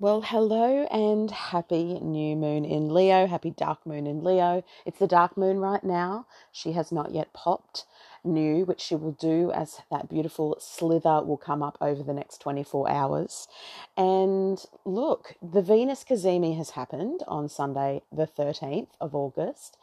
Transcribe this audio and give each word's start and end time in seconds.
Well, 0.00 0.22
hello 0.22 0.86
and 0.86 1.30
happy 1.30 2.00
new 2.00 2.34
moon 2.34 2.64
in 2.64 2.88
Leo. 2.88 3.26
Happy 3.26 3.50
dark 3.50 3.84
moon 3.84 4.06
in 4.06 4.24
Leo. 4.24 4.64
It's 4.86 4.98
the 4.98 5.06
dark 5.06 5.36
moon 5.36 5.58
right 5.58 5.84
now. 5.84 6.24
She 6.50 6.72
has 6.72 6.90
not 6.90 7.12
yet 7.12 7.34
popped 7.34 7.84
new, 8.24 8.64
which 8.64 8.80
she 8.80 8.94
will 8.94 9.12
do 9.12 9.52
as 9.52 9.82
that 9.90 10.08
beautiful 10.08 10.56
slither 10.58 11.22
will 11.22 11.36
come 11.36 11.62
up 11.62 11.76
over 11.82 12.02
the 12.02 12.14
next 12.14 12.38
24 12.38 12.90
hours. 12.90 13.46
And 13.94 14.64
look, 14.86 15.34
the 15.42 15.60
Venus 15.60 16.02
Cazimi 16.02 16.56
has 16.56 16.70
happened 16.70 17.20
on 17.28 17.50
Sunday, 17.50 18.00
the 18.10 18.26
13th 18.26 18.88
of 19.02 19.14
August. 19.14 19.76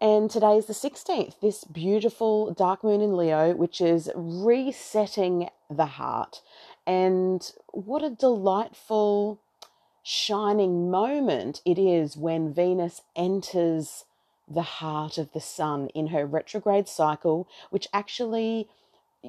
And 0.00 0.30
today 0.30 0.56
is 0.56 0.66
the 0.66 0.72
16th, 0.72 1.40
this 1.40 1.62
beautiful 1.62 2.52
dark 2.54 2.82
moon 2.82 3.00
in 3.00 3.16
Leo, 3.16 3.54
which 3.54 3.80
is 3.80 4.10
resetting 4.16 5.48
the 5.70 5.86
heart. 5.86 6.40
And 6.88 7.52
what 7.68 8.02
a 8.02 8.08
delightful, 8.08 9.40
shining 10.02 10.90
moment 10.90 11.60
it 11.66 11.78
is 11.78 12.16
when 12.16 12.54
Venus 12.54 13.02
enters 13.14 14.06
the 14.48 14.62
heart 14.62 15.18
of 15.18 15.32
the 15.32 15.40
sun 15.40 15.88
in 15.88 16.06
her 16.06 16.24
retrograde 16.24 16.88
cycle, 16.88 17.46
which 17.68 17.88
actually 17.92 18.70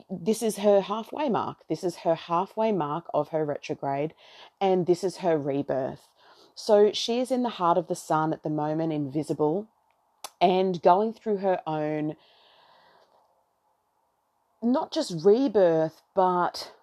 this 0.09 0.41
is 0.41 0.59
her 0.59 0.79
halfway 0.79 1.27
mark. 1.27 1.57
This 1.67 1.83
is 1.83 1.97
her 1.97 2.15
halfway 2.15 2.71
mark 2.71 3.07
of 3.13 3.29
her 3.29 3.43
retrograde, 3.43 4.13
and 4.61 4.85
this 4.85 5.03
is 5.03 5.17
her 5.17 5.37
rebirth. 5.37 6.07
So 6.55 6.93
she 6.93 7.19
is 7.19 7.29
in 7.29 7.43
the 7.43 7.49
heart 7.49 7.77
of 7.77 7.87
the 7.87 7.95
sun 7.95 8.31
at 8.31 8.43
the 8.43 8.49
moment, 8.49 8.93
invisible, 8.93 9.67
and 10.39 10.81
going 10.81 11.11
through 11.11 11.37
her 11.37 11.61
own 11.67 12.15
not 14.61 14.91
just 14.91 15.25
rebirth, 15.25 16.01
but 16.15 16.73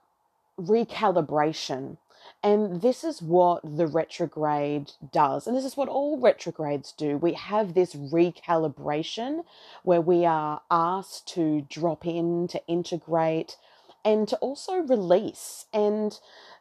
recalibration. 0.60 1.98
And 2.42 2.80
this 2.83 3.02
is 3.02 3.23
what 3.23 3.62
the 3.64 3.87
retrograde 3.87 4.92
does. 5.12 5.47
And 5.47 5.56
this 5.56 5.64
is 5.64 5.77
what 5.77 5.88
all 5.88 6.19
retrogrades 6.19 6.92
do. 6.92 7.17
We 7.17 7.33
have 7.33 7.75
this 7.75 7.94
recalibration 7.94 9.44
where 9.83 10.00
we 10.00 10.25
are 10.25 10.61
asked 10.70 11.27
to 11.34 11.66
drop 11.69 12.06
in, 12.06 12.47
to 12.48 12.64
integrate, 12.66 13.56
and 14.05 14.28
to 14.28 14.36
also 14.36 14.75
release. 14.75 15.66
And 15.72 16.19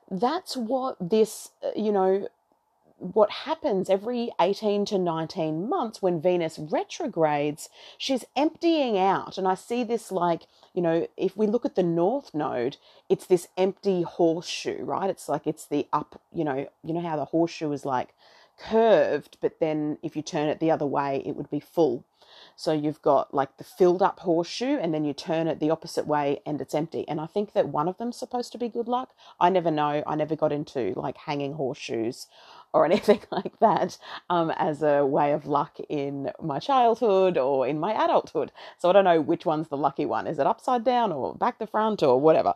that's 0.09 0.57
what 0.57 0.97
this, 0.99 1.51
uh, 1.63 1.71
you 1.75 1.91
know, 1.91 2.27
what 2.97 3.29
happens 3.29 3.89
every 3.89 4.31
18 4.39 4.85
to 4.85 4.97
19 4.97 5.67
months 5.67 6.01
when 6.01 6.21
Venus 6.21 6.57
retrogrades, 6.57 7.69
she's 7.97 8.25
emptying 8.35 8.97
out. 8.97 9.37
And 9.37 9.47
I 9.47 9.55
see 9.55 9.83
this 9.83 10.11
like, 10.11 10.43
you 10.73 10.81
know, 10.81 11.07
if 11.17 11.35
we 11.35 11.47
look 11.47 11.65
at 11.65 11.75
the 11.75 11.83
North 11.83 12.33
Node, 12.33 12.77
it's 13.09 13.25
this 13.25 13.47
empty 13.57 14.03
horseshoe, 14.03 14.83
right? 14.83 15.09
It's 15.09 15.27
like 15.27 15.45
it's 15.45 15.65
the 15.65 15.87
up, 15.91 16.21
you 16.33 16.43
know, 16.43 16.67
you 16.83 16.93
know 16.93 17.01
how 17.01 17.17
the 17.17 17.25
horseshoe 17.25 17.71
is 17.71 17.85
like 17.85 18.13
curved, 18.57 19.37
but 19.41 19.59
then 19.59 19.97
if 20.01 20.15
you 20.15 20.21
turn 20.21 20.47
it 20.47 20.59
the 20.59 20.71
other 20.71 20.85
way, 20.85 21.21
it 21.25 21.35
would 21.35 21.49
be 21.49 21.59
full. 21.59 22.05
So 22.55 22.71
you've 22.73 23.01
got 23.01 23.33
like 23.33 23.57
the 23.57 23.63
filled 23.63 24.01
up 24.01 24.19
horseshoe, 24.21 24.77
and 24.77 24.93
then 24.93 25.03
you 25.05 25.13
turn 25.13 25.47
it 25.47 25.59
the 25.59 25.69
opposite 25.69 26.07
way 26.07 26.41
and 26.45 26.61
it's 26.61 26.75
empty. 26.75 27.07
And 27.07 27.19
I 27.19 27.25
think 27.25 27.53
that 27.53 27.69
one 27.69 27.87
of 27.87 27.97
them's 27.97 28.17
supposed 28.17 28.51
to 28.53 28.57
be 28.57 28.69
good 28.69 28.87
luck. 28.87 29.13
I 29.39 29.49
never 29.49 29.71
know. 29.71 30.03
I 30.05 30.15
never 30.15 30.35
got 30.35 30.51
into 30.51 30.93
like 30.95 31.17
hanging 31.17 31.53
horseshoes 31.53 32.27
or 32.73 32.85
anything 32.91 33.21
like 33.31 33.57
that 33.59 33.97
um, 34.29 34.51
as 34.51 34.83
a 34.83 35.05
way 35.05 35.31
of 35.31 35.45
luck 35.45 35.77
in 35.89 36.31
my 36.41 36.59
childhood 36.59 37.37
or 37.37 37.65
in 37.67 37.79
my 37.79 37.93
adulthood. 38.03 38.51
So 38.77 38.89
I 38.89 38.93
don't 38.93 39.05
know 39.05 39.21
which 39.21 39.45
one's 39.45 39.69
the 39.69 39.77
lucky 39.77 40.05
one. 40.05 40.27
Is 40.27 40.39
it 40.39 40.47
upside 40.47 40.83
down 40.83 41.11
or 41.11 41.35
back 41.35 41.57
the 41.57 41.67
front 41.67 42.03
or 42.03 42.19
whatever? 42.19 42.53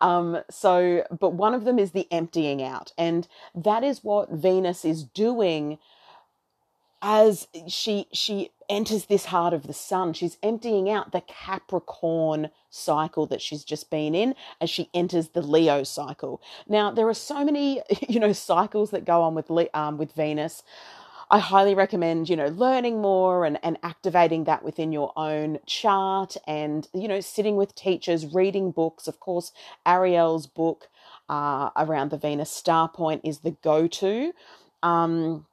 Um, 0.00 0.42
so, 0.50 1.04
but 1.18 1.30
one 1.30 1.54
of 1.54 1.64
them 1.64 1.78
is 1.78 1.92
the 1.92 2.06
emptying 2.12 2.62
out. 2.62 2.92
And 2.98 3.26
that 3.54 3.82
is 3.82 4.04
what 4.04 4.30
Venus 4.30 4.84
is 4.84 5.04
doing 5.04 5.78
as 7.02 7.48
she 7.68 8.06
she 8.12 8.50
enters 8.70 9.06
this 9.06 9.26
heart 9.26 9.54
of 9.54 9.66
the 9.66 9.74
sun 9.74 10.14
she's 10.14 10.38
emptying 10.42 10.90
out 10.90 11.12
the 11.12 11.22
capricorn 11.22 12.50
cycle 12.70 13.26
that 13.26 13.42
she's 13.42 13.64
just 13.64 13.90
been 13.90 14.14
in 14.14 14.34
as 14.60 14.70
she 14.70 14.90
enters 14.94 15.30
the 15.30 15.42
leo 15.42 15.84
cycle 15.84 16.42
now 16.68 16.90
there 16.90 17.08
are 17.08 17.14
so 17.14 17.44
many 17.44 17.82
you 18.08 18.20
know 18.20 18.32
cycles 18.32 18.90
that 18.92 19.04
go 19.04 19.22
on 19.22 19.34
with 19.34 19.50
um, 19.74 19.98
with 19.98 20.12
venus 20.14 20.62
I 21.30 21.40
highly 21.40 21.74
recommend, 21.74 22.28
you 22.28 22.36
know, 22.36 22.48
learning 22.48 23.00
more 23.00 23.46
and, 23.46 23.58
and 23.62 23.78
activating 23.82 24.44
that 24.44 24.62
within 24.62 24.92
your 24.92 25.12
own 25.16 25.60
chart 25.66 26.36
and, 26.46 26.88
you 26.94 27.08
know, 27.08 27.20
sitting 27.20 27.56
with 27.56 27.74
teachers, 27.74 28.26
reading 28.34 28.70
books. 28.70 29.08
Of 29.08 29.20
course, 29.20 29.52
Arielle's 29.86 30.46
book 30.46 30.88
uh, 31.28 31.70
around 31.76 32.10
the 32.10 32.18
Venus 32.18 32.50
star 32.50 32.88
point 32.88 33.22
is 33.24 33.40
the 33.40 33.52
go 33.62 33.88
to. 33.88 34.32
Um, 34.82 35.46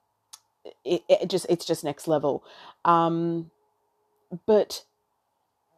it, 0.84 1.03
it 1.09 1.30
just 1.30 1.46
it's 1.50 1.66
just 1.66 1.84
next 1.84 2.08
level. 2.08 2.44
Um, 2.86 3.52
but 4.46 4.84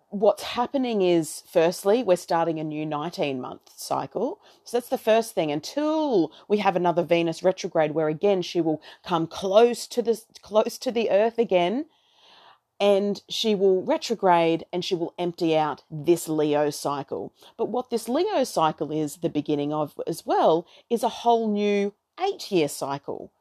what's 0.10 0.44
happening 0.44 1.02
is 1.02 1.42
firstly 1.50 2.04
we're 2.04 2.18
starting 2.18 2.60
a 2.60 2.64
new 2.64 2.86
19 2.86 3.40
month 3.40 3.72
cycle. 3.76 4.40
So 4.66 4.78
that's 4.78 4.90
the 4.90 4.98
first 4.98 5.34
thing 5.34 5.52
until 5.52 6.32
we 6.48 6.58
have 6.58 6.76
another 6.76 7.04
venus 7.04 7.44
retrograde 7.44 7.92
where 7.92 8.10
again 8.10 8.42
she 8.42 8.60
will 8.60 8.82
come 9.06 9.26
close 9.26 9.88
to 9.88 10.02
the 10.02 10.22
close 10.42 10.78
to 10.80 10.92
the 10.92 11.10
earth 11.10 11.40
again 11.40 11.86
and 12.78 13.22
she 13.30 13.56
will 13.56 13.84
retrograde 13.84 14.66
and 14.74 14.84
she 14.84 14.96
will 14.96 15.14
empty 15.18 15.56
out 15.56 15.84
this 15.90 16.28
leo 16.28 16.70
cycle. 16.72 17.32
But 17.56 17.70
what 17.70 17.90
this 17.90 18.10
leo 18.10 18.44
cycle 18.44 18.92
is 18.92 19.18
the 19.18 19.30
beginning 19.30 19.72
of 19.72 20.00
as 20.08 20.26
well 20.26 20.68
is 20.90 21.04
a 21.04 21.10
whole 21.10 21.48
new 21.48 21.94
8 22.20 22.52
year 22.52 22.68
cycle 22.68 23.32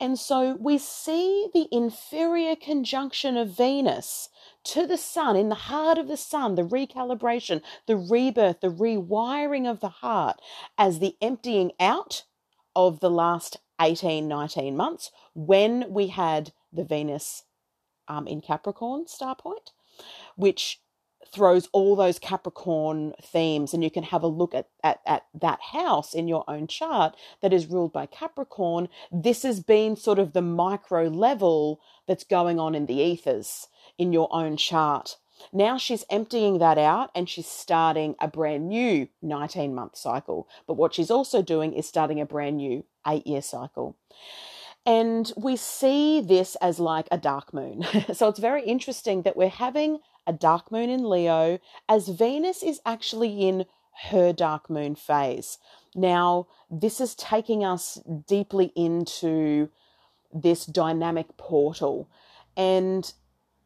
and 0.00 0.18
so 0.18 0.56
we 0.58 0.78
see 0.78 1.48
the 1.54 1.68
inferior 1.70 2.56
conjunction 2.56 3.36
of 3.36 3.56
Venus 3.56 4.28
to 4.64 4.86
the 4.86 4.96
sun, 4.96 5.36
in 5.36 5.48
the 5.48 5.54
heart 5.54 5.98
of 5.98 6.08
the 6.08 6.16
sun, 6.16 6.54
the 6.54 6.62
recalibration, 6.62 7.62
the 7.86 7.96
rebirth, 7.96 8.60
the 8.60 8.72
rewiring 8.72 9.70
of 9.70 9.80
the 9.80 9.88
heart, 9.88 10.40
as 10.76 10.98
the 10.98 11.16
emptying 11.20 11.72
out 11.78 12.24
of 12.74 13.00
the 13.00 13.10
last 13.10 13.58
18, 13.80 14.26
19 14.26 14.76
months 14.76 15.10
when 15.34 15.92
we 15.92 16.08
had 16.08 16.52
the 16.72 16.84
Venus 16.84 17.44
um, 18.08 18.26
in 18.26 18.40
Capricorn 18.40 19.06
star 19.06 19.34
point, 19.36 19.70
which 20.36 20.80
throws 21.34 21.68
all 21.72 21.96
those 21.96 22.18
Capricorn 22.18 23.14
themes, 23.22 23.74
and 23.74 23.82
you 23.82 23.90
can 23.90 24.04
have 24.04 24.22
a 24.22 24.28
look 24.28 24.54
at, 24.54 24.68
at, 24.82 25.00
at 25.06 25.24
that 25.34 25.60
house 25.72 26.14
in 26.14 26.28
your 26.28 26.44
own 26.48 26.66
chart 26.66 27.16
that 27.42 27.52
is 27.52 27.66
ruled 27.66 27.92
by 27.92 28.06
Capricorn. 28.06 28.88
This 29.10 29.42
has 29.42 29.60
been 29.60 29.96
sort 29.96 30.18
of 30.18 30.32
the 30.32 30.42
micro 30.42 31.08
level 31.08 31.80
that's 32.06 32.24
going 32.24 32.60
on 32.60 32.74
in 32.74 32.86
the 32.86 33.00
ethers 33.00 33.68
in 33.98 34.12
your 34.12 34.28
own 34.32 34.56
chart. 34.56 35.16
Now 35.52 35.78
she's 35.78 36.04
emptying 36.10 36.58
that 36.58 36.78
out 36.78 37.10
and 37.14 37.28
she's 37.28 37.46
starting 37.46 38.14
a 38.20 38.28
brand 38.28 38.68
new 38.68 39.08
19 39.22 39.74
month 39.74 39.96
cycle. 39.96 40.48
But 40.66 40.74
what 40.74 40.94
she's 40.94 41.10
also 41.10 41.42
doing 41.42 41.72
is 41.72 41.86
starting 41.86 42.20
a 42.20 42.26
brand 42.26 42.58
new 42.58 42.84
eight 43.06 43.26
year 43.26 43.42
cycle. 43.42 43.96
And 44.86 45.32
we 45.36 45.56
see 45.56 46.20
this 46.20 46.56
as 46.56 46.78
like 46.78 47.08
a 47.10 47.18
dark 47.18 47.54
moon. 47.54 47.84
so 48.12 48.28
it's 48.28 48.38
very 48.38 48.64
interesting 48.64 49.22
that 49.22 49.36
we're 49.36 49.48
having 49.48 50.00
a 50.26 50.32
dark 50.32 50.72
moon 50.72 50.90
in 50.90 51.08
Leo, 51.08 51.58
as 51.88 52.08
Venus 52.08 52.62
is 52.62 52.80
actually 52.84 53.46
in 53.46 53.66
her 54.10 54.32
dark 54.32 54.68
moon 54.68 54.94
phase. 54.94 55.58
Now, 55.94 56.48
this 56.70 57.00
is 57.00 57.14
taking 57.14 57.64
us 57.64 58.00
deeply 58.26 58.72
into 58.74 59.68
this 60.32 60.66
dynamic 60.66 61.36
portal. 61.36 62.08
And 62.56 63.12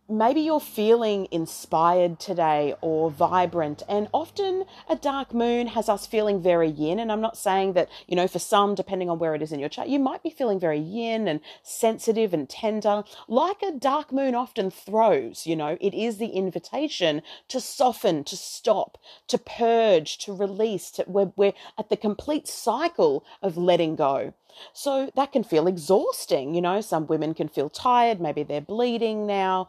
maybe 0.09 0.41
you're 0.41 0.61
feeling 0.61 1.29
inspired 1.31 2.19
today 2.21 2.75
or 2.81 3.11
vibrant 3.11 3.83
and 3.89 4.09
often 4.13 4.65
a 4.89 4.97
dark 4.97 5.35
moon 5.35 5.67
has 5.69 5.89
us 5.89 6.07
feeling 6.07 6.41
very 6.41 6.69
yin 6.69 6.99
and 6.99 7.11
i'm 7.13 7.21
not 7.21 7.37
saying 7.37 7.73
that 7.73 7.89
you 8.07 8.17
know 8.17 8.29
for 8.29 8.39
some 8.39 8.75
depending 8.75 9.11
on 9.11 9.19
where 9.19 9.35
it 9.35 9.43
is 9.43 9.53
in 9.53 9.61
your 9.61 9.69
chart 9.69 9.89
you 9.89 9.99
might 9.99 10.23
be 10.23 10.31
feeling 10.31 10.59
very 10.59 10.79
yin 10.79 11.29
and 11.29 11.41
sensitive 11.63 12.33
and 12.33 12.49
tender 12.49 13.03
like 13.27 13.63
a 13.63 13.73
dark 13.73 14.13
moon 14.13 14.35
often 14.35 14.71
throws 14.71 15.47
you 15.47 15.57
know. 15.57 15.77
It 15.81 15.95
is 15.95 16.19
the 16.19 16.29
invitation 16.29 17.23
to 17.49 17.61
soften 17.61 18.25
to 18.25 18.37
stop 18.37 18.99
to 19.29 19.39
purge 19.39 20.19
to 20.19 20.33
release 20.33 20.91
to, 20.93 21.05
we're, 21.07 21.33
we're 21.37 21.55
at 21.79 21.89
the 21.89 21.97
complete 21.97 22.47
cycle 22.47 23.25
of 23.43 23.57
letting 23.57 23.97
go 23.97 24.35
so 24.73 25.11
that 25.15 25.33
can 25.33 25.45
feel 25.45 25.67
exhausting 25.67 26.55
you 26.55 26.61
know 26.61 26.81
some 26.81 27.07
women 27.07 27.35
can 27.35 27.49
feel 27.49 27.69
tired 27.69 28.21
maybe 28.21 28.43
they're 28.43 28.61
bleeding 28.61 29.27
now 29.27 29.69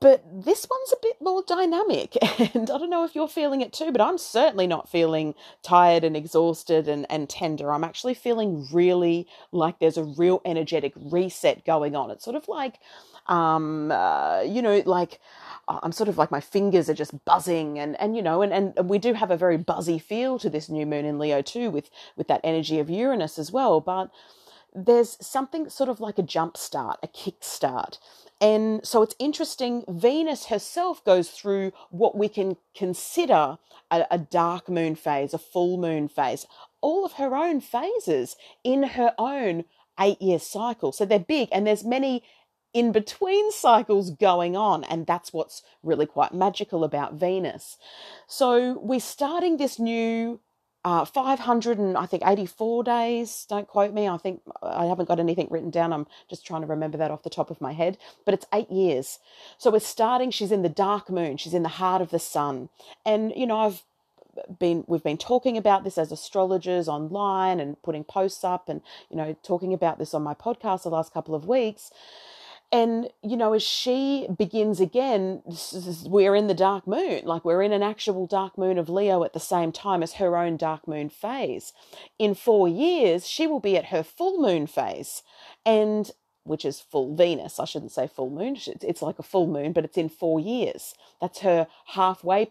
but 0.00 0.24
this 0.44 0.66
one's 0.70 0.92
a 0.92 0.96
bit 1.02 1.16
more 1.20 1.42
dynamic 1.46 2.16
and 2.54 2.70
i 2.70 2.78
don't 2.78 2.90
know 2.90 3.04
if 3.04 3.14
you're 3.14 3.28
feeling 3.28 3.60
it 3.60 3.72
too 3.72 3.92
but 3.92 4.00
i'm 4.00 4.18
certainly 4.18 4.66
not 4.66 4.88
feeling 4.88 5.34
tired 5.62 6.04
and 6.04 6.16
exhausted 6.16 6.88
and, 6.88 7.06
and 7.10 7.28
tender. 7.28 7.72
I'm 7.72 7.84
actually 7.84 8.14
feeling 8.14 8.66
really 8.72 9.26
like 9.52 9.78
there's 9.78 9.96
a 9.98 10.04
real 10.04 10.40
energetic 10.44 10.92
reset 10.96 11.64
going 11.64 11.96
on. 11.96 12.10
It's 12.10 12.24
sort 12.24 12.36
of 12.36 12.48
like 12.48 12.78
um 13.28 13.90
uh, 13.90 14.40
you 14.42 14.62
know 14.62 14.82
like 14.86 15.18
i'm 15.66 15.90
sort 15.90 16.08
of 16.08 16.16
like 16.16 16.30
my 16.30 16.40
fingers 16.40 16.88
are 16.88 16.94
just 16.94 17.24
buzzing 17.24 17.76
and 17.76 18.00
and 18.00 18.16
you 18.16 18.22
know 18.22 18.40
and, 18.40 18.52
and 18.52 18.88
we 18.88 18.98
do 18.98 19.14
have 19.14 19.32
a 19.32 19.36
very 19.36 19.56
buzzy 19.56 19.98
feel 19.98 20.38
to 20.38 20.48
this 20.48 20.68
new 20.68 20.86
moon 20.86 21.04
in 21.04 21.18
leo 21.18 21.42
too 21.42 21.68
with 21.68 21.90
with 22.16 22.28
that 22.28 22.40
energy 22.44 22.78
of 22.78 22.88
uranus 22.88 23.36
as 23.36 23.50
well 23.50 23.80
but 23.80 24.10
there's 24.74 25.18
something 25.20 25.68
sort 25.68 25.88
of 25.90 25.98
like 25.98 26.18
a 26.18 26.22
jump 26.22 26.56
start 26.56 27.00
a 27.02 27.08
kick 27.08 27.36
start 27.40 27.98
and 28.40 28.86
so 28.86 29.02
it's 29.02 29.14
interesting, 29.18 29.84
Venus 29.88 30.46
herself 30.46 31.02
goes 31.04 31.30
through 31.30 31.72
what 31.90 32.16
we 32.16 32.28
can 32.28 32.56
consider 32.74 33.58
a, 33.90 34.06
a, 34.10 34.18
dark 34.18 34.68
moon 34.68 34.94
phase, 34.94 35.32
a 35.32 35.38
full 35.38 35.78
moon 35.78 36.08
phase, 36.08 36.46
all 36.82 37.06
of 37.06 37.14
her 37.14 37.34
own 37.34 37.60
phases 37.60 38.36
in 38.62 38.82
her 38.82 39.14
own 39.18 39.64
eight 39.98 40.20
year 40.20 40.38
cycle. 40.38 40.92
So 40.92 41.06
they're 41.06 41.18
big 41.18 41.48
and 41.50 41.66
there's 41.66 41.84
many 41.84 42.22
in 42.74 42.92
between 42.92 43.50
cycles 43.52 44.10
going 44.10 44.54
on. 44.54 44.84
And 44.84 45.06
that's 45.06 45.32
what's 45.32 45.62
really 45.82 46.04
quite 46.04 46.34
magical 46.34 46.84
about 46.84 47.14
Venus. 47.14 47.78
So 48.26 48.78
we're 48.82 49.00
starting 49.00 49.56
this 49.56 49.78
new 49.78 50.40
uh, 50.86 51.04
500 51.04 51.78
and 51.78 51.98
I 51.98 52.06
think 52.06 52.22
84 52.24 52.84
days. 52.84 53.44
Don't 53.48 53.66
quote 53.66 53.92
me. 53.92 54.06
I 54.06 54.16
think 54.18 54.40
I 54.62 54.84
haven't 54.84 55.08
got 55.08 55.18
anything 55.18 55.48
written 55.50 55.70
down. 55.70 55.92
I'm 55.92 56.06
just 56.30 56.46
trying 56.46 56.60
to 56.60 56.68
remember 56.68 56.96
that 56.96 57.10
off 57.10 57.24
the 57.24 57.28
top 57.28 57.50
of 57.50 57.60
my 57.60 57.72
head. 57.72 57.98
But 58.24 58.34
it's 58.34 58.46
eight 58.54 58.70
years. 58.70 59.18
So 59.58 59.72
we're 59.72 59.80
starting. 59.80 60.30
She's 60.30 60.52
in 60.52 60.62
the 60.62 60.68
dark 60.68 61.10
moon. 61.10 61.38
She's 61.38 61.54
in 61.54 61.64
the 61.64 61.68
heart 61.70 62.02
of 62.02 62.10
the 62.10 62.20
sun. 62.20 62.68
And, 63.04 63.32
you 63.34 63.48
know, 63.48 63.58
I've 63.58 63.82
been 64.60 64.84
we've 64.86 65.02
been 65.02 65.18
talking 65.18 65.56
about 65.56 65.82
this 65.82 65.98
as 65.98 66.12
astrologers 66.12 66.86
online 66.88 67.58
and 67.58 67.82
putting 67.82 68.04
posts 68.04 68.44
up 68.44 68.68
and 68.68 68.82
you 69.10 69.16
know 69.16 69.34
talking 69.42 69.72
about 69.72 69.98
this 69.98 70.12
on 70.12 70.22
my 70.22 70.34
podcast 70.34 70.82
the 70.82 70.90
last 70.90 71.10
couple 71.10 71.34
of 71.34 71.46
weeks 71.46 71.90
and, 72.76 73.08
you 73.22 73.38
know, 73.38 73.54
as 73.54 73.62
she 73.62 74.28
begins 74.36 74.80
again, 74.80 75.40
we're 76.04 76.34
in 76.34 76.46
the 76.46 76.52
dark 76.52 76.86
moon, 76.86 77.22
like 77.24 77.42
we're 77.42 77.62
in 77.62 77.72
an 77.72 77.82
actual 77.82 78.26
dark 78.26 78.58
moon 78.58 78.76
of 78.76 78.90
Leo 78.90 79.24
at 79.24 79.32
the 79.32 79.40
same 79.40 79.72
time 79.72 80.02
as 80.02 80.12
her 80.14 80.36
own 80.36 80.58
dark 80.58 80.86
moon 80.86 81.08
phase. 81.08 81.72
In 82.18 82.34
four 82.34 82.68
years, 82.68 83.26
she 83.26 83.46
will 83.46 83.60
be 83.60 83.78
at 83.78 83.86
her 83.86 84.02
full 84.02 84.38
moon 84.42 84.66
phase, 84.66 85.22
and 85.64 86.10
which 86.44 86.66
is 86.66 86.78
full 86.78 87.16
Venus. 87.16 87.58
I 87.58 87.64
shouldn't 87.64 87.92
say 87.92 88.06
full 88.06 88.28
moon, 88.28 88.58
it's 88.66 89.00
like 89.00 89.18
a 89.18 89.22
full 89.22 89.46
moon, 89.46 89.72
but 89.72 89.86
it's 89.86 89.96
in 89.96 90.10
four 90.10 90.38
years. 90.38 90.92
That's 91.18 91.38
her 91.38 91.68
halfway. 91.86 92.46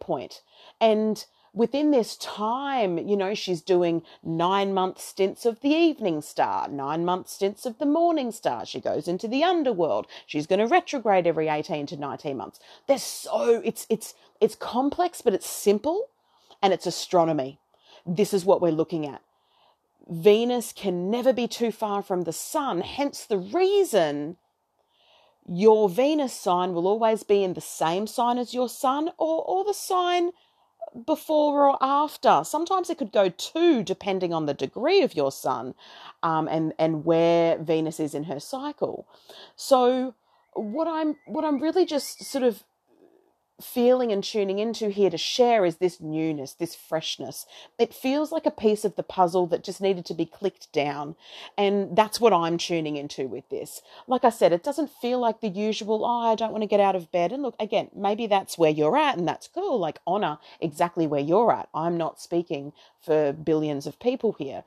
And 0.81 1.23
within 1.55 1.91
this 1.91 2.17
time, 2.17 2.97
you 2.97 3.15
know, 3.15 3.33
she's 3.33 3.61
doing 3.61 4.03
nine 4.21 4.73
month 4.73 4.99
stints 4.99 5.45
of 5.45 5.61
the 5.61 5.69
evening 5.69 6.21
star, 6.21 6.67
nine 6.67 7.05
month 7.05 7.29
stints 7.29 7.65
of 7.65 7.79
the 7.79 7.85
morning 7.85 8.31
star. 8.31 8.65
She 8.65 8.81
goes 8.81 9.07
into 9.07 9.27
the 9.27 9.43
underworld. 9.43 10.05
She's 10.27 10.45
going 10.45 10.59
to 10.59 10.67
retrograde 10.67 11.25
every 11.25 11.47
18 11.47 11.87
to 11.87 11.97
19 11.97 12.35
months. 12.35 12.59
There's 12.87 13.01
so, 13.01 13.61
it's, 13.63 13.87
it's, 13.89 14.13
it's 14.41 14.55
complex, 14.55 15.21
but 15.21 15.33
it's 15.33 15.49
simple 15.49 16.09
and 16.61 16.73
it's 16.73 16.85
astronomy. 16.85 17.57
This 18.05 18.33
is 18.33 18.45
what 18.45 18.61
we're 18.61 18.71
looking 18.71 19.07
at. 19.07 19.21
Venus 20.07 20.73
can 20.73 21.09
never 21.09 21.33
be 21.33 21.47
too 21.47 21.71
far 21.71 22.03
from 22.03 22.23
the 22.23 22.33
sun, 22.33 22.81
hence 22.81 23.25
the 23.25 23.39
reason 23.39 24.37
your 25.47 25.89
Venus 25.89 26.33
sign 26.33 26.73
will 26.73 26.87
always 26.87 27.23
be 27.23 27.43
in 27.43 27.53
the 27.53 27.61
same 27.61 28.07
sign 28.07 28.37
as 28.37 28.53
your 28.53 28.69
sun 28.69 29.09
or, 29.17 29.43
or 29.43 29.63
the 29.63 29.73
sign 29.73 30.31
before 31.05 31.69
or 31.69 31.77
after. 31.81 32.41
Sometimes 32.43 32.89
it 32.89 32.97
could 32.97 33.11
go 33.11 33.29
two, 33.29 33.83
depending 33.83 34.33
on 34.33 34.45
the 34.45 34.53
degree 34.53 35.01
of 35.01 35.15
your 35.15 35.31
sun 35.31 35.75
um, 36.23 36.47
and 36.47 36.73
and 36.79 37.05
where 37.05 37.57
Venus 37.57 37.99
is 37.99 38.13
in 38.13 38.25
her 38.25 38.39
cycle. 38.39 39.07
So 39.55 40.15
what 40.53 40.87
I'm 40.87 41.17
what 41.25 41.45
I'm 41.45 41.59
really 41.59 41.85
just 41.85 42.23
sort 42.23 42.43
of 42.43 42.63
feeling 43.61 44.11
and 44.11 44.23
tuning 44.23 44.59
into 44.59 44.89
here 44.89 45.09
to 45.09 45.17
share 45.17 45.65
is 45.65 45.77
this 45.77 46.01
newness, 46.01 46.53
this 46.53 46.75
freshness. 46.75 47.45
It 47.79 47.93
feels 47.93 48.31
like 48.31 48.45
a 48.45 48.51
piece 48.51 48.83
of 48.83 48.95
the 48.95 49.03
puzzle 49.03 49.47
that 49.47 49.63
just 49.63 49.79
needed 49.79 50.05
to 50.05 50.13
be 50.13 50.25
clicked 50.25 50.71
down. 50.73 51.15
And 51.57 51.95
that's 51.95 52.19
what 52.19 52.33
I'm 52.33 52.57
tuning 52.57 52.97
into 52.97 53.27
with 53.27 53.47
this. 53.49 53.81
Like 54.07 54.25
I 54.25 54.29
said, 54.29 54.51
it 54.51 54.63
doesn't 54.63 54.91
feel 55.01 55.19
like 55.19 55.39
the 55.39 55.47
usual, 55.47 56.03
oh, 56.03 56.31
I 56.31 56.35
don't 56.35 56.51
want 56.51 56.63
to 56.63 56.67
get 56.67 56.79
out 56.79 56.95
of 56.95 57.11
bed. 57.11 57.31
And 57.31 57.43
look, 57.43 57.55
again, 57.59 57.89
maybe 57.95 58.27
that's 58.27 58.57
where 58.57 58.71
you're 58.71 58.97
at 58.97 59.17
and 59.17 59.27
that's 59.27 59.47
cool. 59.47 59.79
Like, 59.79 59.99
honor 60.05 60.37
exactly 60.59 61.07
where 61.07 61.21
you're 61.21 61.51
at. 61.51 61.69
I'm 61.73 61.97
not 61.97 62.19
speaking 62.19 62.73
for 63.01 63.31
billions 63.31 63.87
of 63.87 63.99
people 63.99 64.33
here 64.33 64.63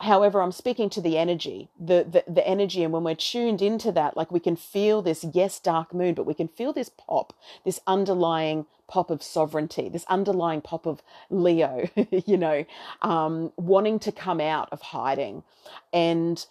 however 0.00 0.42
i'm 0.42 0.52
speaking 0.52 0.90
to 0.90 1.00
the 1.00 1.18
energy 1.18 1.68
the, 1.78 2.06
the 2.08 2.32
the 2.32 2.46
energy 2.46 2.82
and 2.84 2.92
when 2.92 3.04
we're 3.04 3.14
tuned 3.14 3.62
into 3.62 3.92
that 3.92 4.16
like 4.16 4.30
we 4.30 4.40
can 4.40 4.56
feel 4.56 5.02
this 5.02 5.24
yes 5.32 5.58
dark 5.60 5.94
moon 5.94 6.14
but 6.14 6.26
we 6.26 6.34
can 6.34 6.48
feel 6.48 6.72
this 6.72 6.90
pop 6.90 7.32
this 7.64 7.80
underlying 7.86 8.66
pop 8.88 9.10
of 9.10 9.22
sovereignty 9.22 9.88
this 9.88 10.04
underlying 10.08 10.60
pop 10.60 10.86
of 10.86 11.02
leo 11.30 11.88
you 12.26 12.36
know 12.36 12.64
um, 13.02 13.52
wanting 13.56 13.98
to 14.00 14.12
come 14.12 14.40
out 14.40 14.68
of 14.72 14.80
hiding. 14.82 15.42
And 15.92 16.44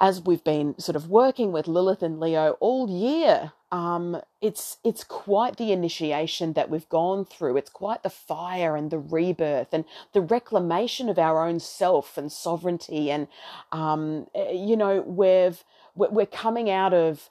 as 0.00 0.20
we've 0.20 0.44
been 0.44 0.78
sort 0.78 0.96
of 0.96 1.08
working 1.08 1.52
with 1.52 1.66
lilith 1.66 2.02
and 2.02 2.20
leo 2.20 2.52
all 2.60 2.88
year 2.88 3.52
um, 3.70 4.20
it's 4.40 4.78
it's 4.82 5.04
quite 5.04 5.56
the 5.56 5.72
initiation 5.72 6.54
that 6.54 6.70
we've 6.70 6.88
gone 6.88 7.24
through. 7.26 7.56
It's 7.58 7.70
quite 7.70 8.02
the 8.02 8.10
fire 8.10 8.76
and 8.76 8.90
the 8.90 8.98
rebirth 8.98 9.68
and 9.72 9.84
the 10.14 10.22
reclamation 10.22 11.08
of 11.08 11.18
our 11.18 11.46
own 11.46 11.60
self 11.60 12.16
and 12.16 12.32
sovereignty. 12.32 13.10
And 13.10 13.28
um, 13.70 14.26
eh, 14.34 14.52
you 14.52 14.76
know, 14.76 15.02
we've 15.02 15.64
we're 15.94 16.26
coming 16.26 16.70
out 16.70 16.94
of 16.94 17.28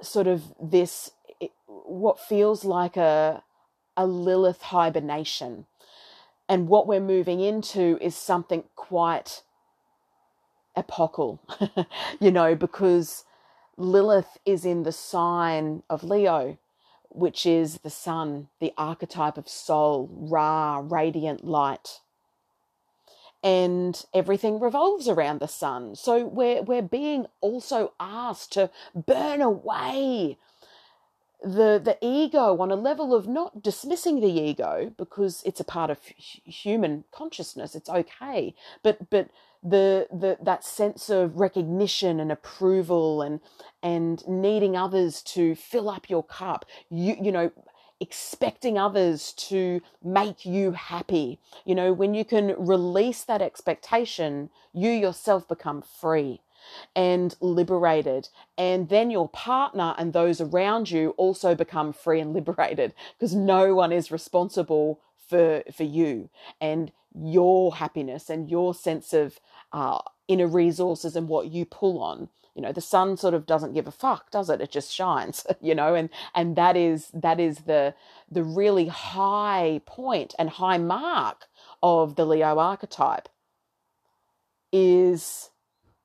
sort 0.00 0.26
of 0.26 0.54
this 0.60 1.10
what 1.66 2.18
feels 2.18 2.64
like 2.64 2.96
a 2.96 3.42
a 3.98 4.06
Lilith 4.06 4.62
hibernation, 4.62 5.66
and 6.48 6.68
what 6.68 6.86
we're 6.86 7.00
moving 7.00 7.40
into 7.40 7.98
is 8.00 8.16
something 8.16 8.64
quite 8.76 9.42
epochal, 10.74 11.40
you 12.20 12.30
know, 12.30 12.54
because 12.54 13.25
Lilith 13.76 14.38
is 14.46 14.64
in 14.64 14.82
the 14.82 14.92
sign 14.92 15.82
of 15.90 16.04
Leo, 16.04 16.58
which 17.10 17.46
is 17.46 17.78
the 17.78 17.90
sun, 17.90 18.48
the 18.60 18.72
archetype 18.76 19.38
of 19.38 19.48
soul, 19.48 20.08
Ra, 20.12 20.82
radiant 20.84 21.44
light. 21.44 22.00
And 23.42 24.04
everything 24.14 24.58
revolves 24.60 25.08
around 25.08 25.40
the 25.40 25.48
sun. 25.48 25.94
So 25.94 26.26
we're, 26.26 26.62
we're 26.62 26.82
being 26.82 27.26
also 27.40 27.92
asked 28.00 28.52
to 28.54 28.70
burn 28.94 29.40
away 29.40 30.38
the 31.42 31.80
the 31.82 31.96
ego 32.02 32.58
on 32.60 32.70
a 32.70 32.76
level 32.76 33.14
of 33.14 33.28
not 33.28 33.62
dismissing 33.62 34.20
the 34.20 34.28
ego 34.28 34.92
because 34.96 35.42
it's 35.44 35.60
a 35.60 35.64
part 35.64 35.90
of 35.90 35.98
human 36.44 37.04
consciousness 37.12 37.74
it's 37.74 37.88
okay 37.88 38.54
but 38.82 39.10
but 39.10 39.28
the 39.66 40.06
the 40.12 40.38
that 40.40 40.64
sense 40.64 41.10
of 41.10 41.38
recognition 41.40 42.20
and 42.20 42.30
approval 42.30 43.22
and 43.22 43.40
and 43.82 44.26
needing 44.28 44.76
others 44.76 45.22
to 45.22 45.54
fill 45.54 45.88
up 45.88 46.08
your 46.08 46.22
cup 46.22 46.64
you 46.88 47.16
you 47.20 47.32
know 47.32 47.50
expecting 47.98 48.78
others 48.78 49.32
to 49.32 49.80
make 50.04 50.44
you 50.44 50.72
happy 50.72 51.40
you 51.64 51.74
know 51.74 51.92
when 51.92 52.14
you 52.14 52.24
can 52.24 52.54
release 52.58 53.24
that 53.24 53.42
expectation 53.42 54.50
you 54.72 54.90
yourself 54.90 55.48
become 55.48 55.82
free 55.82 56.40
and 56.94 57.36
liberated. 57.40 58.28
And 58.58 58.88
then 58.88 59.10
your 59.10 59.28
partner 59.28 59.94
and 59.98 60.12
those 60.12 60.40
around 60.40 60.90
you 60.90 61.10
also 61.10 61.54
become 61.54 61.92
free 61.92 62.20
and 62.20 62.32
liberated 62.34 62.94
because 63.18 63.34
no 63.34 63.74
one 63.74 63.92
is 63.92 64.10
responsible 64.10 65.00
for, 65.28 65.62
for 65.74 65.84
you 65.84 66.30
and 66.60 66.92
your 67.18 67.76
happiness 67.76 68.30
and 68.30 68.50
your 68.50 68.74
sense 68.74 69.12
of 69.12 69.40
uh, 69.72 69.98
inner 70.28 70.46
resources 70.46 71.16
and 71.16 71.28
what 71.28 71.50
you 71.50 71.64
pull 71.64 72.02
on. 72.02 72.28
You 72.54 72.62
know, 72.62 72.72
the 72.72 72.80
sun 72.80 73.16
sort 73.16 73.34
of 73.34 73.46
doesn't 73.46 73.74
give 73.74 73.86
a 73.86 73.92
fuck, 73.92 74.30
does 74.30 74.48
it? 74.50 74.60
It 74.60 74.70
just 74.70 74.92
shines, 74.92 75.46
you 75.60 75.74
know, 75.74 75.94
and, 75.94 76.08
and 76.34 76.56
that 76.56 76.76
is, 76.76 77.08
that 77.14 77.40
is 77.40 77.60
the, 77.60 77.94
the 78.30 78.42
really 78.42 78.88
high 78.88 79.80
point 79.86 80.34
and 80.38 80.50
high 80.50 80.78
mark 80.78 81.46
of 81.82 82.16
the 82.16 82.24
Leo 82.26 82.58
archetype 82.58 83.28
is 84.72 85.50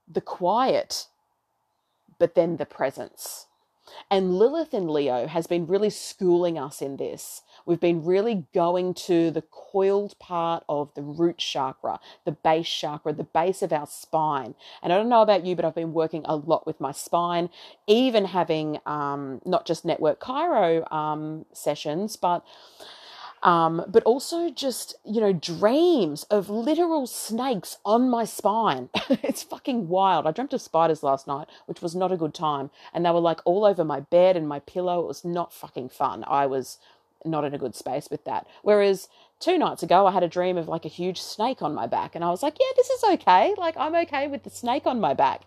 the 0.08 0.22
quiet, 0.22 1.08
but 2.20 2.36
then 2.36 2.58
the 2.58 2.66
presence. 2.66 3.48
And 4.10 4.38
Lilith 4.38 4.74
in 4.74 4.88
Leo 4.88 5.28
has 5.28 5.48
been 5.48 5.68
really 5.68 5.90
schooling 5.90 6.58
us 6.58 6.82
in 6.82 6.98
this. 6.98 7.42
We've 7.65 7.80
been 7.80 8.03
really 8.03 8.46
going 8.53 8.94
to 8.96 9.32
the 9.32 9.44
coiled 9.51 10.18
part 10.20 10.63
of 10.68 10.94
the 10.96 11.01
root 11.01 11.38
chakra, 11.38 12.00
the 12.25 12.32
base 12.32 12.68
chakra, 12.68 13.13
the 13.13 13.24
base 13.24 13.62
of 13.62 13.72
our 13.72 13.88
spine. 13.88 14.56
And 14.82 14.91
I 14.91 14.98
don't 14.98 15.10
know 15.10 15.22
about 15.22 15.46
you, 15.46 15.56
but 15.56 15.65
I've 15.65 15.75
been 15.75 15.94
working 15.94 16.24
a 16.25 16.36
lot 16.36 16.65
with 16.65 16.80
my 16.80 16.91
spine, 16.91 17.50
even 17.88 18.25
having 18.25 18.80
um, 18.86 19.41
not 19.46 19.65
just 19.65 19.86
network 19.86 20.20
chiro 20.20 20.91
um, 20.91 21.46
sessions, 21.53 22.15
but 22.15 22.44
um, 23.44 23.84
but 23.88 24.03
also 24.03 24.50
just, 24.50 24.96
you 25.03 25.20
know, 25.20 25.34
dreams 25.34 26.24
of 26.25 26.50
literal 26.50 27.08
snakes 27.08 27.77
on 27.86 28.10
my 28.10 28.24
spine. 28.24 28.89
it's 29.10 29.44
fucking 29.44 29.88
wild. 29.88 30.27
I 30.27 30.32
dreamt 30.32 30.53
of 30.53 30.62
spiders 30.62 31.01
last 31.01 31.27
night, 31.27 31.48
which 31.65 31.82
was 31.82 31.96
not 31.96 32.12
a 32.12 32.18
good 32.18 32.34
time. 32.34 32.70
And 32.94 33.06
they 33.06 33.10
were 33.10 33.20
like 33.20 33.39
all 33.46 33.65
over 33.65 33.84
my 33.84 34.01
bed 34.01 34.38
and 34.38 34.48
my 34.48 34.60
pillow. 34.60 35.01
It 35.01 35.08
was 35.08 35.25
not 35.25 35.53
fucking 35.53 35.89
fun. 35.89 36.24
I 36.27 36.46
was 36.46 36.77
not 37.25 37.44
in 37.44 37.54
a 37.54 37.58
good 37.58 37.75
space 37.75 38.10
with 38.10 38.25
that. 38.25 38.48
Whereas 38.63 39.08
two 39.40 39.58
nights 39.58 39.84
ago, 39.84 40.08
I 40.08 40.12
had 40.12 40.24
a 40.24 40.28
dream 40.28 40.58
of 40.58 40.68
like 40.68 40.86
a 40.86 40.90
huge 40.90 41.22
snake 41.22 41.62
on 41.62 41.74
my 41.74 41.88
back. 41.88 42.16
And 42.16 42.24
I 42.24 42.30
was 42.30 42.44
like, 42.44 42.58
yeah, 42.60 42.72
this 42.75 42.90
is 42.90 43.04
okay. 43.04 43.54
Like, 43.58 43.75
I'm 43.78 43.96
okay 43.96 44.28
with 44.28 44.44
the 44.44 44.50
snake 44.50 44.86
on 44.86 45.00
my 45.00 45.13
back 45.13 45.42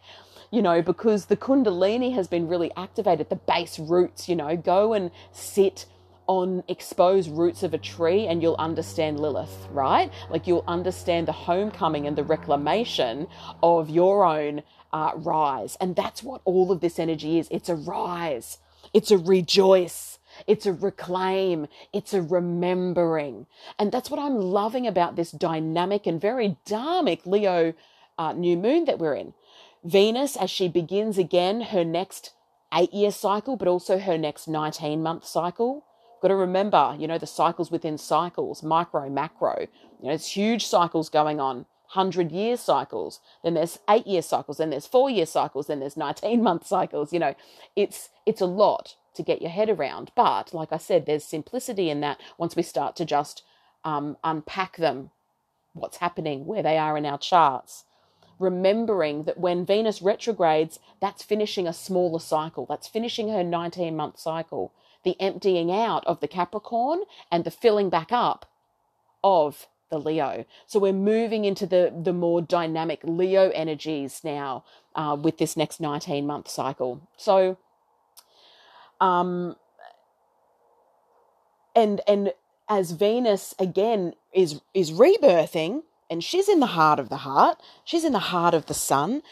you 0.50 0.62
know, 0.62 0.80
because 0.82 1.26
the 1.26 1.36
Kundalini 1.36 2.14
has 2.14 2.28
been 2.28 2.46
really 2.46 2.70
activated, 2.76 3.28
the 3.28 3.34
base 3.34 3.76
roots, 3.76 4.28
you 4.28 4.36
know, 4.36 4.56
go 4.56 4.92
and 4.92 5.10
sit 5.32 5.86
on 6.26 6.62
exposed 6.68 7.30
roots 7.30 7.62
of 7.62 7.74
a 7.74 7.78
tree 7.78 8.26
and 8.26 8.42
you'll 8.42 8.56
understand 8.56 9.20
Lilith, 9.20 9.68
right? 9.70 10.10
Like 10.30 10.46
you'll 10.46 10.64
understand 10.66 11.28
the 11.28 11.32
homecoming 11.32 12.06
and 12.06 12.16
the 12.16 12.24
reclamation 12.24 13.26
of 13.62 13.90
your 13.90 14.24
own 14.24 14.62
uh, 14.92 15.12
rise. 15.16 15.76
And 15.80 15.96
that's 15.96 16.22
what 16.22 16.40
all 16.44 16.72
of 16.72 16.80
this 16.80 16.98
energy 16.98 17.38
is 17.38 17.48
it's 17.50 17.68
a 17.68 17.74
rise, 17.74 18.58
it's 18.92 19.10
a 19.10 19.18
rejoice. 19.18 20.13
It's 20.46 20.66
a 20.66 20.72
reclaim. 20.72 21.66
It's 21.92 22.14
a 22.14 22.22
remembering. 22.22 23.46
And 23.78 23.92
that's 23.92 24.10
what 24.10 24.20
I'm 24.20 24.36
loving 24.36 24.86
about 24.86 25.16
this 25.16 25.30
dynamic 25.30 26.06
and 26.06 26.20
very 26.20 26.56
dharmic 26.66 27.26
Leo 27.26 27.74
uh, 28.18 28.32
new 28.32 28.56
moon 28.56 28.84
that 28.84 28.98
we're 28.98 29.14
in. 29.14 29.34
Venus, 29.84 30.36
as 30.36 30.50
she 30.50 30.68
begins 30.68 31.18
again 31.18 31.60
her 31.60 31.84
next 31.84 32.32
eight 32.72 32.92
year 32.92 33.10
cycle, 33.10 33.56
but 33.56 33.68
also 33.68 33.98
her 33.98 34.16
next 34.16 34.48
19 34.48 35.02
month 35.02 35.26
cycle, 35.26 35.84
Got 36.24 36.28
to 36.28 36.36
remember, 36.36 36.96
you 36.98 37.06
know, 37.06 37.18
the 37.18 37.26
cycles 37.26 37.70
within 37.70 37.98
cycles, 37.98 38.62
micro, 38.62 39.10
macro. 39.10 39.66
You 40.00 40.08
know, 40.08 40.14
it's 40.14 40.34
huge 40.34 40.66
cycles 40.66 41.10
going 41.10 41.38
on. 41.38 41.66
100 41.92 42.32
year 42.32 42.56
cycles, 42.56 43.20
then 43.42 43.52
there's 43.52 43.78
8 43.90 44.06
year 44.06 44.22
cycles, 44.22 44.56
then 44.56 44.70
there's 44.70 44.86
4 44.86 45.10
year 45.10 45.26
cycles, 45.26 45.66
then 45.66 45.80
there's 45.80 45.98
19 45.98 46.42
month 46.42 46.66
cycles, 46.66 47.12
you 47.12 47.18
know. 47.18 47.34
It's 47.76 48.08
it's 48.24 48.40
a 48.40 48.46
lot 48.46 48.96
to 49.14 49.22
get 49.22 49.40
your 49.40 49.50
head 49.50 49.70
around, 49.70 50.10
but 50.14 50.52
like 50.52 50.72
I 50.72 50.78
said, 50.78 51.06
there's 51.06 51.24
simplicity 51.24 51.90
in 51.90 52.00
that 52.00 52.20
once 52.38 52.56
we 52.56 52.62
start 52.62 52.96
to 52.96 53.04
just 53.04 53.42
um, 53.84 54.16
unpack 54.24 54.76
them, 54.76 55.10
what's 55.72 55.98
happening, 55.98 56.46
where 56.46 56.62
they 56.62 56.78
are 56.78 56.96
in 56.96 57.06
our 57.06 57.18
charts 57.18 57.84
remembering 58.38 59.24
that 59.24 59.38
when 59.38 59.64
Venus 59.64 60.02
retrogrades, 60.02 60.80
that's 61.00 61.22
finishing 61.22 61.68
a 61.68 61.72
smaller 61.72 62.18
cycle. 62.18 62.66
That's 62.66 62.88
finishing 62.88 63.28
her 63.28 63.44
19 63.44 63.96
month 63.96 64.18
cycle 64.18 64.72
the 65.04 65.20
emptying 65.20 65.70
out 65.70 66.04
of 66.06 66.20
the 66.20 66.28
Capricorn 66.28 67.02
and 67.30 67.44
the 67.44 67.50
filling 67.50 67.90
back 67.90 68.10
up 68.10 68.50
of 69.22 69.68
the 69.90 69.98
Leo. 69.98 70.44
So 70.66 70.78
we're 70.78 70.92
moving 70.92 71.44
into 71.44 71.66
the, 71.66 71.92
the 71.94 72.12
more 72.12 72.40
dynamic 72.42 73.00
Leo 73.04 73.50
energies 73.50 74.22
now 74.24 74.64
uh, 74.94 75.16
with 75.20 75.38
this 75.38 75.56
next 75.56 75.80
19 75.80 76.26
month 76.26 76.48
cycle. 76.48 77.06
So, 77.16 77.58
um, 79.00 79.56
and, 81.74 82.00
and 82.06 82.32
as 82.68 82.92
Venus 82.92 83.54
again 83.58 84.14
is, 84.32 84.60
is 84.72 84.92
rebirthing, 84.92 85.82
and 86.10 86.22
she's 86.22 86.48
in 86.48 86.60
the 86.60 86.66
heart 86.66 86.98
of 86.98 87.08
the 87.08 87.18
heart, 87.18 87.60
she's 87.84 88.04
in 88.04 88.12
the 88.12 88.18
heart 88.18 88.54
of 88.54 88.66
the 88.66 88.74
sun 88.74 89.22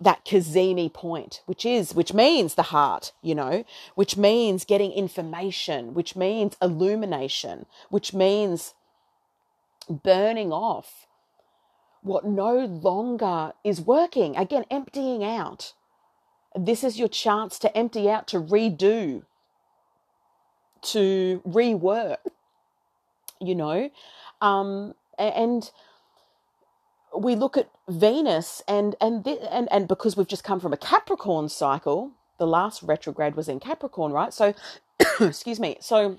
that 0.00 0.24
Cazimi 0.24 0.92
point, 0.92 1.42
which 1.46 1.64
is, 1.64 1.94
which 1.94 2.12
means 2.12 2.54
the 2.54 2.64
heart, 2.64 3.12
you 3.22 3.34
know, 3.34 3.64
which 3.94 4.16
means 4.16 4.64
getting 4.64 4.92
information, 4.92 5.94
which 5.94 6.16
means 6.16 6.56
illumination, 6.60 7.66
which 7.88 8.12
means 8.12 8.74
burning 9.88 10.52
off 10.52 11.06
what 12.02 12.24
no 12.24 12.56
longer 12.56 13.52
is 13.64 13.80
working. 13.80 14.36
Again, 14.36 14.64
emptying 14.70 15.22
out. 15.22 15.72
This 16.56 16.84
is 16.84 16.98
your 16.98 17.08
chance 17.08 17.58
to 17.60 17.76
empty 17.76 18.10
out, 18.10 18.28
to 18.28 18.40
redo, 18.40 19.24
to 20.82 21.42
rework, 21.46 22.18
you 23.40 23.54
know. 23.54 23.90
Um, 24.42 24.94
and 25.18 25.70
we 27.16 27.36
look 27.36 27.56
at 27.56 27.70
Venus 27.88 28.62
and 28.68 28.96
and 29.00 29.26
and 29.26 29.68
and 29.72 29.88
because 29.88 30.16
we've 30.16 30.28
just 30.28 30.44
come 30.44 30.60
from 30.60 30.72
a 30.72 30.76
Capricorn 30.78 31.48
cycle, 31.48 32.12
the 32.38 32.46
last 32.46 32.82
retrograde 32.82 33.36
was 33.36 33.48
in 33.48 33.60
Capricorn, 33.60 34.12
right? 34.12 34.32
So, 34.34 34.54
excuse 35.20 35.60
me. 35.60 35.76
So, 35.80 36.18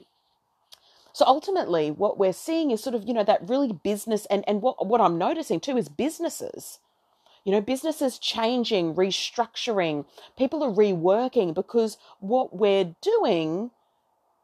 so 1.13 1.25
ultimately, 1.27 1.91
what 1.91 2.17
we're 2.19 2.33
seeing 2.33 2.71
is 2.71 2.83
sort 2.83 2.95
of 2.95 3.07
you 3.07 3.13
know 3.13 3.23
that 3.25 3.47
really 3.49 3.73
business 3.73 4.25
and 4.27 4.43
and 4.47 4.61
what 4.61 4.85
what 4.87 5.01
I'm 5.01 5.17
noticing 5.17 5.59
too 5.59 5.77
is 5.77 5.89
businesses. 5.89 6.79
You 7.43 7.51
know, 7.51 7.61
businesses 7.61 8.17
changing, 8.19 8.95
restructuring, 8.95 10.05
people 10.37 10.63
are 10.63 10.71
reworking 10.71 11.53
because 11.53 11.97
what 12.19 12.55
we're 12.55 12.95
doing 13.01 13.71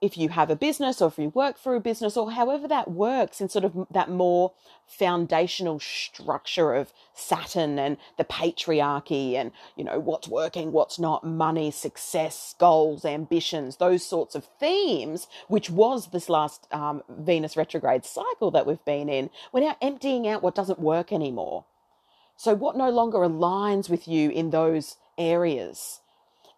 if 0.02 0.18
you 0.18 0.30
have 0.30 0.50
a 0.50 0.56
business 0.56 1.02
or 1.02 1.10
if 1.10 1.18
you 1.18 1.30
work 1.30 1.58
for 1.58 1.76
a 1.76 1.80
business 1.80 2.16
or 2.16 2.32
however 2.32 2.68
that 2.68 2.90
works 2.90 3.42
in 3.42 3.50
sort 3.50 3.66
of 3.66 3.88
that 3.92 4.10
more 4.10 4.54
foundational 4.88 5.80
structure 5.80 6.74
of 6.74 6.94
Saturn 7.14 7.78
and 7.78 7.98
the 8.18 8.24
patriarchy 8.24 9.34
and, 9.34 9.52
you 9.76 9.84
know, 9.84 10.00
what's 10.00 10.28
working, 10.28 10.72
what's 10.72 11.00
not, 11.00 11.26
money, 11.26 11.70
success, 11.70 12.56
goals, 12.58 13.04
ambitions, 13.04 13.76
those 13.78 14.06
sorts 14.06 14.36
of 14.36 14.46
themes, 14.60 15.28
which 15.48 15.70
was 15.70 16.08
this 16.08 16.30
last 16.30 16.66
um, 16.72 17.04
Venus 17.10 17.58
retrograde 17.58 18.06
cycle 18.06 18.52
that 18.52 18.66
we've 18.66 18.84
been 18.86 19.10
in, 19.10 19.30
we're 19.52 19.60
now 19.60 19.76
emptying 19.82 20.28
out 20.28 20.42
what 20.42 20.56
doesn't 20.56 20.80
work 20.80 21.12
anymore. 21.12 21.66
So, 22.40 22.56
what 22.56 22.78
no 22.78 22.90
longer 22.90 23.18
aligns 23.18 23.90
with 23.90 24.08
you 24.08 24.30
in 24.30 24.52
those 24.52 24.96
areas? 25.18 26.00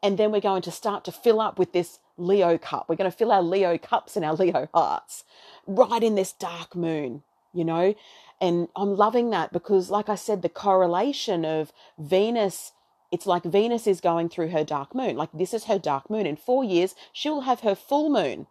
And 0.04 0.16
then 0.16 0.32
we're 0.32 0.40
going 0.40 0.62
to 0.62 0.70
start 0.70 1.04
to 1.06 1.12
fill 1.12 1.42
up 1.42 1.58
with 1.58 1.74
this 1.74 1.98
Leo 2.18 2.60
cup. 2.60 2.88
We're 2.88 2.98
going 2.98 3.10
to 3.10 3.18
fill 3.18 3.32
our 3.32 3.42
Leo 3.42 3.80
cups 3.80 4.16
and 4.16 4.24
our 4.24 4.36
Leo 4.42 4.70
hearts 4.76 5.24
right 5.66 6.04
in 6.04 6.14
this 6.14 6.34
dark 6.34 6.76
moon, 6.76 7.24
you 7.52 7.66
know? 7.66 7.96
And 8.40 8.68
I'm 8.76 8.96
loving 8.96 9.32
that 9.32 9.52
because, 9.52 9.90
like 9.90 10.08
I 10.08 10.14
said, 10.14 10.44
the 10.44 10.50
correlation 10.50 11.46
of 11.46 11.74
Venus, 11.98 12.74
it's 13.12 13.26
like 13.26 13.44
Venus 13.44 13.88
is 13.88 14.02
going 14.02 14.30
through 14.30 14.50
her 14.50 14.64
dark 14.64 14.94
moon. 14.94 15.16
Like 15.16 15.32
this 15.34 15.52
is 15.52 15.64
her 15.64 15.80
dark 15.80 16.12
moon. 16.12 16.28
In 16.28 16.36
four 16.36 16.64
years, 16.64 16.94
she 17.12 17.28
will 17.28 17.42
have 17.42 17.62
her 17.62 17.74
full 17.74 18.12
moon. 18.12 18.46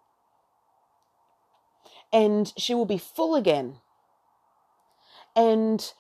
And 2.12 2.52
she 2.56 2.74
will 2.74 2.86
be 2.86 2.98
full 2.98 3.36
again. 3.36 3.76
And 5.36 5.92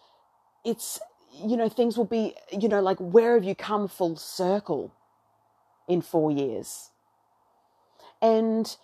it's, 0.64 0.98
you 1.44 1.56
know, 1.56 1.68
things 1.68 1.96
will 1.96 2.04
be, 2.04 2.34
you 2.52 2.68
know, 2.68 2.80
like 2.80 2.98
where 2.98 3.34
have 3.34 3.44
you 3.44 3.54
come 3.54 3.88
full 3.88 4.16
circle 4.16 4.92
in 5.88 6.02
four 6.02 6.30
years? 6.30 6.90
And 8.22 8.76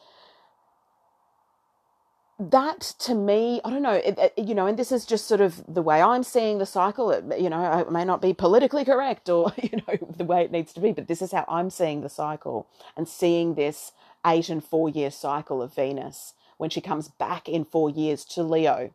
that 2.39 2.81
to 2.81 3.15
me, 3.15 3.61
I 3.65 3.71
don't 3.71 3.83
know, 3.83 3.93
it, 3.95 4.19
it, 4.19 4.35
you 4.37 4.55
know, 4.55 4.67
and 4.67 4.79
this 4.79 4.93
is 4.93 5.07
just 5.07 5.27
sort 5.27 5.41
of 5.41 5.63
the 5.67 5.83
way 5.83 6.03
I'm 6.03 6.23
seeing 6.23 6.59
the 6.59 6.67
cycle. 6.67 7.11
It, 7.11 7.41
you 7.41 7.49
know, 7.49 7.79
it 7.79 7.91
may 7.91 8.05
not 8.05 8.21
be 8.21 8.35
politically 8.35 8.85
correct 8.85 9.29
or, 9.29 9.53
you 9.63 9.81
know, 9.87 9.97
the 10.17 10.25
way 10.25 10.43
it 10.43 10.53
needs 10.53 10.73
to 10.75 10.81
be, 10.81 10.93
but 10.93 11.09
this 11.09 11.23
is 11.23 11.33
how 11.33 11.45
I'm 11.49 11.71
seeing 11.71 12.03
the 12.03 12.09
cycle 12.09 12.69
and 12.97 13.09
seeing 13.09 13.55
this 13.55 13.93
eight 14.27 14.49
and 14.49 14.63
four 14.63 14.89
year 14.89 15.11
cycle 15.11 15.63
of 15.63 15.75
Venus 15.75 16.35
when 16.59 16.71
she 16.71 16.81
comes 16.81 17.09
back 17.09 17.49
in 17.49 17.65
four 17.65 17.89
years 17.89 18.25
to 18.25 18.43
Leo. 18.43 18.93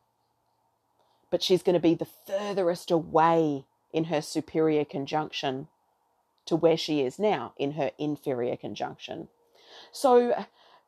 But 1.31 1.41
she's 1.41 1.63
going 1.63 1.73
to 1.73 1.79
be 1.79 1.95
the 1.95 2.07
furthest 2.27 2.91
away 2.91 3.65
in 3.91 4.05
her 4.05 4.21
superior 4.21 4.85
conjunction 4.85 5.67
to 6.45 6.55
where 6.55 6.77
she 6.77 7.01
is 7.01 7.17
now 7.17 7.53
in 7.57 7.71
her 7.71 7.91
inferior 7.97 8.57
conjunction. 8.57 9.29
So, 9.91 10.45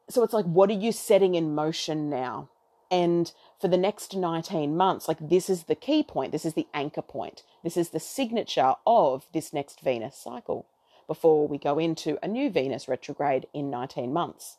so 0.09 0.23
it's 0.23 0.33
like, 0.33 0.45
what 0.45 0.69
are 0.69 0.73
you 0.73 0.91
setting 0.91 1.35
in 1.35 1.55
motion 1.55 2.09
now? 2.09 2.50
And 2.91 3.31
for 3.59 3.67
the 3.67 3.77
next 3.77 4.15
19 4.15 4.77
months, 4.77 5.07
like 5.07 5.17
this 5.19 5.50
is 5.50 5.63
the 5.63 5.75
key 5.75 6.03
point, 6.03 6.31
this 6.31 6.45
is 6.45 6.53
the 6.53 6.67
anchor 6.73 7.01
point, 7.01 7.43
this 7.63 7.77
is 7.77 7.89
the 7.89 8.00
signature 8.00 8.75
of 8.85 9.25
this 9.33 9.53
next 9.53 9.81
Venus 9.81 10.15
cycle 10.15 10.67
before 11.07 11.47
we 11.47 11.57
go 11.57 11.79
into 11.79 12.19
a 12.21 12.27
new 12.27 12.50
Venus 12.50 12.88
retrograde 12.88 13.47
in 13.53 13.69
19 13.69 14.13
months. 14.13 14.57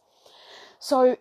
So, 0.79 1.17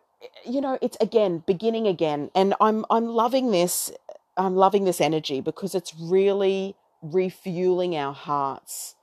you 0.45 0.61
know, 0.61 0.77
it's 0.81 0.97
again 0.99 1.43
beginning 1.45 1.87
again, 1.87 2.31
and 2.33 2.53
I'm 2.59 2.85
I'm 2.89 3.05
loving 3.05 3.51
this. 3.51 3.91
I'm 4.37 4.55
loving 4.55 4.85
this 4.85 5.01
energy 5.01 5.41
because 5.41 5.75
it's 5.75 5.93
really 5.99 6.75
refueling 7.01 7.95
our 7.95 8.13
hearts 8.13 8.95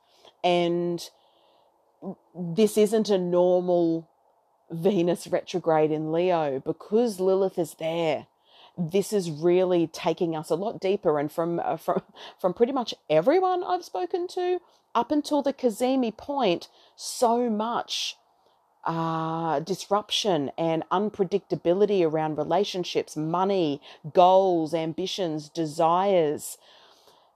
and 0.43 1.09
this 2.35 2.77
isn't 2.77 3.09
a 3.09 3.17
normal 3.17 4.09
Venus 4.71 5.27
retrograde 5.27 5.91
in 5.91 6.11
Leo 6.11 6.61
because 6.65 7.19
Lilith 7.19 7.59
is 7.59 7.75
there. 7.75 8.27
This 8.77 9.11
is 9.11 9.29
really 9.29 9.87
taking 9.87 10.35
us 10.35 10.49
a 10.49 10.55
lot 10.55 10.79
deeper, 10.79 11.19
and 11.19 11.31
from 11.31 11.59
uh, 11.59 11.77
from 11.77 12.01
from 12.39 12.53
pretty 12.53 12.71
much 12.71 12.93
everyone 13.09 13.63
I've 13.63 13.83
spoken 13.83 14.27
to 14.29 14.59
up 14.95 15.11
until 15.11 15.41
the 15.41 15.53
Cazimi 15.53 16.15
point, 16.15 16.69
so 16.95 17.49
much 17.49 18.15
uh, 18.83 19.59
disruption 19.59 20.51
and 20.57 20.83
unpredictability 20.91 22.03
around 22.03 22.37
relationships, 22.37 23.15
money, 23.15 23.81
goals, 24.13 24.73
ambitions, 24.73 25.49
desires, 25.49 26.57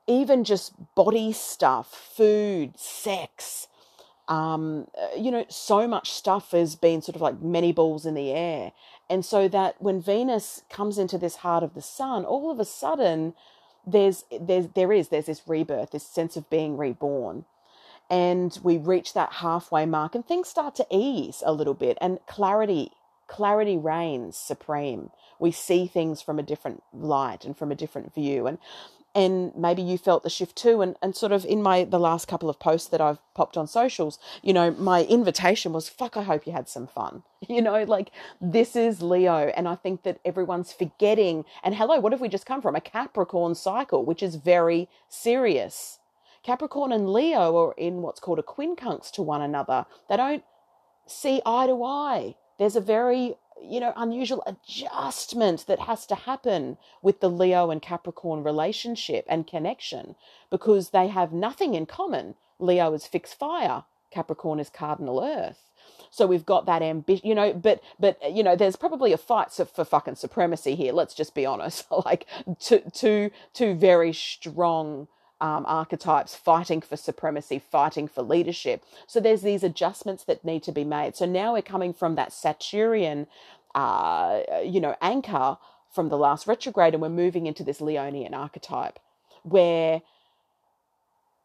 even 0.08 0.44
just 0.44 0.74
body 0.96 1.32
stuff, 1.32 1.94
food, 2.16 2.78
sex. 2.80 3.68
Um, 4.28 4.88
uh, 5.00 5.16
you 5.16 5.30
know, 5.30 5.46
so 5.50 5.88
much 5.88 6.12
stuff 6.12 6.52
has 6.52 6.76
been 6.76 7.02
sort 7.02 7.16
of 7.16 7.22
like 7.22 7.42
many 7.42 7.72
balls 7.72 8.06
in 8.08 8.16
the 8.16 8.32
air. 8.32 8.72
And 9.08 9.24
so 9.24 9.48
that 9.48 9.80
when 9.80 10.02
Venus 10.02 10.64
comes 10.70 10.98
into 10.98 11.20
this 11.20 11.38
heart 11.38 11.64
of 11.64 11.76
the 11.76 11.82
sun, 11.82 12.26
all 12.26 12.50
of 12.50 12.60
a 12.60 12.66
sudden 12.66 13.36
there's 13.86 14.26
there's 14.42 14.70
there 14.70 14.92
is 14.92 15.10
there's 15.10 15.28
this 15.28 15.44
rebirth, 15.48 15.92
this 15.92 16.08
sense 16.08 16.36
of 16.36 16.50
being 16.50 16.76
reborn 16.76 17.46
and 18.10 18.60
we 18.64 18.78
reach 18.78 19.14
that 19.14 19.34
halfway 19.34 19.86
mark 19.86 20.16
and 20.16 20.26
things 20.26 20.48
start 20.48 20.76
to 20.76 20.88
ease 20.92 21.42
a 21.46 21.54
little 21.54 21.74
bit 21.74 21.98
and 22.02 22.20
clarity 22.28 22.92
clarity 23.28 23.78
reigns 23.78 24.38
supreme. 24.38 25.10
We 25.40 25.52
see 25.52 25.88
things 25.88 26.22
from 26.22 26.40
a 26.40 26.44
different 26.44 26.84
light 26.94 27.44
and 27.44 27.58
from 27.58 27.72
a 27.72 27.76
different 27.76 28.14
view 28.14 28.48
and 28.48 28.60
and 29.16 29.56
maybe 29.56 29.82
you 29.82 29.98
felt 29.98 30.24
the 30.24 30.30
shift 30.30 30.58
too 30.58 30.82
and, 30.82 30.98
and 31.02 31.16
sort 31.16 31.32
of 31.32 31.46
in 31.46 31.64
my 31.64 31.86
the 31.86 32.00
last 32.00 32.28
couple 32.28 32.50
of 32.50 32.60
posts 32.60 32.90
that 32.90 33.00
i've 33.00 33.18
popped 33.34 33.56
on 33.56 33.66
socials 33.66 34.20
you 34.44 34.54
know 34.54 34.72
my 34.72 35.06
invitation 35.06 35.72
was 35.72 35.88
fuck 35.88 36.18
i 36.18 36.24
hope 36.24 36.46
you 36.46 36.52
had 36.52 36.70
some 36.70 36.86
fun. 36.86 37.24
You 37.48 37.62
know 37.62 37.84
like 37.84 38.12
this 38.42 38.76
is 38.76 39.02
leo 39.02 39.54
and 39.56 39.68
i 39.68 39.76
think 39.76 40.04
that 40.04 40.20
everyone's 40.26 40.74
forgetting 40.74 41.46
and 41.64 41.76
hello 41.76 42.00
what 42.00 42.12
have 42.12 42.22
we 42.22 42.28
just 42.28 42.46
come 42.46 42.62
from? 42.62 42.76
A 42.76 42.82
capricorn 42.82 43.56
cycle 43.56 44.04
which 44.04 44.22
is 44.22 44.36
very 44.36 44.90
serious 45.08 46.00
Capricorn 46.46 46.92
and 46.92 47.12
Leo 47.12 47.58
are 47.58 47.74
in 47.76 48.04
what's 48.04 48.20
called 48.20 48.38
a 48.38 48.44
quincunx 48.44 49.10
to 49.14 49.24
one 49.24 49.42
another. 49.42 49.88
They 50.08 50.16
don't 50.16 50.44
see 51.08 51.42
eye 51.44 51.66
to 51.66 51.84
eye. 51.84 52.36
There's 52.60 52.76
a 52.76 52.82
very 52.82 53.38
you 53.60 53.80
know 53.80 53.94
unusual 53.96 54.44
adjustment 54.46 55.66
that 55.66 55.80
has 55.80 56.06
to 56.06 56.14
happen 56.14 56.78
with 57.02 57.20
the 57.20 57.32
Leo 57.32 57.72
and 57.72 57.82
Capricorn 57.82 58.44
relationship 58.44 59.26
and 59.28 59.48
connection 59.48 60.14
because 60.52 60.92
they 60.92 61.08
have 61.08 61.34
nothing 61.34 61.74
in 61.74 61.88
common. 61.88 62.36
Leo 62.60 62.94
is 62.94 63.08
fixed 63.08 63.40
fire, 63.40 63.84
Capricorn 64.12 64.60
is 64.60 64.70
cardinal 64.70 65.24
earth. 65.24 65.72
So 66.12 66.28
we've 66.28 66.46
got 66.46 66.68
that 66.68 66.84
ambition, 66.84 67.28
you 67.28 67.34
know, 67.34 67.54
but 67.54 67.82
but 68.00 68.20
you 68.32 68.44
know, 68.44 68.56
there's 68.56 68.76
probably 68.76 69.14
a 69.14 69.18
fight 69.18 69.52
for 69.52 69.84
fucking 69.84 70.16
supremacy 70.16 70.76
here. 70.76 70.94
Let's 70.94 71.16
just 71.16 71.34
be 71.34 71.48
honest. 71.48 71.88
like 72.06 72.28
two 72.60 72.84
two 72.94 73.32
two 73.54 73.74
very 73.74 74.14
strong 74.14 75.08
um, 75.42 75.66
archetypes 75.68 76.36
fighting 76.36 76.82
for 76.82 76.96
supremacy, 76.96 77.60
fighting 77.60 78.08
for 78.08 78.22
leadership. 78.22 78.84
So 79.08 79.20
there's 79.20 79.42
these 79.42 79.64
adjustments 79.64 80.24
that 80.26 80.46
need 80.46 80.64
to 80.64 80.72
be 80.72 80.84
made. 80.84 81.16
So 81.16 81.26
now 81.26 81.54
we're 81.54 81.62
coming 81.62 81.94
from 81.94 82.16
that 82.16 82.32
Saturnian, 82.32 83.28
uh, 83.74 84.42
you 84.64 84.80
know, 84.80 84.96
anchor 85.02 85.58
from 85.92 86.10
the 86.10 86.18
last 86.18 86.48
retrograde, 86.48 86.94
and 86.94 87.02
we're 87.02 87.10
moving 87.10 87.46
into 87.46 87.64
this 87.64 87.80
Leonian 87.80 88.34
archetype, 88.34 89.00
where 89.44 90.02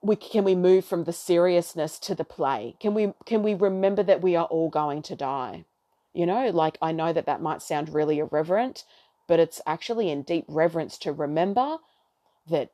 we 0.03 0.17
can 0.17 0.45
we 0.45 0.55
move 0.55 0.85
from 0.85 1.05
the 1.05 1.13
seriousness 1.13 1.99
to 1.99 2.15
the 2.15 2.25
play? 2.25 2.77
Can 2.81 2.95
we 2.95 3.13
can 3.27 3.43
we 3.43 3.55
remember 3.55 4.03
that 4.03 4.23
we 4.23 4.35
are 4.37 4.47
all 4.47 4.71
going 4.71 5.03
to 5.03 5.17
die? 5.17 5.65
You 6.13 6.27
know, 6.27 6.49
like 6.51 6.79
I 6.83 6.93
know 6.93 7.13
that 7.13 7.27
that 7.27 7.43
might 7.43 7.63
sound 7.63 7.95
really 7.95 8.19
irreverent, 8.19 8.85
but 9.29 9.39
it's 9.39 9.61
actually 9.67 10.11
in 10.11 10.23
deep 10.23 10.45
reverence 10.49 10.99
to 10.99 11.13
remember 11.13 11.79
that 12.49 12.71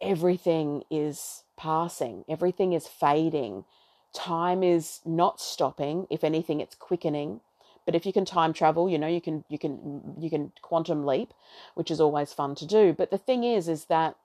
everything 0.00 0.82
is 0.90 1.44
passing, 1.56 2.24
everything 2.28 2.72
is 2.72 2.86
fading. 2.86 3.64
Time 4.12 4.62
is 4.62 5.00
not 5.04 5.40
stopping. 5.40 6.06
If 6.10 6.24
anything, 6.24 6.60
it's 6.60 6.74
quickening. 6.74 7.40
But 7.86 7.94
if 7.94 8.04
you 8.04 8.12
can 8.12 8.24
time 8.24 8.52
travel, 8.52 8.88
you 8.88 8.98
know 8.98 9.06
you 9.06 9.20
can 9.20 9.44
you 9.48 9.58
can 9.58 10.16
you 10.18 10.30
can 10.30 10.52
quantum 10.62 11.04
leap, 11.06 11.32
which 11.74 11.90
is 11.90 12.00
always 12.00 12.32
fun 12.32 12.54
to 12.56 12.66
do. 12.66 12.92
But 12.92 13.10
the 13.10 13.18
thing 13.18 13.44
is, 13.44 13.68
is 13.68 13.86
that 13.86 14.16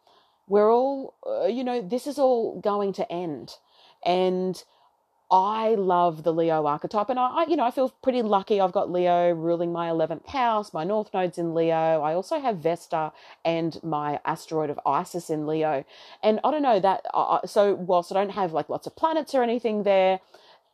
we're 0.48 0.72
all 0.72 1.16
uh, 1.26 1.46
you 1.46 1.64
know 1.64 1.82
this 1.82 2.08
is 2.08 2.20
all 2.20 2.60
going 2.60 2.94
to 2.94 3.12
end, 3.12 3.56
and 4.06 4.64
I 5.32 5.74
love 5.76 6.22
the 6.22 6.32
Leo 6.32 6.68
archetype, 6.68 7.10
and 7.10 7.18
I, 7.20 7.46
you 7.48 7.56
know, 7.56 7.64
I 7.64 7.72
feel 7.72 7.90
pretty 8.04 8.22
lucky. 8.22 8.62
I've 8.62 8.72
got 8.72 8.92
Leo 8.92 9.32
ruling 9.32 9.72
my 9.74 9.90
eleventh 9.90 10.28
house. 10.28 10.72
My 10.72 10.84
North 10.84 11.12
Node's 11.14 11.40
in 11.40 11.56
Leo. 11.56 12.02
I 12.02 12.14
also 12.14 12.40
have 12.40 12.58
Vesta 12.58 13.12
and 13.44 13.82
my 13.84 14.20
asteroid 14.24 14.70
of 14.70 14.80
Isis 14.86 15.32
in 15.32 15.48
Leo. 15.48 15.84
And 16.22 16.40
I 16.44 16.52
don't 16.52 16.62
know 16.62 16.80
that. 16.80 17.06
Uh, 17.12 17.46
so 17.46 17.74
whilst 17.74 18.12
I 18.12 18.16
don't 18.16 18.32
have 18.34 18.54
like 18.54 18.70
lots 18.70 18.86
of 18.86 18.96
planets 18.96 19.34
or 19.34 19.42
anything 19.42 19.82
there, 19.82 20.20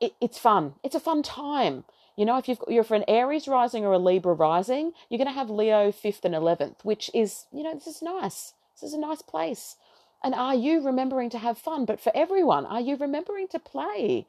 it, 0.02 0.16
it's 0.20 0.38
fun. 0.38 0.74
It's 0.84 0.96
a 0.96 1.00
fun 1.00 1.24
time. 1.24 1.86
You 2.18 2.26
know, 2.26 2.38
if 2.38 2.50
you've, 2.50 2.60
you're 2.68 2.84
for 2.84 2.96
an 2.96 3.06
Aries 3.08 3.48
rising 3.48 3.86
or 3.86 3.94
a 3.94 3.98
Libra 3.98 4.34
rising, 4.34 4.92
you're 5.10 5.18
going 5.18 5.28
to 5.28 5.34
have 5.34 5.50
Leo 5.50 5.94
fifth 5.94 6.26
and 6.26 6.36
eleventh, 6.36 6.84
which 6.84 7.10
is, 7.14 7.46
you 7.54 7.64
know, 7.64 7.74
this 7.74 7.88
is 7.88 8.02
nice. 8.02 8.54
This 8.76 8.90
is 8.90 8.94
a 8.94 9.00
nice 9.00 9.22
place. 9.22 9.78
And 10.24 10.36
are 10.36 10.56
you 10.56 10.82
remembering 10.82 11.30
to 11.32 11.38
have 11.40 11.58
fun? 11.58 11.86
But 11.86 12.00
for 12.00 12.12
everyone, 12.16 12.66
are 12.66 12.82
you 12.82 12.96
remembering 12.96 13.48
to 13.50 13.60
play 13.60 14.28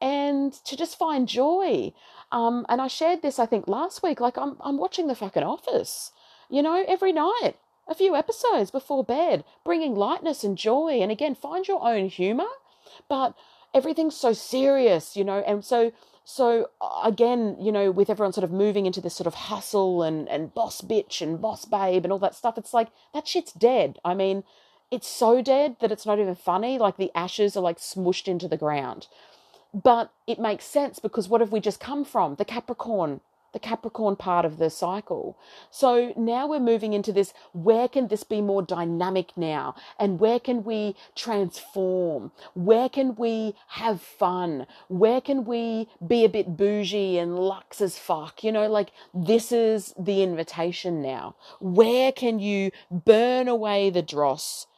and 0.00 0.52
to 0.64 0.76
just 0.76 0.98
find 0.98 1.28
joy? 1.28 1.92
Um, 2.32 2.64
and 2.68 2.80
I 2.80 2.88
shared 2.88 3.22
this, 3.22 3.38
I 3.38 3.46
think, 3.46 3.68
last 3.68 4.02
week. 4.02 4.20
Like, 4.20 4.38
I'm, 4.38 4.56
I'm 4.60 4.78
watching 4.78 5.06
The 5.06 5.14
fucking 5.14 5.42
Office, 5.42 6.12
you 6.48 6.62
know, 6.62 6.84
every 6.88 7.12
night, 7.12 7.54
a 7.86 7.94
few 7.94 8.16
episodes 8.16 8.70
before 8.70 9.04
bed, 9.04 9.44
bringing 9.64 9.94
lightness 9.94 10.44
and 10.44 10.56
joy. 10.56 11.00
And 11.02 11.12
again, 11.12 11.34
find 11.34 11.68
your 11.68 11.86
own 11.86 12.08
humor, 12.08 12.48
but 13.08 13.34
everything's 13.74 14.16
so 14.16 14.32
serious, 14.32 15.16
you 15.16 15.24
know, 15.24 15.40
and 15.46 15.64
so 15.64 15.92
so 16.26 16.70
again, 17.04 17.56
you 17.60 17.70
know, 17.70 17.90
with 17.90 18.08
everyone 18.08 18.32
sort 18.32 18.44
of 18.44 18.50
moving 18.50 18.86
into 18.86 19.02
this 19.02 19.14
sort 19.14 19.26
of 19.26 19.34
hustle 19.34 20.02
and 20.02 20.26
and 20.30 20.54
boss 20.54 20.80
bitch 20.80 21.20
and 21.20 21.40
boss 21.40 21.66
babe 21.66 22.04
and 22.04 22.12
all 22.12 22.18
that 22.20 22.34
stuff, 22.34 22.56
it's 22.56 22.72
like 22.72 22.88
that 23.12 23.28
shit's 23.28 23.52
dead. 23.52 23.98
I 24.04 24.14
mean, 24.14 24.42
it's 24.90 25.08
so 25.08 25.42
dead 25.42 25.76
that 25.80 25.92
it's 25.92 26.06
not 26.06 26.18
even 26.18 26.34
funny. 26.34 26.78
Like 26.78 26.96
the 26.96 27.10
ashes 27.14 27.56
are 27.56 27.62
like 27.62 27.78
smushed 27.78 28.28
into 28.28 28.48
the 28.48 28.56
ground. 28.56 29.08
But 29.74 30.12
it 30.26 30.38
makes 30.38 30.64
sense 30.64 31.00
because 31.00 31.28
what 31.28 31.40
have 31.40 31.50
we 31.50 31.58
just 31.58 31.80
come 31.80 32.04
from? 32.04 32.36
The 32.36 32.44
Capricorn, 32.44 33.20
the 33.52 33.58
Capricorn 33.58 34.14
part 34.14 34.44
of 34.44 34.58
the 34.58 34.70
cycle. 34.70 35.36
So 35.68 36.12
now 36.16 36.46
we're 36.46 36.60
moving 36.60 36.92
into 36.92 37.12
this 37.12 37.34
where 37.52 37.88
can 37.88 38.06
this 38.06 38.22
be 38.22 38.40
more 38.40 38.62
dynamic 38.62 39.32
now? 39.36 39.74
And 39.98 40.20
where 40.20 40.38
can 40.38 40.62
we 40.62 40.94
transform? 41.16 42.30
Where 42.54 42.88
can 42.88 43.16
we 43.16 43.56
have 43.68 44.00
fun? 44.00 44.68
Where 44.86 45.20
can 45.20 45.44
we 45.44 45.88
be 46.06 46.24
a 46.24 46.28
bit 46.28 46.56
bougie 46.56 47.18
and 47.18 47.36
luxe 47.36 47.80
as 47.80 47.98
fuck? 47.98 48.44
You 48.44 48.52
know, 48.52 48.68
like 48.68 48.92
this 49.12 49.50
is 49.50 49.92
the 49.98 50.22
invitation 50.22 51.02
now. 51.02 51.34
Where 51.58 52.12
can 52.12 52.38
you 52.38 52.70
burn 52.92 53.48
away 53.48 53.90
the 53.90 54.02
dross? 54.02 54.68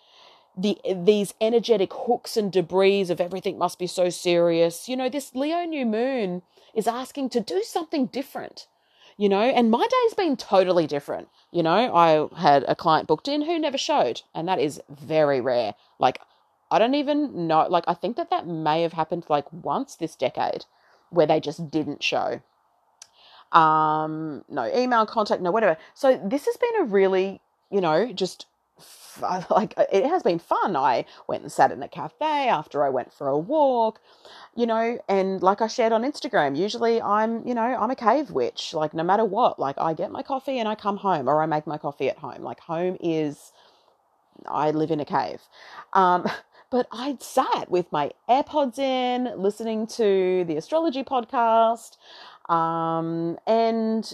The 0.57 0.79
these 0.95 1.35
energetic 1.40 1.92
hooks 1.92 2.37
and 2.37 2.51
debris 2.51 3.03
of 3.11 3.21
everything 3.21 3.59
must 3.59 3.79
be 3.79 3.87
so 3.87 4.09
serious. 4.09 4.88
You 4.88 4.97
know, 4.97 5.09
this 5.09 5.35
Leo 5.35 5.64
new 5.64 5.85
moon 5.85 6.42
is 6.75 6.87
asking 6.87 7.31
to 7.31 7.40
do 7.40 7.62
something 7.62 8.07
different. 8.07 8.66
You 9.19 9.31
know, 9.31 9.40
and 9.40 9.71
my 9.71 9.87
day's 9.87 10.14
been 10.14 10.37
totally 10.37 10.87
different. 10.87 11.29
You 11.51 11.62
know, 11.62 11.95
I 11.95 12.29
had 12.38 12.64
a 12.69 12.75
client 12.75 13.09
booked 13.09 13.29
in 13.29 13.42
who 13.42 13.59
never 13.59 13.79
showed, 13.79 14.23
and 14.35 14.47
that 14.47 14.59
is 14.59 14.81
very 14.90 15.40
rare. 15.40 15.75
Like, 15.99 16.21
I 16.71 16.79
don't 16.79 16.95
even 16.95 17.47
know. 17.47 17.66
Like, 17.66 17.85
I 17.87 17.95
think 17.95 18.16
that 18.16 18.29
that 18.29 18.47
may 18.47 18.83
have 18.83 18.92
happened 18.92 19.25
like 19.31 19.51
once 19.53 19.97
this 19.97 20.16
decade, 20.16 20.66
where 21.09 21.27
they 21.27 21.40
just 21.40 21.71
didn't 21.71 22.03
show. 22.03 22.42
Um, 23.53 24.45
no 24.51 24.71
email 24.75 25.07
contact, 25.07 25.40
no 25.40 25.51
whatever. 25.51 25.79
So 25.95 26.21
this 26.23 26.45
has 26.45 26.57
been 26.59 26.83
a 26.83 26.85
really, 26.85 27.40
you 27.71 27.81
know, 27.81 28.12
just 28.12 28.47
like 29.51 29.75
it 29.93 30.07
has 30.07 30.23
been 30.23 30.39
fun. 30.39 30.77
I 30.77 31.05
went 31.27 31.43
and 31.43 31.53
sat 31.53 31.73
in 31.73 31.83
a 31.83 31.89
cafe 31.89 32.49
after 32.49 32.85
I 32.85 32.91
went 32.91 33.12
for 33.12 33.29
a 33.29 33.39
walk, 33.39 34.01
you 34.55 34.67
know, 34.67 34.99
and 35.09 35.43
like 35.43 35.61
I 35.61 35.67
shared 35.67 35.93
on 35.93 36.03
Instagram, 36.03 36.57
usually 36.57 37.01
I'm, 37.01 37.47
you 37.47 37.55
know, 37.55 37.62
I'm 37.62 37.91
a 37.91 37.97
cave 37.97 38.31
witch. 38.31 38.75
Like 38.75 38.95
no 38.95 39.03
matter 39.03 39.25
what, 39.25 39.59
like 39.59 39.77
I 39.79 39.95
get 39.95 40.11
my 40.11 40.23
coffee 40.23 40.59
and 40.59 40.69
I 40.69 40.75
come 40.75 40.99
home 40.99 41.29
or 41.29 41.43
I 41.43 41.47
make 41.47 41.67
my 41.67 41.79
coffee 41.79 42.09
at 42.09 42.19
home. 42.19 42.43
Like 42.43 42.61
home 42.61 42.97
is 43.01 43.53
I 44.47 44.71
live 44.71 44.91
in 44.91 45.01
a 45.01 45.05
cave. 45.05 45.41
Um 45.93 46.27
but 46.71 46.89
I'd 46.91 47.23
sat 47.23 47.71
with 47.71 47.91
my 47.93 48.11
AirPods 48.29 48.79
in, 48.79 49.33
listening 49.41 49.87
to 49.89 50.45
the 50.47 50.57
astrology 50.57 51.05
podcast, 51.05 51.97
um, 52.51 53.39
and 53.47 54.12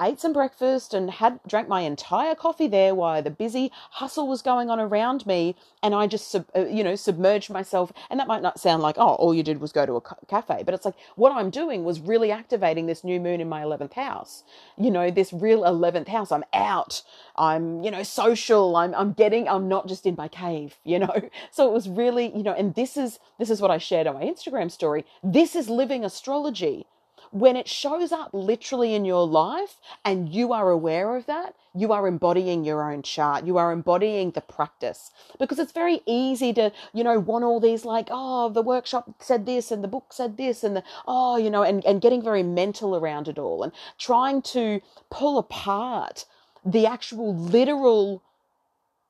ate 0.00 0.20
some 0.20 0.32
breakfast 0.32 0.94
and 0.94 1.10
had 1.10 1.40
drank 1.46 1.68
my 1.68 1.82
entire 1.82 2.34
coffee 2.34 2.66
there 2.68 2.94
while 2.94 3.22
the 3.22 3.30
busy 3.30 3.70
hustle 3.92 4.28
was 4.28 4.42
going 4.42 4.70
on 4.70 4.78
around 4.80 5.26
me 5.26 5.56
and 5.82 5.94
i 5.94 6.06
just 6.06 6.34
uh, 6.34 6.42
you 6.66 6.84
know 6.84 6.94
submerged 6.94 7.50
myself. 7.50 7.92
And 8.10 8.18
that 8.20 8.26
might 8.28 8.42
not 8.42 8.60
sound 8.60 8.82
like 8.82 8.96
oh 8.98 9.14
all 9.14 9.34
you 9.34 9.42
did 9.42 9.60
was 9.60 9.72
go 9.72 9.86
to 9.86 9.96
a 9.96 10.00
cafe 10.26 10.62
but 10.64 10.74
it's 10.74 10.84
like 10.84 10.94
what 11.16 11.32
i'm 11.32 11.50
doing 11.50 11.84
was 11.84 12.00
really 12.00 12.30
activating 12.30 12.86
this 12.86 13.04
new 13.04 13.20
moon 13.20 13.40
in 13.40 13.48
my 13.48 13.62
11th 13.62 13.94
house. 13.94 14.44
You 14.76 14.90
know 14.90 15.10
this 15.10 15.32
real 15.32 15.62
11th 15.62 16.08
house. 16.08 16.32
I'm 16.32 16.44
out. 16.52 17.02
I'm 17.36 17.82
you 17.82 17.90
know 17.90 18.02
social. 18.02 18.76
I'm 18.76 18.94
i'm 18.94 19.12
getting 19.12 19.48
i'm 19.48 19.68
not 19.68 19.88
just 19.88 20.06
in 20.06 20.14
my 20.16 20.28
cave 20.28 20.76
you 20.84 20.98
know? 20.98 21.14
So 21.52 21.68
it 21.68 21.72
was 21.72 21.88
really 21.88 22.36
you 22.36 22.42
know 22.42 22.52
and 22.52 22.74
this 22.74 22.96
is 22.96 23.18
this 23.38 23.50
is 23.50 23.60
what 23.60 23.70
i 23.70 23.78
shared 23.78 24.06
on 24.06 24.14
my 24.14 24.22
instagram 24.22 24.70
story. 24.70 25.04
This 25.22 25.56
is 25.56 25.68
living 25.68 26.04
astrology 26.04 26.86
when 27.32 27.56
it 27.56 27.68
shows 27.68 28.10
up 28.10 28.30
literally 28.32 28.94
in 28.94 29.04
your 29.04 29.26
life 29.26 29.76
and 30.04 30.28
you 30.28 30.52
are 30.52 30.70
aware 30.70 31.16
of 31.16 31.26
that, 31.26 31.54
you 31.74 31.92
are 31.92 32.08
embodying 32.08 32.64
your 32.64 32.90
own 32.90 33.02
chart. 33.02 33.44
You 33.44 33.56
are 33.56 33.72
embodying 33.72 34.32
the 34.32 34.40
practice 34.40 35.10
because 35.38 35.58
it's 35.58 35.72
very 35.72 36.00
easy 36.06 36.52
to, 36.54 36.72
you 36.92 37.04
know, 37.04 37.20
want 37.20 37.44
all 37.44 37.60
these 37.60 37.84
like, 37.84 38.08
oh, 38.10 38.48
the 38.48 38.62
workshop 38.62 39.14
said 39.20 39.46
this 39.46 39.70
and 39.70 39.84
the 39.84 39.88
book 39.88 40.12
said 40.12 40.36
this 40.36 40.64
and 40.64 40.76
the, 40.76 40.82
oh, 41.06 41.36
you 41.36 41.50
know, 41.50 41.62
and, 41.62 41.84
and 41.84 42.00
getting 42.00 42.22
very 42.22 42.42
mental 42.42 42.96
around 42.96 43.28
it 43.28 43.38
all 43.38 43.62
and 43.62 43.72
trying 43.98 44.42
to 44.42 44.80
pull 45.10 45.38
apart 45.38 46.26
the 46.64 46.86
actual 46.86 47.34
literal, 47.34 48.22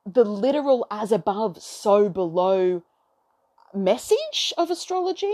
the 0.05 0.23
literal 0.23 0.85
as 0.91 1.11
above, 1.11 1.61
so 1.61 2.07
below 2.07 2.83
message 3.73 4.53
of 4.57 4.69
astrology 4.69 5.33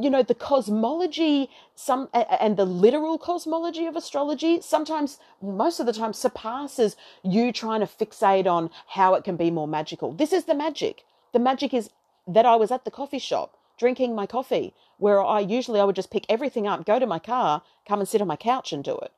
you 0.00 0.10
know 0.10 0.22
the 0.22 0.34
cosmology 0.34 1.50
some 1.74 2.08
and 2.12 2.56
the 2.56 2.64
literal 2.64 3.18
cosmology 3.18 3.86
of 3.86 3.96
astrology 3.96 4.60
sometimes 4.60 5.18
most 5.42 5.80
of 5.80 5.86
the 5.86 5.92
time 5.92 6.12
surpasses 6.12 6.96
you 7.22 7.52
trying 7.52 7.80
to 7.80 7.86
fixate 7.86 8.46
on 8.46 8.70
how 8.88 9.14
it 9.14 9.24
can 9.24 9.36
be 9.36 9.50
more 9.50 9.66
magical. 9.66 10.12
This 10.12 10.32
is 10.32 10.44
the 10.44 10.54
magic. 10.54 11.04
The 11.32 11.38
magic 11.38 11.74
is 11.74 11.90
that 12.28 12.46
i 12.46 12.54
was 12.54 12.70
at 12.70 12.84
the 12.84 12.90
coffee 12.90 13.18
shop 13.18 13.56
drinking 13.78 14.14
my 14.14 14.26
coffee 14.26 14.74
where 14.98 15.22
i 15.22 15.40
usually 15.40 15.80
i 15.80 15.84
would 15.84 15.96
just 15.96 16.10
pick 16.10 16.26
everything 16.28 16.66
up 16.66 16.84
go 16.84 16.98
to 16.98 17.06
my 17.06 17.18
car 17.18 17.62
come 17.88 17.98
and 17.98 18.08
sit 18.08 18.20
on 18.20 18.28
my 18.28 18.36
couch 18.36 18.72
and 18.72 18.84
do 18.84 18.96
it. 18.98 19.12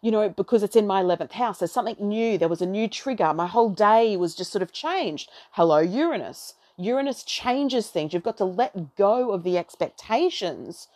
You 0.00 0.10
know 0.12 0.28
because 0.28 0.62
it's 0.62 0.76
in 0.76 0.86
my 0.86 1.02
11th 1.02 1.32
house 1.32 1.58
there's 1.58 1.72
something 1.72 1.96
new 1.98 2.38
there 2.38 2.48
was 2.48 2.62
a 2.62 2.66
new 2.66 2.88
trigger 2.88 3.34
my 3.34 3.46
whole 3.46 3.70
day 3.70 4.16
was 4.16 4.34
just 4.34 4.52
sort 4.52 4.62
of 4.62 4.72
changed. 4.72 5.30
Hello 5.52 5.78
uranus 5.78 6.54
Uranus 6.76 7.22
changes 7.22 7.88
things. 7.88 8.12
You've 8.12 8.22
got 8.22 8.38
to 8.38 8.44
let 8.44 8.96
go 8.96 9.32
of 9.32 9.42
the 9.44 9.58
expectations 9.58 10.88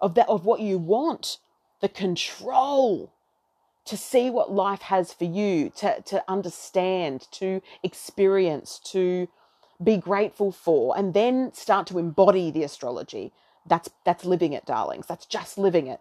of 0.00 0.14
that 0.14 0.28
of 0.28 0.44
what 0.44 0.60
you 0.60 0.78
want, 0.78 1.38
the 1.80 1.88
control 1.88 3.12
to 3.84 3.96
see 3.96 4.30
what 4.30 4.52
life 4.52 4.82
has 4.82 5.12
for 5.12 5.24
you, 5.24 5.70
to, 5.76 6.00
to 6.02 6.22
understand, 6.28 7.26
to 7.32 7.62
experience, 7.82 8.78
to 8.78 9.28
be 9.82 9.96
grateful 9.96 10.52
for, 10.52 10.96
and 10.96 11.14
then 11.14 11.52
start 11.54 11.86
to 11.88 11.98
embody 11.98 12.50
the 12.50 12.62
astrology. 12.62 13.32
That's 13.66 13.90
that's 14.04 14.24
living 14.24 14.52
it, 14.52 14.66
darlings. 14.66 15.06
That's 15.06 15.26
just 15.26 15.58
living 15.58 15.86
it. 15.86 16.00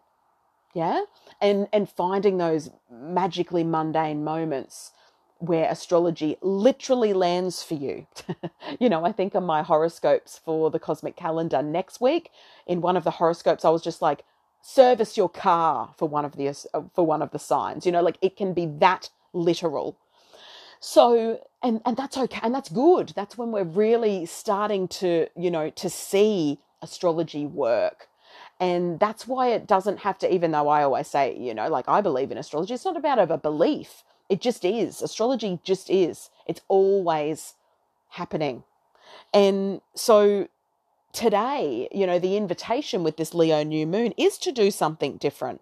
Yeah? 0.74 1.04
And 1.42 1.68
and 1.74 1.90
finding 1.90 2.38
those 2.38 2.70
magically 2.92 3.64
mundane 3.64 4.24
moments 4.24 4.92
where 5.40 5.70
astrology 5.70 6.38
literally 6.42 7.14
lands 7.14 7.64
for 7.64 7.74
you. 7.74 8.08
you 8.80 8.90
know, 8.90 9.06
I 9.06 9.12
think 9.12 9.36
on 9.36 9.46
my 9.46 9.64
horoscopes 9.64 10.40
for 10.44 10.70
the 10.70 10.80
cosmic 10.80 11.16
calendar 11.16 11.62
next 11.62 12.02
week, 12.02 12.32
in 12.68 12.82
one 12.82 12.98
of 12.98 13.04
the 13.04 13.12
horoscopes, 13.12 13.66
I 13.66 13.70
was 13.70 13.82
just 13.82 14.02
like, 14.02 14.24
service 14.62 15.18
your 15.18 15.30
car 15.30 15.94
for 15.98 16.08
one 16.08 16.26
of 16.26 16.36
the 16.36 16.50
uh, 16.50 16.82
for 16.94 17.06
one 17.06 17.22
of 17.22 17.32
the 17.32 17.40
signs. 17.40 17.86
You 17.86 17.92
know, 17.92 18.02
like 18.02 18.18
it 18.22 18.36
can 18.36 18.54
be 18.54 18.66
that 18.80 19.10
literal. 19.34 19.98
So, 20.80 21.46
and 21.64 21.82
and 21.86 21.98
that's 21.98 22.18
okay, 22.18 22.40
and 22.44 22.54
that's 22.54 22.70
good. 22.70 23.14
That's 23.16 23.38
when 23.38 23.52
we're 23.52 23.64
really 23.64 24.26
starting 24.26 24.88
to, 24.90 25.28
you 25.36 25.52
know, 25.52 25.70
to 25.72 25.90
see 25.90 26.60
astrology 26.82 27.46
work. 27.46 28.08
And 28.62 29.00
that's 29.00 29.26
why 29.28 29.50
it 29.50 29.68
doesn't 29.68 30.00
have 30.00 30.18
to, 30.20 30.34
even 30.34 30.52
though 30.52 30.68
I 30.68 30.84
always 30.84 31.08
say, 31.08 31.38
you 31.38 31.54
know, 31.54 31.70
like 31.70 31.88
I 31.88 32.02
believe 32.02 32.32
in 32.32 32.38
astrology, 32.38 32.74
it's 32.74 32.86
not 32.86 32.98
about 32.98 33.20
a 33.20 33.38
belief 33.38 34.04
it 34.30 34.42
just 34.42 34.64
is. 34.64 35.02
Astrology 35.02 35.60
just 35.64 35.90
is. 35.90 36.30
It's 36.48 36.62
always 36.68 37.56
happening. 38.10 38.64
And 39.34 39.82
so 39.96 40.48
today, 41.14 41.88
you 41.92 42.06
know, 42.06 42.20
the 42.20 42.38
invitation 42.38 43.04
with 43.04 43.18
this 43.18 43.34
Leo 43.34 43.64
new 43.64 43.88
moon 43.88 44.14
is 44.18 44.38
to 44.40 44.52
do 44.52 44.72
something 44.72 45.18
different. 45.18 45.62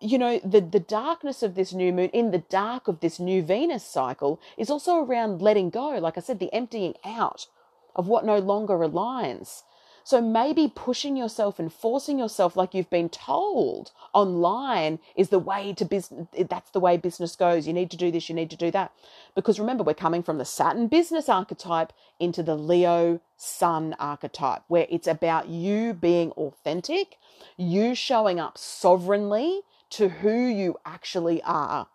You 0.00 0.18
know, 0.18 0.40
the, 0.44 0.60
the 0.60 0.80
darkness 0.80 1.42
of 1.42 1.54
this 1.54 1.72
new 1.72 1.92
moon, 1.92 2.10
in 2.10 2.30
the 2.30 2.44
dark 2.50 2.86
of 2.86 3.00
this 3.00 3.18
new 3.18 3.42
Venus 3.42 3.84
cycle, 3.84 4.40
is 4.58 4.70
also 4.70 5.02
around 5.02 5.40
letting 5.40 5.70
go. 5.70 5.98
Like 5.98 6.18
I 6.18 6.20
said, 6.20 6.38
the 6.38 6.52
emptying 6.52 6.94
out 7.04 7.46
of 7.94 8.06
what 8.06 8.24
no 8.24 8.38
longer 8.38 8.76
aligns. 8.78 9.62
So 10.06 10.20
maybe 10.20 10.70
pushing 10.72 11.16
yourself 11.16 11.58
and 11.58 11.72
forcing 11.72 12.16
yourself 12.16 12.54
like 12.54 12.74
you've 12.74 12.88
been 12.88 13.08
told 13.08 13.90
online 14.14 15.00
is 15.16 15.30
the 15.30 15.40
way 15.40 15.72
to 15.72 15.84
business. 15.84 16.28
That's 16.48 16.70
the 16.70 16.78
way 16.78 16.96
business 16.96 17.34
goes. 17.34 17.66
You 17.66 17.72
need 17.72 17.90
to 17.90 17.96
do 17.96 18.12
this, 18.12 18.28
you 18.28 18.34
need 18.36 18.50
to 18.50 18.56
do 18.56 18.70
that. 18.70 18.92
Because 19.34 19.58
remember, 19.58 19.82
we're 19.82 19.94
coming 19.94 20.22
from 20.22 20.38
the 20.38 20.44
Saturn 20.44 20.86
business 20.86 21.28
archetype 21.28 21.92
into 22.20 22.44
the 22.44 22.54
Leo 22.54 23.20
sun 23.36 23.96
archetype, 23.98 24.62
where 24.68 24.86
it's 24.88 25.08
about 25.08 25.48
you 25.48 25.92
being 25.92 26.30
authentic, 26.36 27.16
you 27.56 27.96
showing 27.96 28.38
up 28.38 28.56
sovereignly 28.56 29.62
to 29.90 30.08
who 30.08 30.46
you 30.46 30.76
actually 30.86 31.42
are 31.42 31.88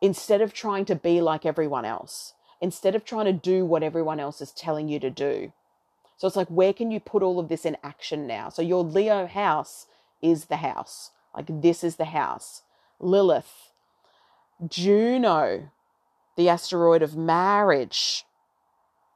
instead 0.00 0.40
of 0.40 0.52
trying 0.52 0.84
to 0.86 0.96
be 0.96 1.20
like 1.20 1.46
everyone 1.46 1.84
else, 1.84 2.34
instead 2.60 2.96
of 2.96 3.04
trying 3.04 3.26
to 3.26 3.32
do 3.32 3.64
what 3.64 3.84
everyone 3.84 4.18
else 4.18 4.40
is 4.40 4.50
telling 4.50 4.88
you 4.88 4.98
to 4.98 5.10
do. 5.10 5.52
So 6.18 6.26
it's 6.26 6.36
like, 6.36 6.48
where 6.48 6.72
can 6.72 6.90
you 6.90 7.00
put 7.00 7.22
all 7.22 7.38
of 7.38 7.48
this 7.48 7.64
in 7.64 7.76
action 7.82 8.26
now? 8.26 8.48
So 8.48 8.60
your 8.60 8.82
Leo 8.82 9.26
house 9.26 9.86
is 10.20 10.46
the 10.46 10.56
house. 10.56 11.12
Like, 11.34 11.46
this 11.48 11.84
is 11.84 11.96
the 11.96 12.06
house. 12.06 12.62
Lilith, 12.98 13.72
Juno, 14.66 15.70
the 16.36 16.48
asteroid 16.48 17.02
of 17.02 17.16
marriage. 17.16 18.24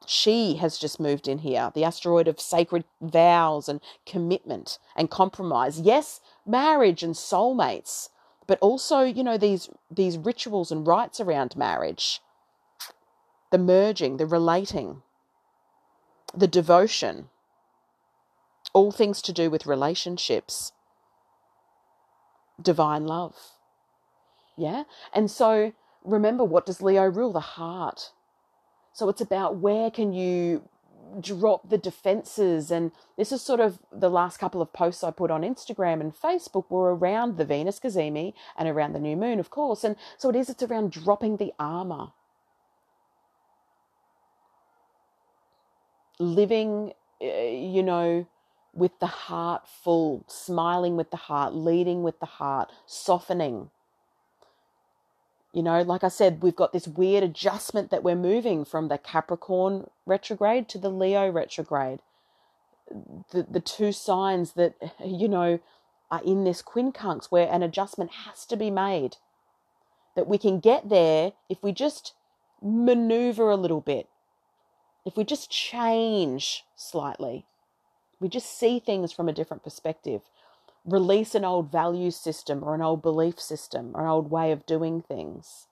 She 0.07 0.55
has 0.57 0.79
just 0.79 1.01
moved 1.01 1.27
in 1.27 1.39
here, 1.39 1.73
the 1.75 1.85
asteroid 1.85 2.29
of 2.29 2.41
sacred 2.41 2.85
vows 3.01 3.69
and 3.69 3.81
commitment 4.07 4.79
and 4.97 5.11
compromise. 5.11 5.81
Yes, 5.81 6.21
marriage 6.47 7.03
and 7.03 7.15
soulmates, 7.15 8.11
but 8.47 8.59
also, 8.61 9.01
you 9.01 9.25
know, 9.25 9.39
these 9.39 9.69
these 9.91 10.19
rituals 10.19 10.71
and 10.73 10.87
rites 10.87 11.21
around 11.21 11.57
marriage. 11.57 12.21
The 13.51 13.59
merging, 13.59 14.17
the 14.17 14.27
relating 14.27 15.03
the 16.35 16.49
devotion, 16.49 17.29
all 18.73 18.93
things 18.93 19.21
to 19.23 19.33
do 19.33 19.51
with 19.51 19.67
relationships, 19.67 20.73
divine 22.61 23.07
love. 23.07 23.37
Yeah? 24.57 24.85
And 25.13 25.31
so 25.31 25.73
remember, 26.05 26.45
what 26.45 26.67
does 26.67 26.83
Leo 26.83 27.05
rule? 27.05 27.33
The 27.33 27.41
heart. 27.41 28.13
So 28.93 29.09
it's 29.09 29.21
about 29.21 29.57
where 29.57 29.91
can 29.91 30.13
you 30.13 30.69
drop 31.21 31.69
the 31.69 31.79
defenses 31.79 32.71
and 32.71 32.91
this 33.19 33.33
is 33.33 33.43
sort 33.43 33.61
of 33.61 33.79
the 33.93 34.09
last 34.09 34.39
couple 34.39 34.63
of 34.63 34.73
posts 34.73 35.05
I 35.05 35.11
put 35.11 35.31
on 35.31 35.43
Instagram 35.43 36.01
and 36.01 36.15
Facebook 36.15 36.71
were 36.71 36.95
around 36.95 37.37
the 37.37 37.45
Venus 37.45 37.79
Cazimi 37.79 38.33
and 38.57 38.67
around 38.67 38.95
the 38.95 39.01
new 39.01 39.17
moon 39.17 39.39
of 39.39 39.51
course 39.51 39.85
and 39.85 39.97
so 40.17 40.31
it 40.31 40.37
is 40.37 40.49
it's 40.49 40.63
around 40.63 40.91
dropping 40.91 41.37
the 41.37 41.53
armor 41.59 42.13
living, 46.23 46.93
eh, 47.21 47.51
you 47.51 47.83
know, 47.83 48.27
with 48.75 48.99
the 49.01 49.07
heart 49.07 49.69
full, 49.69 50.25
smiling 50.29 50.97
with 50.97 51.11
the 51.11 51.17
heart, 51.17 51.55
leading 51.55 52.03
with 52.03 52.19
the 52.21 52.27
heart, 52.27 52.71
softening. 52.87 53.71
You 55.53 55.63
know, 55.63 55.83
like 55.83 56.03
I 56.03 56.09
said, 56.09 56.43
we've 56.43 56.57
got 56.57 56.73
this 56.73 56.89
weird 56.89 57.23
adjustment 57.23 57.91
that 57.91 58.03
we're 58.03 58.17
moving 58.17 58.65
from 58.65 58.89
the 58.89 58.97
Capricorn 58.97 59.91
retrograde 60.07 60.69
to 60.71 60.79
the 60.79 60.89
Leo 60.89 61.31
retrograde. 61.31 62.01
The, 63.33 63.43
the 63.43 63.61
two 63.61 63.93
signs 63.93 64.53
that, 64.53 64.75
you 65.05 65.29
know, 65.29 65.61
are 66.11 66.23
in 66.25 66.45
this 66.45 66.63
quincunx 66.63 67.27
where 67.27 67.51
an 67.51 67.63
adjustment 67.63 68.11
has 68.27 68.47
to 68.47 68.57
be 68.57 68.71
made. 68.71 69.17
That 70.15 70.29
we 70.29 70.37
can 70.39 70.61
get 70.61 70.89
there 70.89 71.33
if 71.49 71.63
we 71.63 71.73
just 71.73 72.13
maneuver 72.63 73.51
a 73.51 73.57
little 73.57 73.81
bit, 73.81 74.09
if 75.05 75.17
we 75.17 75.25
just 75.25 75.51
change 75.51 76.65
slightly, 76.77 77.45
we 78.21 78.29
just 78.29 78.57
see 78.57 78.79
things 78.79 79.13
from 79.13 79.29
a 79.29 79.33
different 79.33 79.65
perspective, 79.65 80.23
release 80.85 81.35
an 81.35 81.45
old 81.45 81.73
value 81.73 82.11
system 82.11 82.63
or 82.63 82.75
an 82.75 82.83
old 82.83 83.03
belief 83.03 83.41
system 83.41 83.91
or 83.95 84.03
an 84.03 84.09
old 84.09 84.31
way 84.31 84.53
of 84.53 84.67
doing 84.67 85.03
things. 85.03 85.67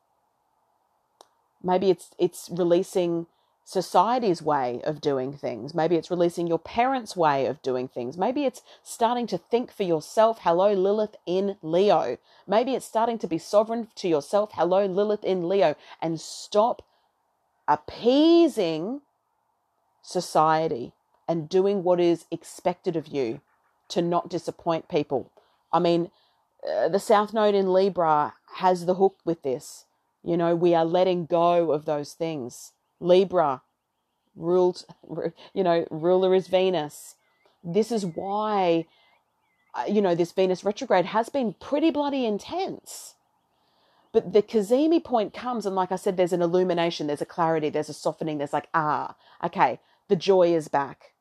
Maybe 1.62 1.90
it's 1.90 2.10
it's 2.18 2.48
releasing 2.50 3.26
society's 3.64 4.42
way 4.42 4.80
of 4.82 5.00
doing 5.00 5.32
things. 5.32 5.74
Maybe 5.74 5.94
it's 5.94 6.10
releasing 6.10 6.48
your 6.48 6.58
parents' 6.58 7.14
way 7.14 7.46
of 7.46 7.62
doing 7.62 7.86
things. 7.86 8.18
Maybe 8.18 8.44
it's 8.44 8.62
starting 8.82 9.28
to 9.28 9.38
think 9.38 9.72
for 9.72 9.84
yourself. 9.84 10.40
Hello, 10.42 10.72
Lilith 10.72 11.14
in 11.24 11.56
Leo. 11.62 12.16
Maybe 12.48 12.74
it's 12.74 12.86
starting 12.86 13.18
to 13.18 13.28
be 13.28 13.38
sovereign 13.38 13.86
to 13.96 14.08
yourself. 14.08 14.50
Hello, 14.54 14.86
Lilith 14.86 15.22
in 15.22 15.48
Leo. 15.48 15.76
And 16.02 16.20
stop 16.20 16.82
appeasing 17.68 19.02
society 20.02 20.92
and 21.28 21.48
doing 21.48 21.82
what 21.82 22.00
is 22.00 22.26
expected 22.30 22.96
of 22.96 23.06
you 23.06 23.40
to 23.88 24.02
not 24.02 24.30
disappoint 24.30 24.88
people. 24.88 25.30
I 25.72 25.78
mean, 25.78 26.10
uh, 26.68 26.88
the 26.88 26.98
South 26.98 27.32
Node 27.32 27.54
in 27.54 27.72
Libra 27.72 28.34
has 28.56 28.86
the 28.86 28.94
hook 28.94 29.16
with 29.24 29.42
this. 29.42 29.84
You 30.22 30.36
know, 30.36 30.54
we 30.54 30.74
are 30.74 30.84
letting 30.84 31.26
go 31.26 31.72
of 31.72 31.84
those 31.84 32.12
things. 32.12 32.72
Libra, 33.00 33.62
ruled, 34.36 34.84
you 35.54 35.62
know, 35.62 35.86
ruler 35.90 36.34
is 36.34 36.48
Venus. 36.48 37.16
This 37.62 37.92
is 37.92 38.04
why, 38.04 38.86
uh, 39.74 39.84
you 39.88 40.02
know, 40.02 40.14
this 40.14 40.32
Venus 40.32 40.64
retrograde 40.64 41.06
has 41.06 41.28
been 41.28 41.54
pretty 41.54 41.90
bloody 41.90 42.24
intense. 42.24 43.14
But 44.12 44.32
the 44.32 44.42
Cazimi 44.42 45.02
point 45.02 45.32
comes, 45.32 45.66
and 45.66 45.76
like 45.76 45.92
I 45.92 45.96
said, 45.96 46.16
there's 46.16 46.32
an 46.32 46.42
illumination, 46.42 47.06
there's 47.06 47.20
a 47.20 47.26
clarity, 47.26 47.70
there's 47.70 47.88
a 47.88 47.94
softening, 47.94 48.38
there's 48.38 48.52
like, 48.52 48.68
ah, 48.74 49.14
okay, 49.44 49.78
the 50.10 50.16
joy 50.16 50.52
is 50.54 50.68
back. 50.68 51.14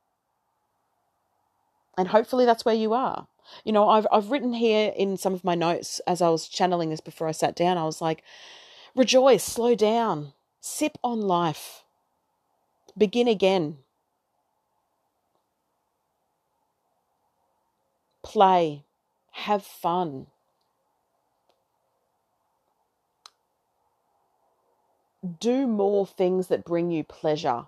And 1.97 2.09
hopefully 2.09 2.45
that's 2.45 2.65
where 2.65 2.75
you 2.75 2.91
are. 2.91 3.27
You 3.63 3.71
know, 3.71 3.87
I've 3.87 4.07
I've 4.11 4.31
written 4.31 4.53
here 4.53 4.91
in 4.95 5.15
some 5.15 5.33
of 5.33 5.43
my 5.43 5.55
notes 5.55 6.01
as 6.05 6.21
I 6.21 6.29
was 6.29 6.47
channeling 6.47 6.89
this 6.89 6.99
before 6.99 7.27
I 7.27 7.31
sat 7.31 7.55
down, 7.55 7.77
I 7.77 7.85
was 7.85 8.01
like, 8.01 8.23
rejoice, 8.95 9.43
slow 9.43 9.75
down, 9.75 10.33
sip 10.59 10.97
on 11.03 11.21
life, 11.21 11.83
begin 12.97 13.27
again. 13.27 13.77
Play, 18.23 18.85
have 19.31 19.63
fun. 19.63 20.27
Do 25.39 25.65
more 25.65 26.05
things 26.05 26.47
that 26.47 26.65
bring 26.65 26.91
you 26.91 27.03
pleasure 27.03 27.67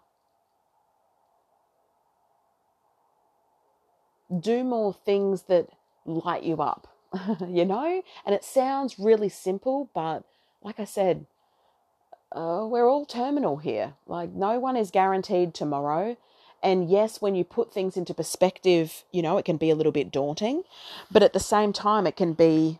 do 4.39 4.63
more 4.63 4.93
things 4.93 5.43
that 5.43 5.69
light 6.05 6.43
you 6.43 6.61
up, 6.61 6.87
you 7.47 7.65
know? 7.65 8.01
And 8.25 8.35
it 8.35 8.43
sounds 8.43 8.99
really 8.99 9.29
simple, 9.29 9.89
but 9.93 10.23
like 10.61 10.79
I 10.79 10.85
said, 10.85 11.25
uh, 12.31 12.65
we're 12.69 12.89
all 12.89 13.05
terminal 13.05 13.57
here. 13.57 13.93
Like, 14.07 14.31
no 14.31 14.59
one 14.59 14.77
is 14.77 14.91
guaranteed 14.91 15.53
tomorrow. 15.53 16.15
And 16.63 16.89
yes, 16.89 17.21
when 17.21 17.35
you 17.35 17.43
put 17.43 17.73
things 17.73 17.97
into 17.97 18.13
perspective, 18.13 19.03
you 19.11 19.21
know, 19.21 19.37
it 19.37 19.45
can 19.45 19.57
be 19.57 19.69
a 19.69 19.75
little 19.75 19.91
bit 19.91 20.11
daunting, 20.11 20.63
but 21.11 21.23
at 21.23 21.33
the 21.33 21.39
same 21.39 21.73
time, 21.73 22.05
it 22.05 22.15
can 22.15 22.33
be 22.33 22.79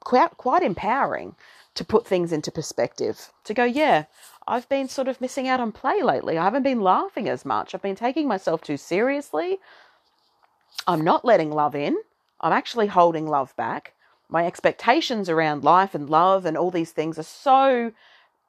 quite, 0.00 0.36
quite 0.36 0.62
empowering 0.62 1.34
to 1.76 1.84
put 1.84 2.06
things 2.06 2.32
into 2.32 2.50
perspective. 2.50 3.32
To 3.44 3.54
go, 3.54 3.64
yeah, 3.64 4.04
I've 4.48 4.68
been 4.68 4.88
sort 4.88 5.08
of 5.08 5.20
missing 5.20 5.46
out 5.46 5.60
on 5.60 5.72
play 5.72 6.02
lately. 6.02 6.36
I 6.36 6.44
haven't 6.44 6.64
been 6.64 6.80
laughing 6.80 7.28
as 7.28 7.44
much. 7.44 7.74
I've 7.74 7.82
been 7.82 7.96
taking 7.96 8.26
myself 8.26 8.62
too 8.62 8.76
seriously. 8.76 9.58
I'm 10.86 11.02
not 11.02 11.24
letting 11.24 11.50
love 11.50 11.74
in. 11.74 11.96
I'm 12.40 12.52
actually 12.52 12.88
holding 12.88 13.26
love 13.26 13.54
back. 13.56 13.92
My 14.28 14.46
expectations 14.46 15.28
around 15.28 15.64
life 15.64 15.94
and 15.94 16.10
love 16.10 16.44
and 16.46 16.56
all 16.56 16.70
these 16.70 16.90
things 16.90 17.18
are 17.18 17.22
so 17.22 17.92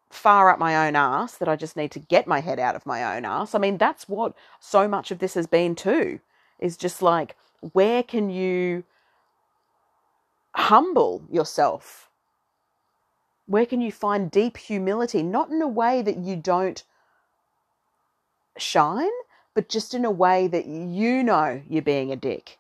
far 0.10 0.50
up 0.50 0.58
my 0.58 0.88
own 0.88 0.96
ass 0.96 1.36
that 1.38 1.50
I 1.50 1.56
just 1.56 1.76
need 1.76 1.92
to 1.92 2.00
get 2.00 2.28
my 2.28 2.40
head 2.40 2.60
out 2.60 2.76
of 2.76 2.86
my 2.86 3.16
own 3.16 3.26
ass. 3.26 3.54
I 3.54 3.60
mean, 3.60 3.78
that's 3.78 4.08
what 4.08 4.34
so 4.60 4.88
much 4.88 5.12
of 5.12 5.20
this 5.20 5.34
has 5.34 5.48
been 5.48 5.76
too, 5.76 6.20
is 6.60 6.78
just 6.78 7.02
like, 7.02 7.36
where 7.74 8.04
can 8.04 8.30
you 8.30 8.84
humble 10.56 11.24
yourself 11.30 12.07
where 13.48 13.66
can 13.66 13.82
you 13.82 13.92
find 13.92 14.30
deep 14.30 14.58
humility? 14.58 15.24
Not 15.24 15.50
in 15.50 15.62
a 15.62 15.68
way 15.68 16.02
that 16.02 16.18
you 16.18 16.36
don't 16.36 16.84
shine, 18.58 19.10
but 19.56 19.70
just 19.70 19.94
in 19.94 20.06
a 20.06 20.12
way 20.12 20.48
that 20.48 20.66
you 20.66 21.24
know 21.24 21.62
you're 21.68 21.82
being 21.82 22.12
a 22.12 22.16
dick. 22.16 22.60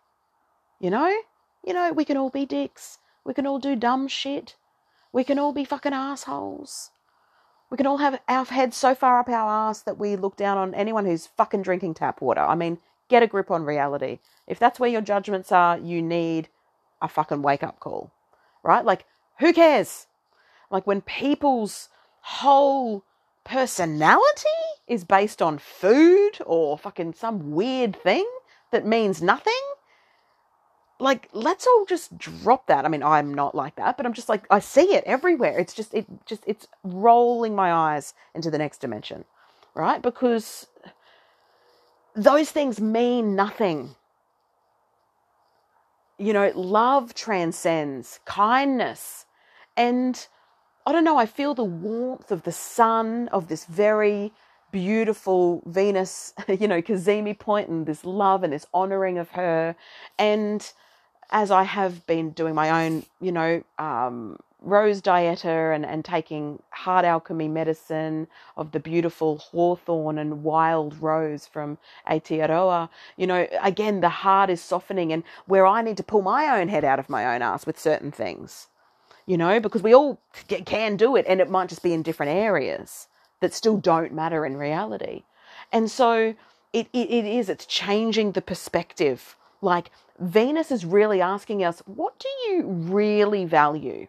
You 0.79 0.89
know? 0.89 1.15
You 1.63 1.73
know, 1.73 1.91
we 1.91 2.05
can 2.05 2.17
all 2.17 2.29
be 2.29 2.45
dicks. 2.45 2.99
We 3.25 3.33
can 3.33 3.45
all 3.45 3.59
do 3.59 3.75
dumb 3.75 4.07
shit. 4.07 4.55
We 5.11 5.23
can 5.23 5.37
all 5.37 5.51
be 5.51 5.65
fucking 5.65 5.93
assholes. 5.93 6.91
We 7.69 7.75
can 7.75 7.87
all 7.87 7.97
have 7.97 8.21
our 8.29 8.45
heads 8.45 8.77
so 8.77 8.95
far 8.95 9.19
up 9.19 9.27
our 9.27 9.69
ass 9.69 9.81
that 9.81 9.97
we 9.97 10.15
look 10.15 10.37
down 10.37 10.57
on 10.57 10.73
anyone 10.73 11.05
who's 11.05 11.27
fucking 11.27 11.63
drinking 11.63 11.95
tap 11.95 12.21
water. 12.21 12.41
I 12.41 12.55
mean, 12.55 12.79
get 13.09 13.23
a 13.23 13.27
grip 13.27 13.51
on 13.51 13.65
reality. 13.65 14.19
If 14.47 14.57
that's 14.57 14.79
where 14.79 14.89
your 14.89 15.01
judgments 15.01 15.51
are, 15.51 15.77
you 15.77 16.01
need 16.01 16.47
a 17.01 17.09
fucking 17.09 17.41
wake 17.41 17.63
up 17.63 17.81
call, 17.81 18.11
right? 18.63 18.85
Like, 18.85 19.05
who 19.39 19.51
cares? 19.51 20.07
Like 20.69 20.85
when 20.85 21.01
people's 21.01 21.89
whole 22.21 23.03
personality 23.43 24.49
is 24.87 25.05
based 25.05 25.41
on 25.41 25.57
food 25.57 26.31
or 26.45 26.77
fucking 26.77 27.13
some 27.13 27.51
weird 27.51 27.95
thing 27.95 28.27
that 28.71 28.85
means 28.85 29.21
nothing. 29.21 29.53
Like, 30.99 31.29
let's 31.31 31.67
all 31.67 31.85
just 31.85 32.17
drop 32.17 32.67
that. 32.67 32.83
I 32.83 32.87
mean, 32.89 33.03
I'm 33.03 33.33
not 33.33 33.53
like 33.53 33.75
that, 33.75 33.97
but 33.97 34.05
I'm 34.05 34.13
just 34.13 34.29
like, 34.29 34.43
I 34.49 34.59
see 34.59 34.95
it 34.95 35.03
everywhere. 35.05 35.57
It's 35.57 35.73
just, 35.73 35.93
it 35.93 36.05
just, 36.25 36.43
it's 36.47 36.67
rolling 36.83 37.55
my 37.55 37.71
eyes 37.71 38.13
into 38.33 38.49
the 38.49 38.57
next 38.57 38.79
dimension, 38.79 39.23
right? 39.75 40.01
Because 40.01 40.67
those 42.15 42.49
things 42.49 42.81
mean 42.81 43.35
nothing. 43.35 43.95
You 46.17 46.33
know, 46.33 46.51
love 46.55 47.13
transcends 47.13 48.19
kindness 48.25 49.27
and 49.77 50.27
I 50.87 50.93
don't 50.93 51.03
know, 51.03 51.17
I 51.17 51.25
feel 51.25 51.53
the 51.53 51.65
warmth 51.65 52.31
of 52.31 52.43
the 52.43 52.51
sun, 52.53 53.27
of 53.33 53.49
this 53.49 53.65
very 53.65 54.31
beautiful 54.71 55.61
Venus, 55.65 56.33
you 56.47 56.65
know, 56.65 56.81
Cazimi 56.81 57.37
point 57.37 57.67
and 57.67 57.85
this 57.85 58.05
love 58.05 58.41
and 58.41 58.53
this 58.53 58.65
honoring 58.73 59.17
of 59.17 59.31
her. 59.31 59.75
And 60.17 60.71
as 61.29 61.51
I 61.51 61.63
have 61.63 62.07
been 62.07 62.29
doing 62.29 62.55
my 62.55 62.85
own, 62.85 63.03
you 63.19 63.33
know, 63.33 63.65
um, 63.77 64.39
rose 64.61 65.01
dieta 65.01 65.75
and, 65.75 65.85
and 65.85 66.05
taking 66.05 66.63
heart 66.69 67.03
alchemy 67.03 67.49
medicine 67.49 68.27
of 68.55 68.71
the 68.71 68.79
beautiful 68.79 69.39
hawthorn 69.39 70.17
and 70.17 70.41
wild 70.41 71.01
rose 71.01 71.45
from 71.45 71.77
Aotearoa, 72.09 72.87
you 73.17 73.27
know, 73.27 73.45
again, 73.61 73.99
the 73.99 74.07
heart 74.07 74.49
is 74.49 74.61
softening 74.61 75.11
and 75.11 75.23
where 75.47 75.67
I 75.67 75.81
need 75.81 75.97
to 75.97 76.03
pull 76.03 76.21
my 76.21 76.57
own 76.57 76.69
head 76.69 76.85
out 76.85 76.97
of 76.97 77.09
my 77.09 77.35
own 77.35 77.41
ass 77.41 77.65
with 77.65 77.77
certain 77.77 78.13
things 78.13 78.67
you 79.27 79.37
know, 79.37 79.59
because 79.59 79.83
we 79.83 79.93
all 79.93 80.19
can 80.65 80.97
do 80.97 81.15
it 81.15 81.25
and 81.27 81.39
it 81.41 81.51
might 81.51 81.69
just 81.69 81.83
be 81.83 81.93
in 81.93 82.01
different 82.01 82.31
areas 82.31 83.07
that 83.41 83.53
still 83.53 83.77
don't 83.77 84.13
matter 84.13 84.45
in 84.45 84.57
reality. 84.57 85.23
And 85.71 85.91
so 85.91 86.33
it, 86.73 86.87
it, 86.93 87.09
it 87.11 87.25
is, 87.25 87.49
it's 87.49 87.65
changing 87.65 88.31
the 88.31 88.41
perspective. 88.41 89.35
Like 89.61 89.91
Venus 90.17 90.71
is 90.71 90.85
really 90.85 91.21
asking 91.21 91.63
us, 91.63 91.83
what 91.85 92.17
do 92.19 92.29
you 92.47 92.63
really 92.63 93.45
value? 93.45 94.07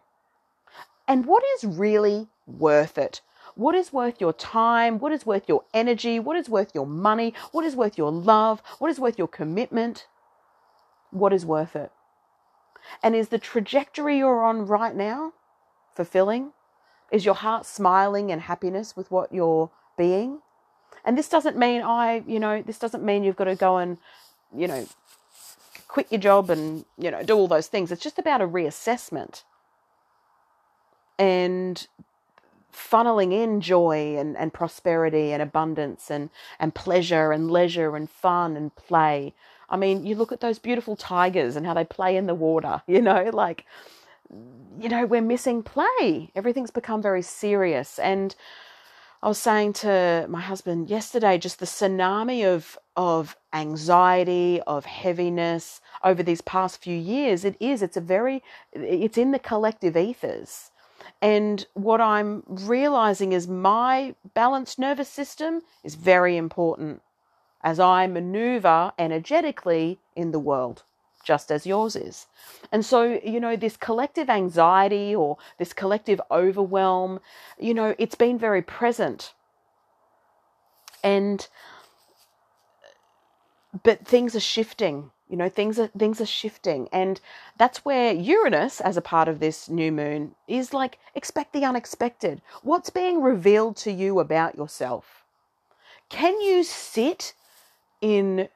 And 1.06 1.26
what 1.26 1.42
is 1.56 1.64
really 1.64 2.28
worth 2.46 2.96
it? 2.96 3.20
What 3.54 3.74
is 3.74 3.92
worth 3.92 4.20
your 4.20 4.32
time? 4.32 5.00
What 5.00 5.10
is 5.10 5.26
worth 5.26 5.48
your 5.48 5.64
energy? 5.74 6.20
What 6.20 6.36
is 6.36 6.48
worth 6.48 6.70
your 6.74 6.86
money? 6.86 7.34
What 7.50 7.64
is 7.64 7.74
worth 7.74 7.98
your 7.98 8.12
love? 8.12 8.62
What 8.78 8.90
is 8.90 9.00
worth 9.00 9.18
your 9.18 9.26
commitment? 9.26 10.06
What 11.10 11.32
is 11.32 11.44
worth 11.44 11.74
it? 11.74 11.90
And 13.02 13.14
is 13.14 13.28
the 13.28 13.38
trajectory 13.38 14.18
you're 14.18 14.44
on 14.44 14.66
right 14.66 14.94
now 14.94 15.32
fulfilling? 15.94 16.52
Is 17.10 17.24
your 17.24 17.34
heart 17.34 17.66
smiling 17.66 18.30
and 18.30 18.42
happiness 18.42 18.96
with 18.96 19.10
what 19.10 19.32
you're 19.32 19.70
being? 19.96 20.40
And 21.04 21.16
this 21.16 21.28
doesn't 21.28 21.56
mean 21.56 21.82
I, 21.82 22.22
you 22.26 22.38
know, 22.38 22.62
this 22.62 22.78
doesn't 22.78 23.04
mean 23.04 23.24
you've 23.24 23.36
got 23.36 23.44
to 23.44 23.54
go 23.54 23.78
and, 23.78 23.98
you 24.54 24.66
know, 24.66 24.86
quit 25.86 26.10
your 26.10 26.20
job 26.20 26.50
and, 26.50 26.84
you 26.98 27.10
know, 27.10 27.22
do 27.22 27.34
all 27.34 27.48
those 27.48 27.68
things. 27.68 27.90
It's 27.90 28.02
just 28.02 28.18
about 28.18 28.40
a 28.40 28.46
reassessment 28.46 29.42
and 31.18 31.86
funneling 32.72 33.32
in 33.32 33.60
joy 33.60 34.16
and, 34.16 34.36
and 34.36 34.52
prosperity 34.52 35.32
and 35.32 35.42
abundance 35.42 36.10
and, 36.10 36.30
and 36.60 36.74
pleasure 36.74 37.32
and 37.32 37.50
leisure 37.50 37.96
and 37.96 38.08
fun 38.08 38.56
and 38.56 38.74
play 38.76 39.34
I 39.70 39.76
mean, 39.76 40.06
you 40.06 40.14
look 40.14 40.32
at 40.32 40.40
those 40.40 40.58
beautiful 40.58 40.96
tigers 40.96 41.56
and 41.56 41.66
how 41.66 41.74
they 41.74 41.84
play 41.84 42.16
in 42.16 42.26
the 42.26 42.34
water, 42.34 42.82
you 42.86 43.02
know, 43.02 43.30
like, 43.32 43.66
you 44.80 44.88
know, 44.88 45.06
we're 45.06 45.20
missing 45.20 45.62
play. 45.62 46.30
Everything's 46.34 46.70
become 46.70 47.02
very 47.02 47.22
serious. 47.22 47.98
And 47.98 48.34
I 49.22 49.28
was 49.28 49.38
saying 49.38 49.72
to 49.74 50.26
my 50.28 50.40
husband 50.40 50.88
yesterday, 50.88 51.38
just 51.38 51.58
the 51.58 51.66
tsunami 51.66 52.46
of, 52.46 52.78
of 52.96 53.36
anxiety, 53.52 54.60
of 54.66 54.84
heaviness 54.84 55.80
over 56.04 56.22
these 56.22 56.40
past 56.40 56.80
few 56.80 56.96
years. 56.96 57.44
It 57.44 57.56
is, 57.58 57.82
it's 57.82 57.96
a 57.96 58.00
very, 58.00 58.42
it's 58.72 59.18
in 59.18 59.32
the 59.32 59.38
collective 59.40 59.96
ethers. 59.96 60.70
And 61.20 61.66
what 61.74 62.00
I'm 62.00 62.44
realizing 62.46 63.32
is 63.32 63.48
my 63.48 64.14
balanced 64.34 64.78
nervous 64.78 65.08
system 65.08 65.62
is 65.82 65.96
very 65.96 66.36
important 66.36 67.02
as 67.62 67.80
I 67.80 68.06
maneuver 68.06 68.92
energetically 68.98 69.98
in 70.14 70.30
the 70.30 70.38
world, 70.38 70.84
just 71.24 71.50
as 71.50 71.66
yours 71.66 71.96
is. 71.96 72.26
And 72.70 72.84
so, 72.84 73.20
you 73.24 73.40
know, 73.40 73.56
this 73.56 73.76
collective 73.76 74.30
anxiety 74.30 75.14
or 75.14 75.38
this 75.58 75.72
collective 75.72 76.20
overwhelm, 76.30 77.20
you 77.58 77.74
know, 77.74 77.94
it's 77.98 78.14
been 78.14 78.38
very 78.38 78.62
present. 78.62 79.34
And, 81.02 81.46
but 83.82 84.06
things 84.06 84.34
are 84.34 84.40
shifting 84.40 85.10
you 85.28 85.36
know, 85.36 85.50
things 85.50 85.78
are 85.78 85.88
things 85.88 86.20
are 86.22 86.26
shifting, 86.26 86.88
and 86.90 87.20
that's 87.58 87.84
where 87.84 88.12
Uranus, 88.14 88.80
as 88.80 88.96
a 88.96 89.02
part 89.02 89.28
of 89.28 89.40
this 89.40 89.68
new 89.68 89.92
moon, 89.92 90.34
is 90.46 90.72
like 90.72 90.98
expect 91.14 91.52
the 91.52 91.66
unexpected. 91.66 92.40
What's 92.62 92.88
being 92.88 93.20
revealed 93.20 93.76
to 93.78 93.92
you 93.92 94.20
about 94.20 94.56
yourself? 94.56 95.24
Can 96.08 96.40
you 96.40 96.64
sit 96.64 97.34
in 98.00 98.48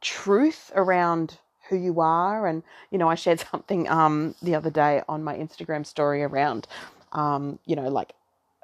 truth 0.00 0.70
around 0.74 1.38
who 1.68 1.76
you 1.76 2.00
are? 2.00 2.46
And 2.46 2.62
you 2.90 2.98
know, 2.98 3.08
I 3.08 3.14
shared 3.14 3.40
something 3.52 3.88
um 3.88 4.34
the 4.42 4.54
other 4.54 4.70
day 4.70 5.02
on 5.08 5.24
my 5.24 5.36
Instagram 5.36 5.86
story 5.86 6.22
around, 6.22 6.66
um, 7.12 7.58
you 7.66 7.76
know, 7.76 7.88
like 7.88 8.14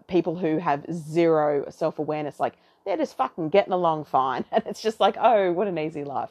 people 0.08 0.36
who 0.36 0.58
have 0.58 0.84
zero 0.92 1.66
self 1.70 1.98
awareness, 1.98 2.40
like 2.40 2.54
they're 2.84 2.96
just 2.96 3.16
fucking 3.16 3.48
getting 3.50 3.72
along 3.72 4.04
fine, 4.04 4.44
and 4.52 4.62
it's 4.66 4.82
just 4.82 5.00
like, 5.00 5.16
oh, 5.18 5.52
what 5.52 5.68
an 5.68 5.78
easy 5.78 6.04
life. 6.04 6.30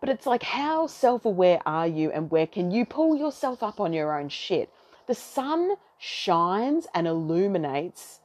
But 0.00 0.10
it's 0.10 0.26
like, 0.26 0.42
how 0.42 0.86
self 0.86 1.24
aware 1.24 1.60
are 1.66 1.86
you 1.86 2.10
and 2.12 2.30
where 2.30 2.46
can 2.46 2.70
you 2.70 2.84
pull 2.84 3.16
yourself 3.16 3.62
up 3.62 3.80
on 3.80 3.92
your 3.92 4.18
own 4.18 4.28
shit? 4.28 4.70
The 5.06 5.14
sun 5.14 5.76
shines 5.98 6.86
and 6.94 7.06
illuminates 7.06 8.20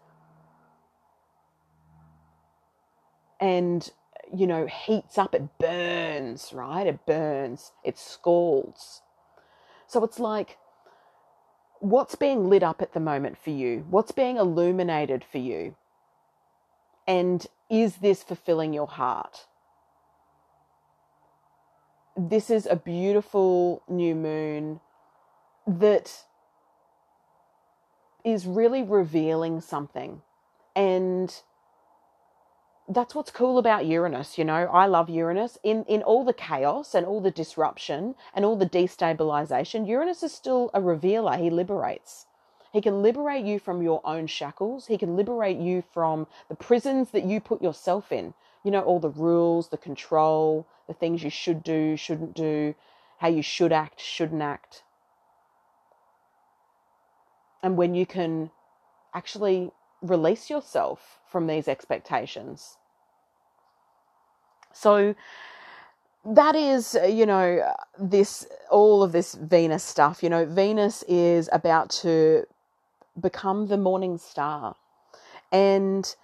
and, 3.39 3.89
you 4.34 4.48
know, 4.48 4.67
heats 4.67 5.17
up. 5.17 5.36
It 5.36 5.58
burns, 5.58 6.52
right? 6.54 6.88
It 6.88 7.06
burns, 7.06 7.72
it 7.84 7.98
scalds. 7.98 9.02
So 9.88 10.04
it's 10.04 10.20
like, 10.20 10.58
what's 11.80 12.15
being 12.15 12.50
lit 12.50 12.63
up 12.63 12.82
at 12.82 12.94
the 12.94 13.00
moment 13.00 13.38
for 13.38 13.50
you? 13.50 13.86
What's 13.89 14.12
being 14.12 14.38
illuminated 14.38 15.24
for 15.24 15.39
you? 15.39 15.76
And 17.08 17.46
is 17.70 17.98
this 17.98 18.24
fulfilling 18.24 18.74
your 18.74 18.88
heart? 18.88 19.48
this 22.30 22.50
is 22.50 22.65
a 22.65 22.76
beautiful 22.76 23.84
new 23.88 24.15
moon 24.15 24.80
that 25.65 26.26
is 28.24 28.46
really 28.46 28.84
revealing 28.84 29.62
something. 29.62 30.22
And 30.76 31.34
that's 32.93 33.15
what's 33.15 33.32
cool 33.32 33.58
about 33.58 33.86
Uranus, 33.86 34.38
you 34.38 34.45
know. 34.45 34.65
I 34.65 34.86
love 34.86 35.10
Uranus. 35.10 35.58
In 35.63 35.84
in 35.86 36.04
all 36.04 36.23
the 36.25 36.34
chaos 36.34 36.95
and 36.95 37.06
all 37.06 37.21
the 37.21 37.32
disruption 37.32 38.15
and 38.34 38.45
all 38.45 38.56
the 38.56 38.69
destabilization, 38.69 39.88
Uranus 39.88 40.23
is 40.23 40.34
still 40.34 40.69
a 40.73 40.82
revealer. 40.82 41.38
He 41.38 41.49
liberates. 41.49 42.27
He 42.73 42.82
can 42.82 43.01
liberate 43.01 43.45
you 43.45 43.60
from 43.60 43.82
your 43.82 44.01
own 44.06 44.27
shackles. 44.27 44.88
He 44.88 44.97
can 44.97 45.15
liberate 45.17 45.58
you 45.58 45.84
from 45.93 46.27
the 46.49 46.56
prisons 46.56 47.12
that 47.12 47.25
you 47.25 47.41
put 47.41 47.62
yourself 47.62 48.12
in 48.12 48.34
you 48.63 48.71
know, 48.71 48.82
all 48.82 48.99
the 48.99 49.10
rules, 49.10 49.69
the 49.69 49.77
control, 49.77 50.67
the 50.88 50.93
things 50.93 51.23
you 51.23 51.30
should 51.30 51.63
do, 51.63 51.97
shouldn't 51.97 52.36
do, 52.36 52.75
how 53.17 53.27
you 53.27 53.41
should 53.41 53.71
act, 53.71 53.99
shouldn't 53.99 54.41
act. 54.41 54.84
And 57.63 57.77
when 57.77 57.95
you 57.95 58.06
can 58.06 58.51
actually 59.13 59.71
release 60.01 60.49
yourself 60.49 61.19
from 61.30 61.47
these 61.47 61.67
expectations. 61.67 62.77
So 64.73 65.15
that 66.25 66.55
is, 66.55 66.97
you 67.07 67.25
know, 67.25 67.73
this, 67.99 68.45
all 68.69 69.03
of 69.03 69.12
this 69.12 69.36
Venus 69.36 69.84
stuff. 69.84 70.21
You 70.23 70.29
know, 70.29 70.45
Venus 70.45 71.03
is 71.07 71.49
about 71.51 71.89
to 72.01 72.45
become 73.19 73.67
the 73.67 73.77
morning 73.77 74.17
star. 74.17 74.75
And 75.51 76.15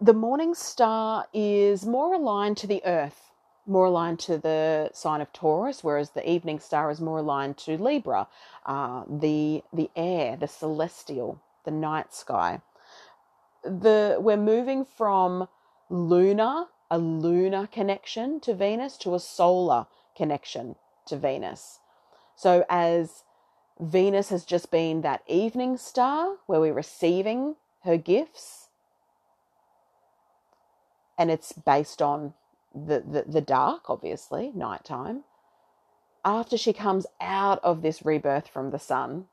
the 0.00 0.14
morning 0.14 0.54
star 0.54 1.26
is 1.32 1.84
more 1.84 2.14
aligned 2.14 2.56
to 2.58 2.66
the 2.66 2.82
earth, 2.84 3.30
more 3.66 3.86
aligned 3.86 4.18
to 4.20 4.38
the 4.38 4.90
sign 4.92 5.20
of 5.20 5.32
Taurus, 5.32 5.84
whereas 5.84 6.10
the 6.10 6.28
evening 6.28 6.58
star 6.58 6.90
is 6.90 7.00
more 7.00 7.18
aligned 7.18 7.58
to 7.58 7.76
Libra, 7.76 8.26
uh, 8.66 9.04
the 9.08 9.62
the 9.72 9.90
air, 9.94 10.36
the 10.36 10.48
celestial, 10.48 11.40
the 11.64 11.70
night 11.70 12.14
sky. 12.14 12.60
The 13.62 14.16
we're 14.18 14.38
moving 14.38 14.86
from 14.86 15.48
lunar, 15.90 16.66
a 16.90 16.98
lunar 16.98 17.66
connection 17.66 18.40
to 18.40 18.54
Venus, 18.54 18.96
to 18.98 19.14
a 19.14 19.20
solar 19.20 19.86
connection 20.16 20.76
to 21.06 21.16
Venus. 21.16 21.78
So 22.36 22.64
as 22.68 23.24
Venus 23.78 24.28
has 24.30 24.44
just 24.44 24.70
been 24.70 25.02
that 25.02 25.22
evening 25.26 25.76
star 25.76 26.36
where 26.46 26.60
we're 26.60 26.74
receiving 26.74 27.56
her 27.84 27.96
gifts 27.96 28.68
and 31.20 31.30
it's 31.30 31.52
based 31.52 32.00
on 32.00 32.32
the, 32.74 33.00
the, 33.00 33.24
the 33.26 33.40
dark, 33.42 33.90
obviously, 33.90 34.52
nighttime. 34.54 35.24
After 36.24 36.56
she 36.56 36.72
comes 36.72 37.06
out 37.20 37.62
of 37.62 37.82
this 37.82 38.04
rebirth 38.04 38.48
from 38.48 38.70
the 38.70 38.78
sun, 38.78 39.26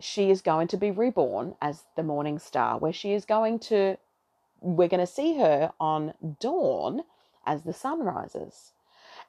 she 0.00 0.30
is 0.30 0.40
going 0.40 0.68
to 0.68 0.76
be 0.76 0.92
reborn 0.92 1.56
as 1.60 1.82
the 1.96 2.04
morning 2.04 2.38
star, 2.38 2.78
where 2.78 2.92
she 2.92 3.12
is 3.12 3.24
going 3.24 3.58
to, 3.60 3.96
we're 4.60 4.88
going 4.88 5.00
to 5.00 5.06
see 5.06 5.38
her 5.38 5.72
on 5.80 6.14
dawn 6.40 7.02
as 7.46 7.62
the 7.62 7.72
sun 7.72 8.02
rises. 8.02 8.72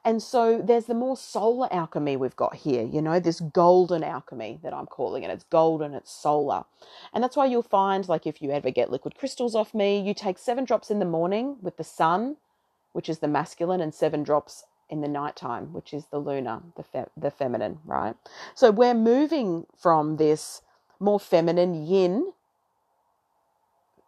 And 0.04 0.22
so 0.22 0.62
there's 0.62 0.86
the 0.86 0.94
more 0.94 1.16
solar 1.16 1.70
alchemy 1.70 2.16
we've 2.16 2.36
got 2.36 2.54
here, 2.54 2.82
you 2.82 3.02
know, 3.02 3.20
this 3.20 3.40
golden 3.40 4.02
alchemy 4.02 4.58
that 4.62 4.72
I'm 4.72 4.86
calling 4.86 5.24
it. 5.24 5.30
It's 5.30 5.44
golden, 5.44 5.92
it's 5.94 6.10
solar. 6.10 6.64
And 7.12 7.22
that's 7.22 7.36
why 7.36 7.46
you'll 7.46 7.62
find, 7.62 8.08
like, 8.08 8.26
if 8.26 8.40
you 8.40 8.50
ever 8.50 8.70
get 8.70 8.90
liquid 8.90 9.16
crystals 9.16 9.54
off 9.54 9.74
me, 9.74 10.00
you 10.00 10.14
take 10.14 10.38
seven 10.38 10.64
drops 10.64 10.90
in 10.90 11.00
the 11.00 11.04
morning 11.04 11.56
with 11.60 11.76
the 11.76 11.84
sun, 11.84 12.36
which 12.92 13.10
is 13.10 13.18
the 13.18 13.28
masculine, 13.28 13.80
and 13.80 13.94
seven 13.94 14.22
drops 14.22 14.64
in 14.88 15.02
the 15.02 15.08
nighttime, 15.08 15.72
which 15.72 15.92
is 15.92 16.06
the 16.06 16.18
lunar, 16.18 16.62
the, 16.76 16.82
fe- 16.82 17.04
the 17.16 17.30
feminine, 17.30 17.78
right? 17.84 18.16
So 18.54 18.70
we're 18.70 18.94
moving 18.94 19.66
from 19.76 20.16
this 20.16 20.62
more 20.98 21.20
feminine 21.20 21.86
yin 21.86 22.32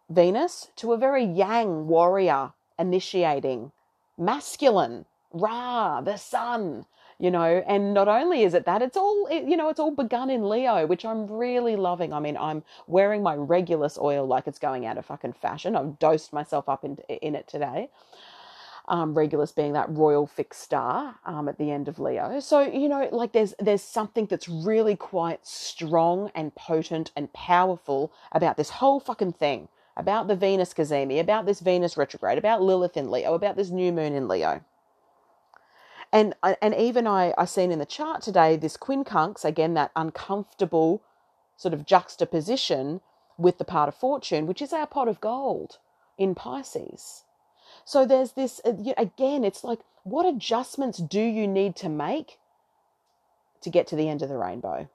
Venus 0.09 0.69
to 0.77 0.93
a 0.93 0.97
very 0.97 1.23
yang 1.23 1.87
warrior 1.87 2.53
initiating 2.77 3.71
masculine 4.17 5.05
Ra, 5.33 5.99
the 6.01 6.17
sun, 6.17 6.85
you 7.19 7.31
know, 7.31 7.63
and 7.67 7.93
not 7.93 8.07
only 8.07 8.43
is 8.43 8.53
it 8.53 8.65
that, 8.65 8.83
it's 8.83 8.95
all, 8.95 9.27
you 9.31 9.57
know, 9.57 9.69
it's 9.69 9.79
all 9.79 9.91
begun 9.95 10.29
in 10.29 10.47
Leo, 10.47 10.85
which 10.85 11.05
I'm 11.05 11.27
really 11.27 11.75
loving. 11.75 12.13
I 12.13 12.19
mean, 12.19 12.37
I'm 12.37 12.63
wearing 12.85 13.23
my 13.23 13.35
Regulus 13.35 13.97
oil 13.97 14.27
like 14.27 14.45
it's 14.45 14.59
going 14.59 14.85
out 14.85 14.97
of 14.97 15.05
fucking 15.07 15.33
fashion. 15.33 15.75
I've 15.75 15.97
dosed 15.97 16.33
myself 16.33 16.69
up 16.69 16.83
in, 16.85 16.97
in 17.09 17.33
it 17.35 17.47
today. 17.47 17.89
Um, 18.87 19.13
Regulus 19.15 19.51
being 19.53 19.73
that 19.73 19.89
royal 19.89 20.27
fixed 20.27 20.61
star 20.61 21.15
um, 21.25 21.47
at 21.47 21.57
the 21.57 21.71
end 21.71 21.87
of 21.87 21.99
Leo. 21.99 22.39
So 22.41 22.59
you 22.61 22.89
know, 22.89 23.07
like 23.11 23.31
there's 23.31 23.53
there's 23.57 23.81
something 23.81 24.25
that's 24.25 24.49
really 24.49 24.97
quite 24.97 25.47
strong 25.47 26.29
and 26.35 26.53
potent 26.53 27.09
and 27.15 27.31
powerful 27.31 28.11
about 28.33 28.57
this 28.57 28.69
whole 28.69 28.99
fucking 28.99 29.33
thing, 29.33 29.69
about 29.95 30.27
the 30.27 30.35
Venus 30.35 30.73
cazimi, 30.73 31.19
about 31.19 31.45
this 31.45 31.59
Venus 31.59 31.97
retrograde, 31.97 32.37
about 32.37 32.61
Lilith 32.61 32.97
in 32.97 33.11
Leo, 33.11 33.33
about 33.33 33.55
this 33.55 33.69
new 33.69 33.91
moon 33.91 34.13
in 34.13 34.27
Leo. 34.27 34.63
And 36.11 36.35
and 36.61 36.75
even 36.75 37.07
I 37.07 37.33
I 37.37 37.45
seen 37.45 37.71
in 37.71 37.79
the 37.79 37.85
chart 37.85 38.21
today 38.21 38.55
this 38.55 38.77
quincunx 38.77 39.43
again 39.43 39.73
that 39.73 39.91
uncomfortable 39.95 41.01
sort 41.57 41.73
of 41.73 41.85
juxtaposition 41.85 43.01
with 43.37 43.57
the 43.57 43.65
part 43.65 43.87
of 43.87 43.95
fortune, 43.95 44.45
which 44.45 44.61
is 44.61 44.73
our 44.73 44.85
pot 44.85 45.07
of 45.07 45.19
gold 45.19 45.79
in 46.17 46.35
Pisces. 46.35 47.23
So 47.83 48.05
there's 48.05 48.33
this 48.33 48.61
uh, 48.63 48.73
again. 48.97 49.43
It's 49.43 49.63
like 49.63 49.79
what 50.03 50.25
adjustments 50.25 50.99
do 50.99 51.21
you 51.21 51.47
need 51.47 51.75
to 51.77 51.89
make 51.89 52.37
to 53.61 53.69
get 53.69 53.87
to 53.87 53.95
the 53.95 54.09
end 54.09 54.21
of 54.21 54.29
the 54.29 54.37
rainbow? 54.37 54.89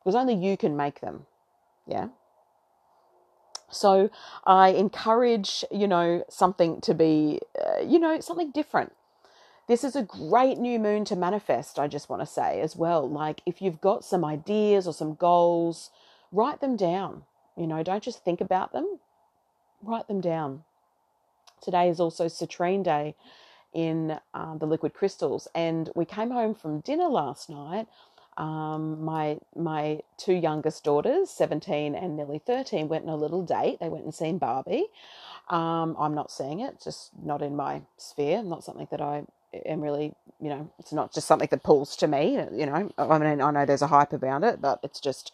Because 0.00 0.14
only 0.14 0.34
you 0.34 0.56
can 0.56 0.76
make 0.76 1.00
them. 1.00 1.26
Yeah. 1.86 2.08
So 3.70 4.10
I 4.46 4.70
encourage, 4.70 5.64
you 5.70 5.88
know, 5.88 6.24
something 6.28 6.80
to 6.82 6.94
be, 6.94 7.40
uh, 7.64 7.80
you 7.82 7.98
know, 7.98 8.20
something 8.20 8.50
different 8.50 8.92
this 9.66 9.82
is 9.82 9.96
a 9.96 10.02
great 10.02 10.58
new 10.58 10.78
moon 10.78 11.04
to 11.06 11.16
manifest, 11.16 11.78
I 11.78 11.88
just 11.88 12.10
want 12.10 12.20
to 12.20 12.26
say 12.26 12.60
as 12.60 12.76
well. 12.76 13.08
Like, 13.08 13.40
if 13.46 13.62
you've 13.62 13.80
got 13.80 14.04
some 14.04 14.24
ideas 14.24 14.86
or 14.86 14.92
some 14.92 15.14
goals, 15.14 15.90
write 16.30 16.60
them 16.60 16.76
down. 16.76 17.22
You 17.56 17.66
know, 17.66 17.82
don't 17.82 18.02
just 18.02 18.24
think 18.24 18.40
about 18.40 18.72
them, 18.72 18.98
write 19.82 20.06
them 20.06 20.20
down. 20.20 20.64
Today 21.62 21.88
is 21.88 21.98
also 21.98 22.26
Citrine 22.26 22.84
Day 22.84 23.14
in 23.72 24.18
uh, 24.34 24.56
the 24.58 24.66
liquid 24.66 24.92
crystals, 24.92 25.48
and 25.54 25.90
we 25.94 26.04
came 26.04 26.30
home 26.30 26.54
from 26.54 26.80
dinner 26.80 27.08
last 27.08 27.48
night 27.48 27.88
Um, 28.38 29.04
my 29.04 29.38
my 29.56 30.00
two 30.18 30.34
youngest 30.34 30.84
daughters, 30.84 31.30
17 31.30 31.94
and 31.94 32.16
nearly 32.16 32.40
13, 32.40 32.88
went 32.88 33.04
on 33.04 33.10
a 33.10 33.16
little 33.16 33.42
date. 33.44 33.78
They 33.80 33.88
went 33.90 34.04
and 34.04 34.14
seen 34.14 34.38
Barbie. 34.38 34.86
Um, 35.50 35.96
I'm 35.98 36.14
not 36.14 36.32
seeing 36.32 36.60
it, 36.60 36.80
just 36.82 37.10
not 37.22 37.42
in 37.42 37.56
my 37.56 37.82
sphere, 37.98 38.42
not 38.42 38.64
something 38.64 38.88
that 38.90 39.00
I 39.02 39.24
am 39.66 39.80
really, 39.82 40.14
you 40.40 40.50
know, 40.50 40.70
it's 40.78 40.92
not 40.92 41.14
just 41.14 41.28
something 41.28 41.48
that 41.50 41.62
pulls 41.62 41.96
to 41.98 42.08
me, 42.08 42.34
you 42.52 42.66
know. 42.66 42.90
I 42.98 43.18
mean, 43.18 43.40
I 43.42 43.50
know 43.52 43.66
there's 43.66 43.82
a 43.82 43.88
hype 43.88 44.12
around 44.14 44.44
it, 44.44 44.60
but 44.60 44.80
it's 44.82 45.00
just, 45.00 45.32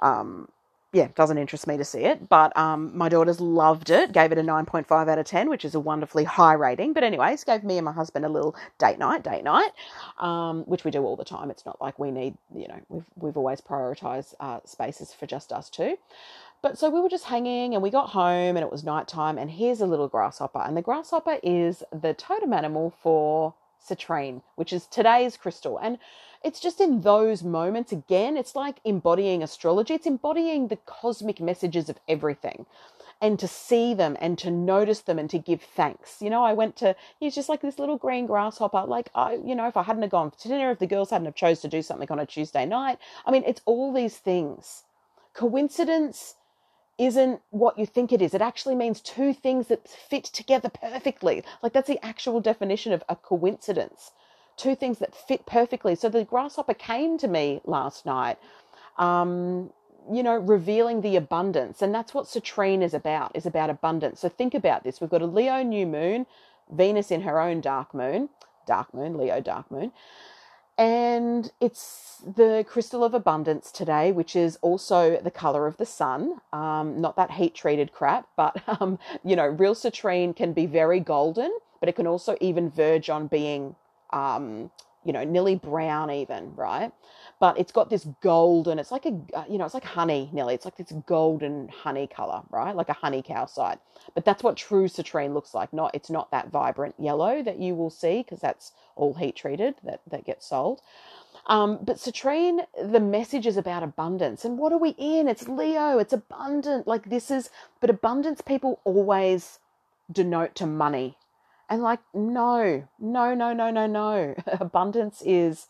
um, 0.00 0.48
yeah, 0.96 1.08
doesn't 1.14 1.36
interest 1.36 1.66
me 1.66 1.76
to 1.76 1.84
see 1.84 2.00
it. 2.00 2.26
But 2.30 2.56
um, 2.56 2.96
my 2.96 3.10
daughters 3.10 3.38
loved 3.38 3.90
it, 3.90 4.12
gave 4.12 4.32
it 4.32 4.38
a 4.38 4.42
9.5 4.42 4.90
out 5.08 5.18
of 5.18 5.26
10, 5.26 5.50
which 5.50 5.64
is 5.64 5.74
a 5.74 5.80
wonderfully 5.80 6.24
high 6.24 6.54
rating. 6.54 6.94
But, 6.94 7.04
anyways, 7.04 7.44
gave 7.44 7.64
me 7.64 7.76
and 7.76 7.84
my 7.84 7.92
husband 7.92 8.24
a 8.24 8.30
little 8.30 8.56
date 8.78 8.98
night, 8.98 9.22
date 9.22 9.44
night, 9.44 9.72
um, 10.18 10.64
which 10.64 10.84
we 10.84 10.90
do 10.90 11.04
all 11.04 11.14
the 11.14 11.24
time. 11.24 11.50
It's 11.50 11.66
not 11.66 11.82
like 11.82 11.98
we 11.98 12.10
need, 12.10 12.38
you 12.54 12.66
know, 12.68 12.80
we've, 12.88 13.04
we've 13.16 13.36
always 13.36 13.60
prioritized 13.60 14.34
uh, 14.40 14.60
spaces 14.64 15.12
for 15.12 15.26
just 15.26 15.52
us 15.52 15.68
two. 15.68 15.98
But 16.62 16.78
so 16.78 16.88
we 16.88 17.00
were 17.00 17.10
just 17.10 17.24
hanging 17.26 17.74
and 17.74 17.82
we 17.82 17.90
got 17.90 18.08
home 18.08 18.56
and 18.56 18.60
it 18.60 18.72
was 18.72 18.82
nighttime. 18.82 19.36
And 19.36 19.50
here's 19.50 19.82
a 19.82 19.86
little 19.86 20.08
grasshopper. 20.08 20.60
And 20.60 20.74
the 20.76 20.82
grasshopper 20.82 21.38
is 21.42 21.84
the 21.92 22.14
totem 22.14 22.54
animal 22.54 22.94
for 23.02 23.52
citrine, 23.84 24.42
which 24.54 24.72
is 24.72 24.86
today's 24.86 25.36
crystal. 25.36 25.78
And 25.78 25.98
it's 26.44 26.60
just 26.60 26.80
in 26.80 27.00
those 27.00 27.42
moments, 27.42 27.92
again, 27.92 28.36
it's 28.36 28.54
like 28.54 28.80
embodying 28.84 29.42
astrology, 29.42 29.94
it's 29.94 30.06
embodying 30.06 30.68
the 30.68 30.76
cosmic 30.76 31.40
messages 31.40 31.88
of 31.88 31.98
everything. 32.08 32.66
And 33.20 33.38
to 33.38 33.48
see 33.48 33.94
them 33.94 34.16
and 34.20 34.38
to 34.38 34.50
notice 34.50 35.00
them 35.00 35.18
and 35.18 35.30
to 35.30 35.38
give 35.38 35.62
thanks. 35.62 36.20
You 36.20 36.28
know, 36.28 36.44
I 36.44 36.52
went 36.52 36.76
to, 36.76 36.94
he's 37.18 37.34
just 37.34 37.48
like 37.48 37.62
this 37.62 37.78
little 37.78 37.96
green 37.96 38.26
grasshopper. 38.26 38.84
Like, 38.86 39.08
I, 39.14 39.40
you 39.42 39.54
know, 39.54 39.66
if 39.66 39.76
I 39.76 39.82
hadn't 39.84 40.02
have 40.02 40.10
gone 40.10 40.32
to 40.32 40.48
dinner, 40.48 40.70
if 40.70 40.78
the 40.78 40.86
girls 40.86 41.08
hadn't 41.08 41.24
have 41.24 41.34
chose 41.34 41.60
to 41.60 41.68
do 41.68 41.80
something 41.80 42.10
on 42.10 42.18
a 42.18 42.26
Tuesday 42.26 42.66
night, 42.66 42.98
I 43.24 43.30
mean, 43.30 43.42
it's 43.46 43.62
all 43.64 43.92
these 43.92 44.18
things. 44.18 44.84
Coincidence 45.32 46.34
isn't 46.98 47.40
what 47.50 47.78
you 47.78 47.86
think 47.86 48.12
it 48.12 48.22
is. 48.22 48.34
It 48.34 48.40
actually 48.40 48.74
means 48.74 49.00
two 49.00 49.34
things 49.34 49.68
that 49.68 49.88
fit 49.88 50.24
together 50.24 50.68
perfectly. 50.68 51.44
Like 51.62 51.72
that's 51.72 51.88
the 51.88 52.04
actual 52.04 52.40
definition 52.40 52.92
of 52.92 53.04
a 53.08 53.16
coincidence. 53.16 54.12
Two 54.56 54.74
things 54.74 54.98
that 55.00 55.14
fit 55.14 55.44
perfectly. 55.44 55.94
So 55.94 56.08
the 56.08 56.24
grasshopper 56.24 56.74
came 56.74 57.18
to 57.18 57.28
me 57.28 57.60
last 57.64 58.06
night, 58.06 58.38
um, 58.96 59.70
you 60.10 60.22
know, 60.22 60.36
revealing 60.36 61.02
the 61.02 61.16
abundance. 61.16 61.82
And 61.82 61.94
that's 61.94 62.14
what 62.14 62.24
citrine 62.24 62.82
is 62.82 62.94
about, 62.94 63.32
is 63.34 63.44
about 63.44 63.68
abundance. 63.68 64.20
So 64.20 64.30
think 64.30 64.54
about 64.54 64.82
this. 64.82 65.00
We've 65.00 65.10
got 65.10 65.20
a 65.20 65.26
Leo 65.26 65.62
new 65.62 65.86
moon, 65.86 66.24
Venus 66.70 67.10
in 67.10 67.22
her 67.22 67.38
own 67.40 67.60
dark 67.60 67.92
moon, 67.92 68.30
dark 68.66 68.94
moon, 68.94 69.18
Leo 69.18 69.40
dark 69.40 69.70
moon 69.70 69.92
and 70.78 71.50
it's 71.60 72.22
the 72.24 72.64
crystal 72.68 73.02
of 73.02 73.14
abundance 73.14 73.72
today, 73.72 74.12
which 74.12 74.36
is 74.36 74.58
also 74.60 75.18
the 75.20 75.30
color 75.30 75.66
of 75.66 75.76
the 75.78 75.86
sun. 75.86 76.40
Um, 76.52 77.00
not 77.00 77.16
that 77.16 77.32
heat 77.32 77.54
treated 77.54 77.92
crap, 77.92 78.28
but 78.36 78.62
um, 78.80 78.98
you 79.24 79.36
know, 79.36 79.46
real 79.46 79.74
citrine 79.74 80.34
can 80.36 80.52
be 80.52 80.66
very 80.66 81.00
golden, 81.00 81.56
but 81.80 81.88
it 81.88 81.96
can 81.96 82.06
also 82.06 82.36
even 82.40 82.70
verge 82.70 83.08
on 83.08 83.26
being, 83.26 83.76
um, 84.12 84.70
you 85.06 85.14
know, 85.14 85.24
nearly 85.24 85.56
brown, 85.56 86.10
even 86.10 86.54
right? 86.56 86.92
But 87.40 87.58
it's 87.58 87.72
got 87.72 87.90
this 87.90 88.06
golden 88.22 88.78
it's 88.80 88.92
like 88.92 89.06
a 89.06 89.20
uh, 89.34 89.44
you 89.48 89.58
know 89.58 89.66
it's 89.66 89.74
like 89.74 89.84
honey 89.84 90.30
nearly 90.32 90.54
it's 90.54 90.64
like 90.66 90.76
this 90.76 90.92
golden 91.06 91.68
honey 91.68 92.08
color 92.08 92.42
right? 92.50 92.76
Like 92.76 92.90
a 92.90 92.94
honey 92.94 93.22
calcite 93.22 93.80
but 94.14 94.24
that's 94.24 94.42
what 94.42 94.56
true 94.56 94.86
citrine 94.86 95.34
looks 95.34 95.54
like. 95.54 95.72
Not 95.72 95.94
it's 95.94 96.10
not 96.10 96.30
that 96.32 96.50
vibrant 96.50 96.96
yellow 96.98 97.42
that 97.42 97.58
you 97.60 97.74
will 97.74 97.90
see 97.90 98.22
because 98.22 98.40
that's 98.40 98.72
all 98.96 99.14
heat 99.14 99.36
treated 99.36 99.76
that 99.84 100.00
that 100.10 100.24
gets 100.26 100.46
sold. 100.48 100.82
Um, 101.46 101.78
but 101.82 101.96
citrine 101.96 102.66
the 102.82 103.00
message 103.00 103.46
is 103.46 103.56
about 103.56 103.82
abundance. 103.84 104.44
And 104.44 104.58
what 104.58 104.72
are 104.72 104.78
we 104.78 104.90
in? 104.98 105.28
It's 105.28 105.48
leo. 105.48 105.98
It's 105.98 106.12
abundant. 106.14 106.86
Like 106.86 107.10
this 107.10 107.30
is 107.30 107.50
but 107.80 107.90
abundance 107.90 108.40
people 108.42 108.80
always 108.84 109.60
denote 110.12 110.54
to 110.56 110.66
money 110.66 111.16
and 111.68 111.82
like 111.82 112.00
no 112.14 112.86
no 112.98 113.34
no 113.34 113.52
no 113.52 113.70
no 113.70 113.86
no 113.86 114.34
abundance 114.60 115.22
is 115.24 115.68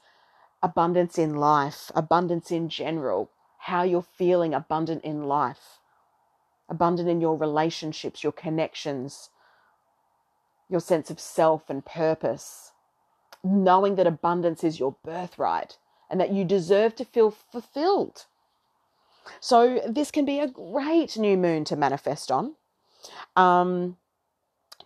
abundance 0.62 1.18
in 1.18 1.36
life, 1.36 1.90
abundance 1.94 2.50
in 2.50 2.68
general, 2.68 3.30
how 3.58 3.82
you're 3.82 4.02
feeling 4.02 4.54
abundant 4.54 5.04
in 5.04 5.24
life, 5.24 5.78
abundant 6.68 7.08
in 7.08 7.20
your 7.20 7.36
relationships, 7.36 8.22
your 8.22 8.32
connections, 8.32 9.30
your 10.68 10.80
sense 10.80 11.10
of 11.10 11.20
self 11.20 11.70
and 11.70 11.84
purpose, 11.84 12.72
knowing 13.44 13.94
that 13.96 14.06
abundance 14.06 14.64
is 14.64 14.80
your 14.80 14.96
birthright 15.04 15.78
and 16.10 16.20
that 16.20 16.32
you 16.32 16.44
deserve 16.44 16.94
to 16.96 17.04
feel 17.04 17.30
fulfilled. 17.30 18.26
So, 19.40 19.80
this 19.88 20.10
can 20.10 20.24
be 20.24 20.38
a 20.38 20.46
great 20.46 21.16
new 21.18 21.36
moon 21.36 21.64
to 21.64 21.76
manifest 21.76 22.30
on. 22.30 22.54
Um, 23.34 23.96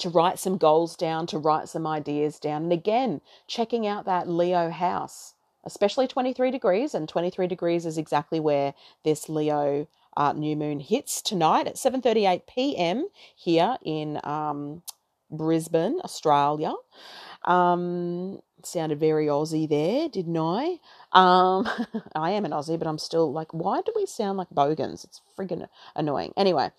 to 0.00 0.10
write 0.10 0.38
some 0.38 0.58
goals 0.58 0.96
down, 0.96 1.26
to 1.28 1.38
write 1.38 1.68
some 1.68 1.86
ideas 1.86 2.38
down. 2.38 2.64
And 2.64 2.72
again, 2.72 3.20
checking 3.46 3.86
out 3.86 4.04
that 4.06 4.28
Leo 4.28 4.70
house 4.70 5.34
especially 5.64 6.06
23 6.06 6.50
degrees, 6.50 6.94
and 6.94 7.08
23 7.08 7.46
degrees 7.46 7.86
is 7.86 7.98
exactly 7.98 8.40
where 8.40 8.74
this 9.04 9.28
Leo 9.28 9.86
uh, 10.16 10.32
new 10.32 10.56
moon 10.56 10.80
hits 10.80 11.22
tonight 11.22 11.66
at 11.66 11.76
7:38 11.76 12.42
p.m. 12.46 13.08
here 13.34 13.76
in 13.82 14.20
um, 14.24 14.82
Brisbane, 15.30 16.00
Australia. 16.02 16.72
Um, 17.44 18.40
sounded 18.64 19.00
very 19.00 19.26
Aussie 19.26 19.68
there, 19.68 20.08
didn't 20.08 20.36
I? 20.36 20.78
Um, 21.12 21.68
I 22.14 22.32
am 22.32 22.44
an 22.44 22.52
Aussie, 22.52 22.78
but 22.78 22.88
I'm 22.88 22.98
still 22.98 23.32
like, 23.32 23.52
why 23.52 23.80
do 23.82 23.92
we 23.96 24.06
sound 24.06 24.38
like 24.38 24.48
bogans? 24.50 25.04
It's 25.04 25.20
friggin' 25.38 25.66
annoying. 25.96 26.32
Anyway, 26.36 26.70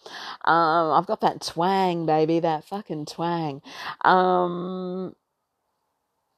um, 0.46 0.92
I've 0.92 1.08
got 1.08 1.22
that 1.22 1.42
twang, 1.42 2.06
baby, 2.06 2.40
that 2.40 2.66
fucking 2.66 3.06
twang. 3.06 3.62
Um, 4.02 5.16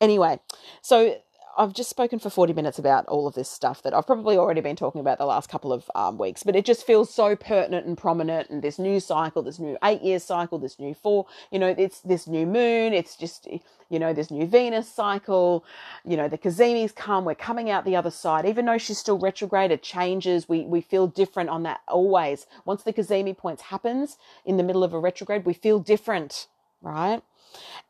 anyway, 0.02 0.40
so 0.82 1.16
I've 1.56 1.74
just 1.74 1.90
spoken 1.90 2.20
for 2.20 2.30
40 2.30 2.54
minutes 2.54 2.80
about 2.80 3.06
all 3.08 3.28
of 3.28 3.36
this 3.36 3.50
stuff 3.50 3.84
that 3.84 3.94
I've 3.94 4.08
probably 4.08 4.38
already 4.38 4.62
been 4.62 4.76
talking 4.76 5.02
about 5.02 5.20
the 5.20 5.26
last 5.26 5.50
couple 5.50 5.72
of 5.72 5.90
um, 5.94 6.18
weeks, 6.18 6.44
but 6.44 6.56
it 6.56 6.66
just 6.66 6.86
feels 6.86 7.14
so 7.14 7.36
pertinent 7.36 7.86
and 7.86 7.98
prominent. 7.98 8.50
And 8.50 8.62
this 8.62 8.80
new 8.80 9.00
cycle, 9.00 9.44
this 9.44 9.60
new 9.60 9.78
eight 9.84 10.02
year 10.02 10.20
cycle, 10.20 10.58
this 10.58 10.80
new 10.80 10.94
four, 10.94 11.28
you 11.52 11.60
know, 11.60 11.68
it's 11.78 12.00
this 12.02 12.28
new 12.28 12.46
moon, 12.48 12.94
it's 12.94 13.16
just, 13.16 13.48
you 13.90 14.00
know, 14.00 14.14
this 14.14 14.32
new 14.32 14.48
Venus 14.48 14.90
cycle, 14.90 15.64
you 16.06 16.18
know, 16.18 16.28
the 16.28 16.38
Cazimis 16.38 16.96
come, 16.96 17.26
we're 17.26 17.36
coming 17.36 17.70
out 17.70 17.86
the 17.86 17.96
other 17.96 18.12
side. 18.12 18.46
Even 18.46 18.66
though 18.66 18.78
she's 18.80 18.98
still 18.98 19.20
retrograde, 19.20 19.72
it 19.72 19.84
changes. 19.84 20.50
We, 20.50 20.62
we 20.62 20.82
feel 20.82 21.08
different 21.08 21.50
on 21.50 21.64
that 21.64 21.82
always. 21.88 22.48
Once 22.66 22.84
the 22.84 22.94
Cazimi 22.94 23.38
points 23.38 23.64
happens 23.64 24.18
in 24.46 24.58
the 24.58 24.64
middle 24.64 24.84
of 24.84 24.94
a 24.94 25.00
retrograde, 25.00 25.46
we 25.46 25.54
feel 25.54 25.80
different, 25.80 26.48
right? 26.82 27.22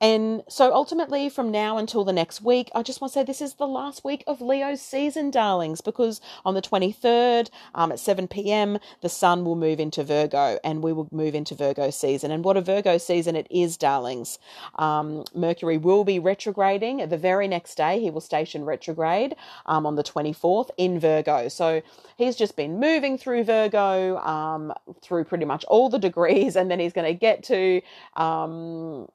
And 0.01 0.43
so 0.49 0.73
ultimately, 0.73 1.29
from 1.29 1.51
now 1.51 1.77
until 1.77 2.03
the 2.03 2.13
next 2.13 2.41
week, 2.41 2.69
I 2.75 2.83
just 2.83 3.01
want 3.01 3.13
to 3.13 3.19
say 3.19 3.23
this 3.23 3.41
is 3.41 3.55
the 3.55 3.67
last 3.67 4.03
week 4.03 4.23
of 4.27 4.41
Leo's 4.41 4.81
season, 4.81 5.31
darlings, 5.31 5.81
because 5.81 6.19
on 6.43 6.53
the 6.53 6.61
23rd 6.61 7.49
um, 7.75 7.91
at 7.91 7.99
7 7.99 8.27
p.m., 8.27 8.79
the 9.01 9.09
sun 9.09 9.45
will 9.45 9.55
move 9.55 9.79
into 9.79 10.03
Virgo 10.03 10.59
and 10.63 10.83
we 10.83 10.91
will 10.93 11.07
move 11.11 11.35
into 11.35 11.55
Virgo 11.55 11.89
season. 11.89 12.31
And 12.31 12.43
what 12.43 12.57
a 12.57 12.61
Virgo 12.61 12.97
season 12.97 13.35
it 13.35 13.47
is, 13.49 13.77
darlings. 13.77 14.39
Um, 14.75 15.23
Mercury 15.33 15.77
will 15.77 16.03
be 16.03 16.19
retrograding 16.19 17.07
the 17.07 17.17
very 17.17 17.47
next 17.47 17.75
day. 17.75 17.99
He 17.99 18.09
will 18.09 18.21
station 18.21 18.65
retrograde 18.65 19.35
um, 19.65 19.85
on 19.85 19.95
the 19.95 20.03
24th 20.03 20.69
in 20.77 20.99
Virgo. 20.99 21.47
So 21.47 21.81
he's 22.17 22.35
just 22.35 22.55
been 22.55 22.79
moving 22.79 23.17
through 23.17 23.43
Virgo 23.43 24.17
um, 24.17 24.73
through 25.01 25.25
pretty 25.25 25.45
much 25.45 25.63
all 25.65 25.89
the 25.89 25.99
degrees, 25.99 26.55
and 26.57 26.69
then 26.69 26.79
he's 26.79 26.93
going 26.93 27.07
to 27.07 27.17
get 27.17 27.43
to 27.43 27.81
um, 28.15 29.07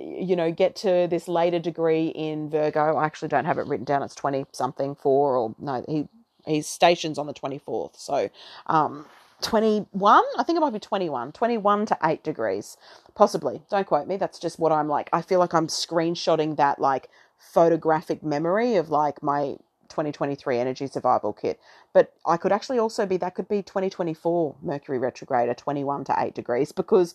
you 0.00 0.36
know, 0.36 0.50
get 0.52 0.76
to 0.76 1.06
this 1.08 1.28
later 1.28 1.58
degree 1.58 2.08
in 2.08 2.50
Virgo. 2.50 2.96
I 2.96 3.06
actually 3.06 3.28
don't 3.28 3.44
have 3.44 3.58
it 3.58 3.66
written 3.66 3.84
down. 3.84 4.02
It's 4.02 4.14
20 4.14 4.46
something 4.52 4.94
four 4.94 5.36
or 5.36 5.54
no, 5.58 5.84
he, 5.88 6.08
he's 6.46 6.66
stations 6.66 7.18
on 7.18 7.26
the 7.26 7.34
24th. 7.34 7.96
So, 7.98 8.30
um, 8.66 9.06
21, 9.42 10.24
I 10.38 10.42
think 10.42 10.58
it 10.58 10.60
might 10.60 10.72
be 10.72 10.78
21, 10.78 11.32
21 11.32 11.86
to 11.86 11.98
8 12.04 12.22
degrees, 12.22 12.76
possibly. 13.14 13.62
Don't 13.70 13.86
quote 13.86 14.06
me. 14.06 14.16
That's 14.16 14.38
just 14.38 14.58
what 14.58 14.72
I'm 14.72 14.88
like. 14.88 15.08
I 15.12 15.22
feel 15.22 15.38
like 15.38 15.54
I'm 15.54 15.66
screenshotting 15.66 16.56
that 16.56 16.78
like 16.78 17.08
photographic 17.38 18.22
memory 18.22 18.76
of 18.76 18.90
like 18.90 19.22
my 19.22 19.56
2023 19.88 20.58
energy 20.58 20.86
survival 20.86 21.32
kit. 21.32 21.58
But 21.92 22.12
I 22.26 22.36
could 22.36 22.52
actually 22.52 22.78
also 22.78 23.06
be, 23.06 23.16
that 23.18 23.34
could 23.34 23.48
be 23.48 23.62
2024 23.62 24.56
Mercury 24.62 24.98
retrograde 24.98 25.48
at 25.48 25.58
21 25.58 26.04
to 26.04 26.14
8 26.16 26.34
degrees 26.34 26.72
because 26.72 27.14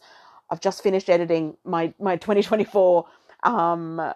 I've 0.50 0.62
just 0.62 0.84
finished 0.84 1.10
editing 1.10 1.58
my 1.64 1.94
my 2.00 2.18
2024 2.18 3.06
um, 3.44 4.14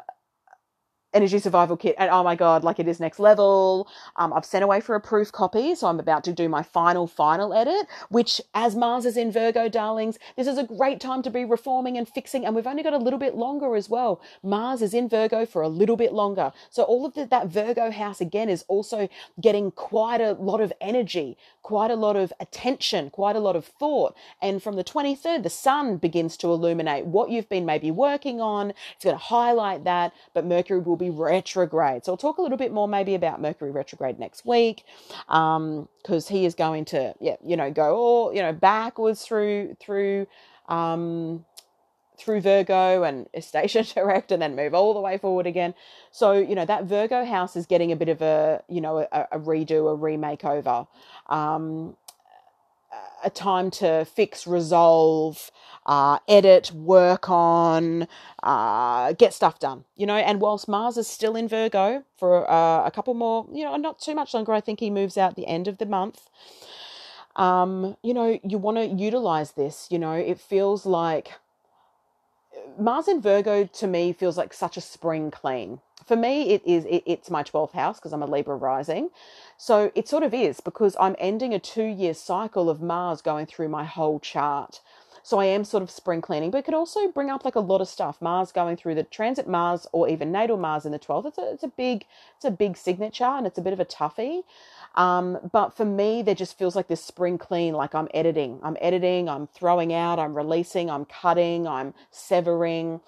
energy 1.14 1.40
survival 1.40 1.78
kit 1.78 1.96
and 1.98 2.10
oh 2.12 2.24
my 2.24 2.36
god 2.36 2.64
like 2.64 2.80
it 2.80 2.88
is 2.88 3.00
next 3.00 3.20
level. 3.20 3.88
Um, 4.16 4.34
i've 4.34 4.46
sent 4.46 4.64
away 4.64 4.82
for 4.82 4.96
a 4.96 5.02
proof 5.02 5.32
copy 5.32 5.76
so 5.76 5.88
i'm 5.88 6.00
about 6.00 6.24
to 6.26 6.34
do 6.34 6.50
my 6.50 6.64
final 6.64 7.08
final 7.08 7.54
edit 7.54 7.88
which 8.10 8.42
as 8.54 8.76
mars 8.76 9.06
is 9.06 9.18
in 9.18 9.32
virgo 9.32 9.70
darlings 9.70 10.20
this 10.36 10.48
is 10.48 10.58
a 10.58 10.64
great 10.64 11.00
time 11.00 11.22
to 11.24 11.30
be 11.30 11.46
reforming 11.46 11.98
and 11.98 12.08
fixing 12.08 12.46
and 12.46 12.56
we've 12.56 12.68
only 12.68 12.84
got 12.84 12.94
a 12.94 12.98
little 12.98 13.20
bit 13.20 13.36
longer 13.36 13.76
as 13.76 13.90
well. 13.90 14.22
Mars 14.44 14.82
is 14.82 14.94
in 14.94 15.08
virgo 15.10 15.46
for 15.46 15.62
a 15.62 15.68
little 15.68 15.96
bit 15.96 16.14
longer. 16.14 16.52
So 16.70 16.84
all 16.84 17.06
of 17.06 17.14
the, 17.14 17.26
that 17.26 17.48
virgo 17.48 17.92
house 17.92 18.22
again 18.22 18.50
is 18.50 18.64
also 18.68 19.08
getting 19.40 19.72
quite 19.72 20.22
a 20.22 20.34
lot 20.34 20.62
of 20.62 20.74
energy 20.82 21.38
quite 21.62 21.92
a 21.92 21.96
lot 21.96 22.16
of 22.16 22.34
attention 22.40 23.10
quite 23.12 23.36
a 23.36 23.40
lot 23.40 23.56
of 23.56 23.66
thought. 23.66 24.16
And 24.42 24.64
from 24.64 24.76
the 24.76 24.84
23rd 24.84 25.44
the 25.44 25.50
sun 25.50 25.98
begins 25.98 26.38
to 26.38 26.48
illuminate 26.48 27.06
what 27.06 27.30
you've 27.30 27.50
been 27.50 27.66
maybe 27.66 27.92
working 27.92 28.42
on. 28.42 28.72
It's 28.96 29.04
going 29.04 29.16
to 29.16 29.24
highlight 29.24 29.84
that 29.84 30.14
but 30.34 30.46
mercury 30.46 30.80
will 30.80 30.96
be 31.00 31.10
retrograde. 31.10 32.06
So 32.06 32.14
I'll 32.14 32.18
talk 32.18 32.38
a 32.38 32.42
little 32.42 32.58
bit 32.58 32.72
more 32.72 32.88
maybe 32.88 33.16
about 33.16 33.42
Mercury 33.42 33.72
retrograde 33.72 34.20
next 34.20 34.46
week, 34.46 34.84
because 35.28 35.58
um, 35.58 36.36
he 36.36 36.46
is 36.46 36.56
going 36.56 36.86
to, 36.86 37.16
yeah, 37.20 37.38
you 37.44 37.58
know, 37.58 37.72
go 37.72 37.96
all, 37.96 38.34
you 38.34 38.42
know, 38.42 38.54
backwards 38.54 39.24
through 39.24 39.76
through 39.80 40.28
um, 40.68 41.46
through 42.20 42.42
Virgo 42.42 43.04
and 43.04 43.28
station 43.40 43.86
direct, 43.96 44.32
and 44.32 44.42
then 44.42 44.56
move 44.56 44.74
all 44.74 44.94
the 44.94 45.00
way 45.00 45.18
forward 45.18 45.48
again. 45.48 45.74
So 46.12 46.34
you 46.34 46.56
know 46.56 46.66
that 46.66 46.86
Virgo 46.86 47.26
house 47.26 47.56
is 47.56 47.66
getting 47.66 47.92
a 47.92 47.96
bit 47.96 48.10
of 48.10 48.22
a 48.22 48.64
you 48.70 48.82
know 48.82 49.00
a, 49.00 49.28
a 49.32 49.40
redo, 49.40 49.92
a 49.92 49.96
remake 49.96 50.46
over. 50.46 50.88
Um, 51.28 51.96
a 53.24 53.30
time 53.30 53.72
to 53.72 54.06
fix, 54.06 54.48
resolve, 54.48 55.52
uh, 55.86 56.20
edit, 56.28 56.72
work 56.72 57.30
on, 57.30 58.08
uh, 58.44 59.14
get 59.14 59.34
stuff 59.34 59.60
done, 59.60 59.86
you 59.96 60.06
know. 60.06 60.16
And 60.16 60.40
whilst 60.42 60.68
Mars 60.68 60.98
is 60.98 61.08
still 61.08 61.36
in 61.36 61.48
Virgo 61.48 62.04
for 62.18 62.50
uh, 62.50 62.86
a 62.86 62.92
couple 62.92 63.14
more, 63.14 63.48
you 63.52 63.64
know, 63.64 63.76
not 63.76 64.00
too 64.00 64.16
much 64.16 64.34
longer, 64.34 64.54
I 64.54 64.62
think 64.62 64.80
he 64.80 64.90
moves 64.90 65.18
out 65.18 65.36
the 65.36 65.48
end 65.48 65.68
of 65.68 65.78
the 65.78 65.86
month. 65.86 66.30
Um, 67.36 67.96
you 68.04 68.14
know, 68.14 68.40
you 68.44 68.58
want 68.58 68.78
to 68.78 68.86
utilize 68.86 69.54
this, 69.54 69.88
you 69.90 70.00
know, 70.00 70.14
it 70.14 70.40
feels 70.40 70.86
like 70.86 71.34
Mars 72.78 73.08
in 73.08 73.22
Virgo 73.22 73.66
to 73.66 73.88
me 73.88 74.14
feels 74.14 74.38
like 74.38 74.54
such 74.54 74.78
a 74.78 74.82
spring 74.82 75.32
clean. 75.32 75.82
For 76.06 76.16
me, 76.16 76.52
it 76.52 76.64
is 76.66 76.86
it, 76.86 77.04
it's 77.06 77.30
my 77.30 77.44
12th 77.44 77.74
house 77.74 78.00
because 78.00 78.14
I'm 78.14 78.24
a 78.24 78.28
Libra 78.28 78.56
rising. 78.56 79.10
So 79.58 79.92
it 79.96 80.08
sort 80.08 80.24
of 80.24 80.34
is 80.34 80.60
because 80.62 80.96
I'm 81.00 81.16
ending 81.20 81.54
a 81.54 81.60
two 81.60 81.84
year 81.84 82.14
cycle 82.14 82.70
of 82.70 82.82
Mars 82.82 83.22
going 83.22 83.46
through 83.46 83.70
my 83.70 83.84
whole 83.84 84.20
chart. 84.20 84.82
So 85.22 85.40
I 85.40 85.46
am 85.46 85.64
sort 85.64 85.84
of 85.84 85.92
spring 85.92 86.22
cleaning, 86.22 86.50
but 86.50 86.60
it 86.60 86.66
could 86.66 86.74
also 86.74 87.10
bring 87.10 87.30
up 87.30 87.46
like 87.46 87.56
a 87.56 87.60
lot 87.60 87.82
of 87.82 87.88
stuff. 87.88 88.22
Mars 88.22 88.52
going 88.52 88.78
through 88.78 88.96
the 88.96 89.04
transit 89.04 89.48
Mars 89.48 89.86
or 89.92 90.10
even 90.10 90.32
natal 90.32 90.58
Mars 90.58 90.86
in 90.86 90.92
the 90.92 91.00
12th. 91.00 91.28
It's 91.28 91.38
a, 91.38 91.52
it's 91.54 91.64
a 91.64 91.68
big, 91.68 92.06
it's 92.36 92.46
a 92.46 92.52
big 92.52 92.78
signature 92.78 93.26
and 93.26 93.46
it's 93.46 93.58
a 93.58 93.62
bit 93.62 93.74
of 93.74 93.80
a 93.80 93.86
toughie. 93.86 94.42
Um, 94.96 95.38
but 95.52 95.76
for 95.76 95.86
me, 95.86 96.22
there 96.22 96.36
just 96.36 96.58
feels 96.58 96.76
like 96.76 96.88
this 96.88 97.04
spring 97.04 97.38
clean, 97.38 97.74
like 97.74 97.96
I'm 97.96 98.10
editing. 98.14 98.60
I'm 98.64 98.78
editing, 98.82 99.30
I'm 99.30 99.48
throwing 99.48 99.94
out, 99.94 100.20
I'm 100.20 100.36
releasing, 100.36 100.90
I'm 100.90 101.06
cutting, 101.06 101.68
I'm 101.68 101.94
severing. 102.12 103.02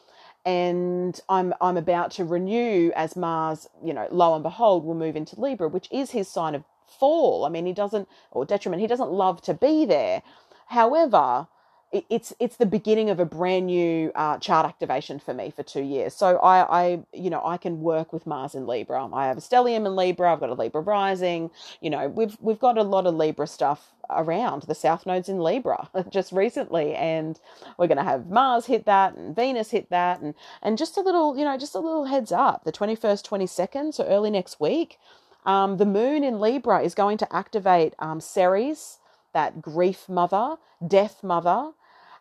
And 0.46 1.20
I'm 1.30 1.54
I'm 1.62 1.78
about 1.78 2.12
to 2.12 2.26
renew 2.26 2.92
as 2.96 3.16
Mars, 3.16 3.70
you 3.84 3.94
know, 3.94 4.08
lo 4.12 4.34
and 4.34 4.44
behold, 4.44 4.86
will 4.86 4.96
move 4.96 5.16
into 5.16 5.40
Libra, 5.40 5.68
which 5.68 5.88
is 5.92 6.12
his 6.12 6.28
sign 6.28 6.56
of 6.56 6.64
fall. 6.88 7.46
I 7.46 7.50
mean, 7.50 7.66
he 7.66 7.74
doesn't 7.74 8.08
or 8.32 8.46
detriment, 8.46 8.82
he 8.82 8.88
doesn't 8.88 9.12
love 9.12 9.42
to 9.44 9.54
be 9.54 9.86
there. 9.86 10.24
However, 10.68 11.48
it's 11.92 12.34
it's 12.40 12.56
the 12.56 12.66
beginning 12.66 13.10
of 13.10 13.20
a 13.20 13.26
brand 13.26 13.66
new 13.66 14.12
uh, 14.16 14.38
chart 14.38 14.66
activation 14.66 15.20
for 15.20 15.34
me 15.34 15.52
for 15.52 15.64
two 15.64 15.82
years. 15.82 16.14
So 16.14 16.38
I, 16.38 16.84
I, 16.84 17.00
you 17.14 17.30
know, 17.30 17.42
I 17.46 17.58
can 17.58 17.82
work 17.82 18.14
with 18.14 18.26
Mars 18.26 18.56
in 18.56 18.66
Libra. 18.66 19.14
I 19.14 19.28
have 19.28 19.38
a 19.38 19.42
stellium 19.42 19.86
in 19.86 19.96
Libra. 19.96 20.32
I've 20.32 20.40
got 20.40 20.50
a 20.50 20.54
Libra 20.54 20.82
rising. 20.82 21.52
You 21.82 21.90
know, 21.90 22.08
we've 22.08 22.38
we've 22.40 22.60
got 22.60 22.78
a 22.78 22.84
lot 22.84 23.08
of 23.08 23.16
Libra 23.16 23.46
stuff 23.46 23.92
around. 24.10 24.64
The 24.64 24.76
South 24.76 25.06
Node's 25.06 25.28
in 25.30 25.40
Libra 25.40 25.90
just 26.10 26.32
recently, 26.32 26.96
and 26.96 27.40
we're 27.78 27.88
going 27.88 27.98
to 27.98 28.04
have 28.04 28.30
Mars 28.30 28.68
hit 28.68 28.86
that 28.86 29.16
and 29.16 29.36
Venus 29.36 29.72
hit 29.72 29.90
that, 29.90 30.22
and 30.22 30.34
and 30.62 30.78
just 30.78 30.96
a 30.96 31.02
little, 31.02 31.38
you 31.38 31.44
know, 31.44 31.58
just 31.58 31.76
a 31.76 31.80
little 31.80 32.06
heads 32.06 32.32
up. 32.32 32.64
The 32.64 32.72
twenty 32.72 32.96
first, 32.96 33.26
twenty 33.26 33.48
second, 33.48 33.96
so 33.96 34.06
early 34.06 34.32
next 34.32 34.62
week, 34.62 34.98
um, 35.46 35.76
the 35.76 35.86
Moon 35.86 36.24
in 36.24 36.40
Libra 36.40 36.82
is 36.82 36.96
going 36.96 37.18
to 37.18 37.36
activate 37.36 37.96
um, 38.00 38.22
Ceres, 38.22 39.00
that 39.34 39.62
grief 39.62 40.08
mother, 40.08 40.56
death 40.88 41.22
mother 41.22 41.74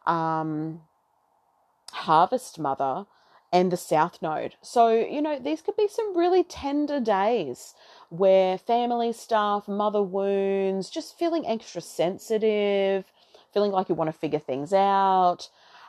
um, 0.06 0.82
Harvest 1.92 2.58
Mother, 2.58 3.06
and 3.52 3.72
the 3.72 3.76
South 3.76 4.22
Node. 4.22 4.54
So, 4.62 4.90
you 4.90 5.20
know, 5.20 5.38
these 5.38 5.60
could 5.60 5.76
be 5.76 5.88
some 5.88 6.16
really 6.16 6.44
tender 6.44 7.00
days 7.00 7.74
where 8.08 8.58
family 8.58 9.12
stuff, 9.12 9.66
mother 9.66 10.02
wounds, 10.02 10.88
just 10.88 11.18
feeling 11.18 11.46
extra 11.46 11.80
sensitive, 11.80 13.06
feeling 13.52 13.72
like 13.72 13.88
you 13.88 13.94
want 13.94 14.08
to 14.08 14.18
figure 14.18 14.38
things 14.38 14.72
out. 14.72 15.48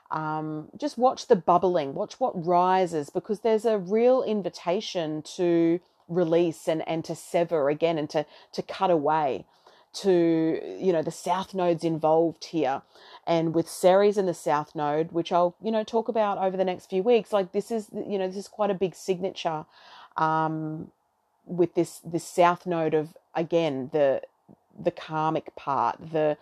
Um, 0.10 0.70
just 0.76 0.98
watch 0.98 1.28
the 1.28 1.36
bubbling, 1.36 1.94
watch 1.94 2.20
what 2.20 2.46
rises, 2.46 3.10
because 3.10 3.42
there's 3.42 3.66
a 3.66 3.78
real 3.78 4.24
invitation 4.24 5.22
to 5.36 5.80
release 6.08 6.68
and, 6.68 6.86
and 6.88 7.06
to 7.06 7.16
sever 7.16 7.70
again 7.70 7.98
and 7.98 8.10
to, 8.10 8.26
to 8.54 8.62
cut 8.62 8.90
away 8.90 9.46
to 9.94 10.78
you 10.80 10.94
know 10.94 11.02
the 11.02 11.12
south 11.12 11.54
nodes 11.54 11.84
involved 11.84 12.46
here. 12.46 12.82
And 13.28 13.54
with 13.54 13.70
Ceres 13.70 14.18
in 14.18 14.26
the 14.26 14.34
south 14.34 14.76
node 14.76 15.12
which 15.12 15.32
I'll 15.32 15.56
you 15.62 15.72
know 15.72 15.84
talk 15.84 16.08
about 16.08 16.38
over 16.38 16.58
the 16.58 16.66
next 16.66 16.90
few 16.90 17.04
weeks 17.04 17.34
like 17.34 17.52
this 17.52 17.72
is 17.72 17.90
you 17.94 18.18
know 18.18 18.28
this 18.28 18.38
is 18.38 18.48
quite 18.48 18.70
a 18.70 18.76
big 18.76 18.96
signature 18.96 19.66
um, 20.18 20.92
with 21.46 21.76
this 21.76 22.00
this 22.04 22.24
south 22.24 22.66
node 22.66 22.94
of 22.94 23.16
again 23.36 23.90
the 23.92 24.22
the 24.80 24.92
karmic 24.92 25.56
part 25.56 25.98
the 26.12 26.38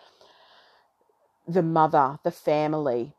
the 1.47 1.63
mother 1.63 2.19
the 2.23 2.31
family. 2.31 3.13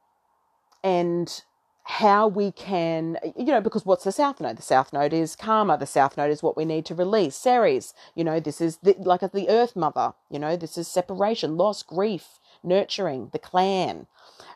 And 0.82 1.42
how 1.84 2.28
we 2.28 2.52
can, 2.52 3.18
you 3.36 3.46
know, 3.46 3.60
because 3.60 3.84
what's 3.84 4.04
the 4.04 4.12
South 4.12 4.40
Node? 4.40 4.56
The 4.56 4.62
South 4.62 4.92
Node 4.92 5.12
is 5.12 5.34
karma. 5.34 5.76
The 5.78 5.86
South 5.86 6.16
Node 6.16 6.30
is 6.30 6.42
what 6.42 6.56
we 6.56 6.64
need 6.64 6.84
to 6.86 6.94
release. 6.94 7.36
Ceres, 7.36 7.94
you 8.14 8.22
know, 8.22 8.38
this 8.38 8.60
is 8.60 8.78
the, 8.78 8.94
like 8.98 9.20
the 9.20 9.48
Earth 9.48 9.74
Mother, 9.74 10.12
you 10.30 10.38
know, 10.38 10.56
this 10.56 10.76
is 10.78 10.88
separation, 10.88 11.56
loss, 11.56 11.82
grief, 11.82 12.38
nurturing, 12.62 13.30
the 13.32 13.38
clan, 13.38 14.06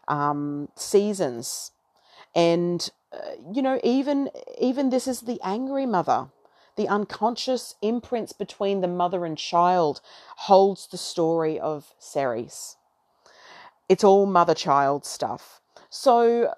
um, 0.06 0.68
seasons. 0.76 1.72
And, 2.34 2.88
uh, 3.12 3.18
you 3.52 3.62
know, 3.62 3.80
even, 3.82 4.30
even 4.60 4.90
this 4.90 5.08
is 5.08 5.22
the 5.22 5.40
angry 5.42 5.86
mother. 5.86 6.28
The 6.76 6.88
unconscious 6.88 7.76
imprints 7.82 8.32
between 8.32 8.80
the 8.80 8.88
mother 8.88 9.24
and 9.24 9.38
child 9.38 10.00
holds 10.38 10.88
the 10.88 10.98
story 10.98 11.58
of 11.58 11.94
Ceres. 11.98 12.76
It's 13.88 14.02
all 14.02 14.26
mother 14.26 14.54
child 14.54 15.04
stuff. 15.06 15.60
So 15.88 16.52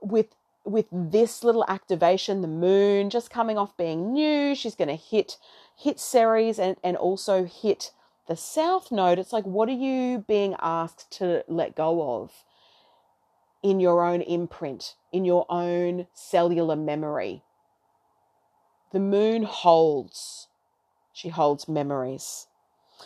with 0.00 0.34
with 0.64 0.86
this 0.90 1.44
little 1.44 1.64
activation, 1.68 2.42
the 2.42 2.48
moon 2.48 3.08
just 3.08 3.30
coming 3.30 3.56
off 3.56 3.76
being 3.76 4.12
new, 4.12 4.54
she's 4.54 4.74
going 4.74 4.88
to 4.88 4.96
hit 4.96 5.36
hit 5.76 6.00
Ceres 6.00 6.58
and 6.58 6.76
and 6.82 6.96
also 6.96 7.44
hit 7.44 7.92
the 8.26 8.36
south 8.36 8.90
node. 8.90 9.18
It's 9.18 9.32
like 9.32 9.44
what 9.44 9.68
are 9.68 9.72
you 9.72 10.24
being 10.26 10.56
asked 10.60 11.10
to 11.18 11.44
let 11.48 11.76
go 11.76 12.20
of 12.22 12.32
in 13.62 13.80
your 13.80 14.04
own 14.04 14.20
imprint, 14.22 14.94
in 15.12 15.24
your 15.24 15.46
own 15.48 16.06
cellular 16.12 16.76
memory? 16.76 17.42
The 18.92 19.00
moon 19.00 19.44
holds. 19.44 20.48
She 21.12 21.28
holds 21.30 21.68
memories. 21.68 22.46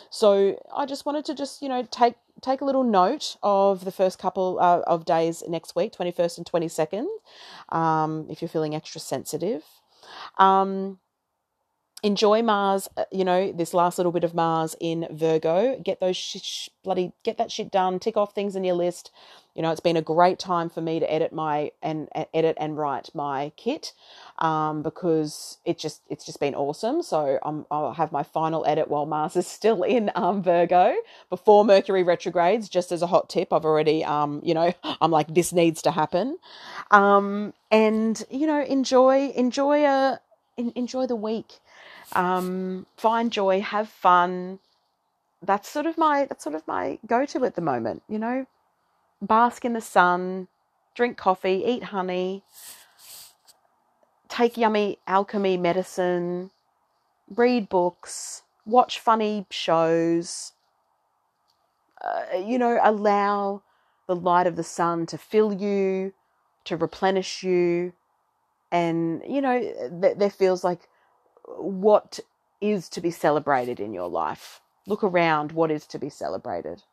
So 0.09 0.61
I 0.75 0.85
just 0.85 1.05
wanted 1.05 1.25
to 1.25 1.35
just, 1.35 1.61
you 1.61 1.69
know, 1.69 1.87
take 1.89 2.15
take 2.41 2.61
a 2.61 2.65
little 2.65 2.83
note 2.83 3.37
of 3.43 3.85
the 3.85 3.91
first 3.91 4.17
couple 4.17 4.57
uh, 4.59 4.81
of 4.87 5.05
days 5.05 5.43
next 5.47 5.75
week, 5.75 5.93
21st 5.93 6.37
and 6.39 6.45
22nd, 6.47 7.05
um, 7.69 8.25
if 8.29 8.41
you're 8.41 8.49
feeling 8.49 8.73
extra 8.73 8.99
sensitive. 8.99 9.63
Um, 10.37 10.97
enjoy 12.03 12.41
Mars, 12.41 12.87
uh, 12.97 13.05
you 13.11 13.23
know, 13.23 13.51
this 13.51 13.73
last 13.73 13.97
little 13.97 14.11
bit 14.11 14.23
of 14.23 14.33
Mars 14.33 14.75
in 14.79 15.07
Virgo. 15.11 15.79
Get 15.83 15.99
those 15.99 16.17
sh- 16.17 16.41
sh- 16.41 16.69
bloody, 16.83 17.13
get 17.23 17.37
that 17.37 17.51
shit 17.51 17.71
done. 17.71 17.99
Tick 17.99 18.17
off 18.17 18.33
things 18.33 18.55
in 18.55 18.63
your 18.63 18.75
list. 18.75 19.11
You 19.55 19.61
know, 19.61 19.71
it's 19.71 19.81
been 19.81 19.97
a 19.97 20.01
great 20.01 20.39
time 20.39 20.69
for 20.69 20.81
me 20.81 20.99
to 20.99 21.11
edit 21.11 21.33
my 21.33 21.71
and 21.81 22.07
uh, 22.15 22.25
edit 22.33 22.57
and 22.59 22.77
write 22.77 23.09
my 23.13 23.51
kit 23.57 23.93
um, 24.39 24.81
because 24.81 25.57
it 25.65 25.77
just 25.77 26.01
it's 26.09 26.25
just 26.25 26.39
been 26.39 26.55
awesome. 26.55 27.01
So 27.01 27.39
I'm, 27.43 27.65
I'll 27.69 27.93
have 27.93 28.11
my 28.11 28.23
final 28.23 28.65
edit 28.65 28.87
while 28.87 29.05
Mars 29.05 29.35
is 29.35 29.47
still 29.59 29.83
in 29.83 30.11
um, 30.15 30.41
Virgo 30.41 30.95
before 31.29 31.65
Mercury 31.65 32.03
retrogrades. 32.03 32.69
Just 32.69 32.91
as 32.91 33.01
a 33.01 33.07
hot 33.07 33.29
tip, 33.29 33.51
I've 33.51 33.65
already 33.65 34.03
um, 34.05 34.41
you 34.43 34.53
know 34.53 34.73
I'm 35.01 35.11
like 35.11 35.33
this 35.33 35.53
needs 35.53 35.81
to 35.83 35.91
happen, 35.91 36.37
um, 36.91 37.53
and 37.69 38.23
you 38.29 38.47
know 38.47 38.61
enjoy 38.61 39.29
enjoy 39.35 39.85
a 39.85 40.19
enjoy 40.57 41.07
the 41.07 41.15
week 41.15 41.59
um, 42.13 42.85
find 42.97 43.31
joy, 43.31 43.61
have 43.61 43.89
fun. 43.89 44.59
That's 45.41 45.69
sort 45.69 45.85
of 45.85 45.97
my 45.97 46.25
that's 46.25 46.43
sort 46.43 46.55
of 46.55 46.67
my 46.67 46.99
go 47.05 47.25
to 47.25 47.45
at 47.45 47.55
the 47.55 47.61
moment. 47.61 48.03
You 48.07 48.19
know, 48.19 48.45
bask 49.21 49.65
in 49.65 49.73
the 49.73 49.81
sun, 49.81 50.47
drink 50.95 51.17
coffee, 51.17 51.63
eat 51.65 51.85
honey, 51.85 52.43
take 54.29 54.57
yummy 54.57 54.97
alchemy 55.07 55.57
medicine, 55.57 56.51
read 57.29 57.69
books, 57.69 58.43
watch 58.65 58.99
funny 58.99 59.45
shows, 59.49 60.53
uh, 62.03 62.37
you 62.37 62.57
know, 62.57 62.79
allow 62.81 63.61
the 64.07 64.15
light 64.15 64.47
of 64.47 64.55
the 64.55 64.63
sun 64.63 65.05
to 65.07 65.17
fill 65.17 65.53
you, 65.53 66.13
to 66.65 66.77
replenish 66.77 67.43
you. 67.43 67.93
And, 68.71 69.21
you 69.27 69.41
know, 69.41 69.59
th- 69.59 70.17
there 70.17 70.29
feels 70.29 70.63
like 70.63 70.87
what 71.45 72.19
is 72.61 72.89
to 72.89 73.01
be 73.01 73.11
celebrated 73.11 73.79
in 73.79 73.93
your 73.93 74.09
life. 74.09 74.61
Look 74.87 75.03
around 75.03 75.51
what 75.51 75.71
is 75.71 75.85
to 75.87 75.99
be 75.99 76.09
celebrated. 76.09 76.83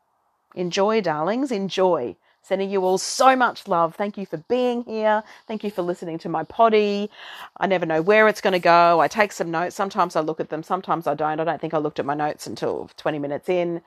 Enjoy, 0.54 1.00
darlings, 1.00 1.52
enjoy. 1.52 2.16
Sending 2.42 2.70
you 2.70 2.82
all 2.84 2.98
so 2.98 3.36
much 3.36 3.68
love. 3.68 3.94
Thank 3.94 4.16
you 4.18 4.26
for 4.26 4.38
being 4.38 4.84
here. 4.84 5.22
Thank 5.46 5.64
you 5.64 5.70
for 5.70 5.82
listening 5.82 6.18
to 6.20 6.30
my 6.30 6.44
potty. 6.44 7.10
I 7.58 7.66
never 7.66 7.86
know 7.86 8.02
where 8.02 8.28
it's 8.28 8.40
going 8.40 8.54
to 8.54 8.58
go. 8.58 9.00
I 9.00 9.08
take 9.08 9.32
some 9.32 9.50
notes. 9.50 9.76
Sometimes 9.76 10.16
I 10.16 10.20
look 10.20 10.40
at 10.40 10.48
them, 10.50 10.62
sometimes 10.62 11.06
I 11.06 11.14
don't. 11.14 11.40
I 11.40 11.44
don't 11.44 11.60
think 11.60 11.74
I 11.74 11.78
looked 11.78 11.98
at 12.00 12.06
my 12.06 12.14
notes 12.14 12.46
until 12.46 12.90
20 12.96 13.18
minutes 13.18 13.48
in. 13.48 13.82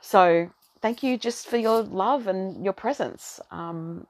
So, 0.00 0.50
thank 0.82 1.02
you 1.02 1.18
just 1.18 1.48
for 1.48 1.56
your 1.56 1.82
love 1.82 2.26
and 2.26 2.64
your 2.64 2.74
presence. 2.74 3.40
Um, 3.50 4.06